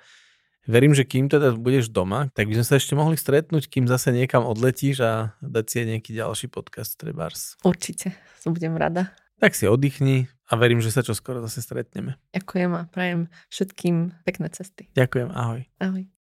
verím, 0.68 0.92
že 0.92 1.08
kým 1.08 1.32
teda 1.32 1.56
budeš 1.56 1.88
doma, 1.94 2.28
tak 2.36 2.52
by 2.52 2.60
sme 2.60 2.66
sa 2.66 2.76
ešte 2.76 2.98
mohli 2.98 3.16
stretnúť, 3.16 3.72
kým 3.72 3.88
zase 3.88 4.12
niekam 4.12 4.44
odletíš 4.44 5.06
a 5.06 5.12
dať 5.40 5.66
si 5.70 5.78
nejaký 5.88 6.12
ďalší 6.12 6.52
podcast 6.52 7.00
Trebars. 7.00 7.56
Určite, 7.64 8.12
som 8.42 8.52
budem 8.52 8.76
rada. 8.76 9.16
Tak 9.40 9.56
si 9.56 9.72
oddychni 9.72 10.28
a 10.52 10.60
verím, 10.60 10.84
že 10.84 10.92
sa 10.92 11.00
čo 11.00 11.16
skoro 11.16 11.40
zase 11.40 11.64
stretneme. 11.64 12.20
Ďakujem 12.36 12.72
a 12.76 12.82
prajem 12.92 13.32
všetkým 13.48 14.12
pekné 14.28 14.52
cesty. 14.52 14.92
Ďakujem, 15.00 15.32
ahoj. 15.32 15.64
Ahoj. 15.80 16.19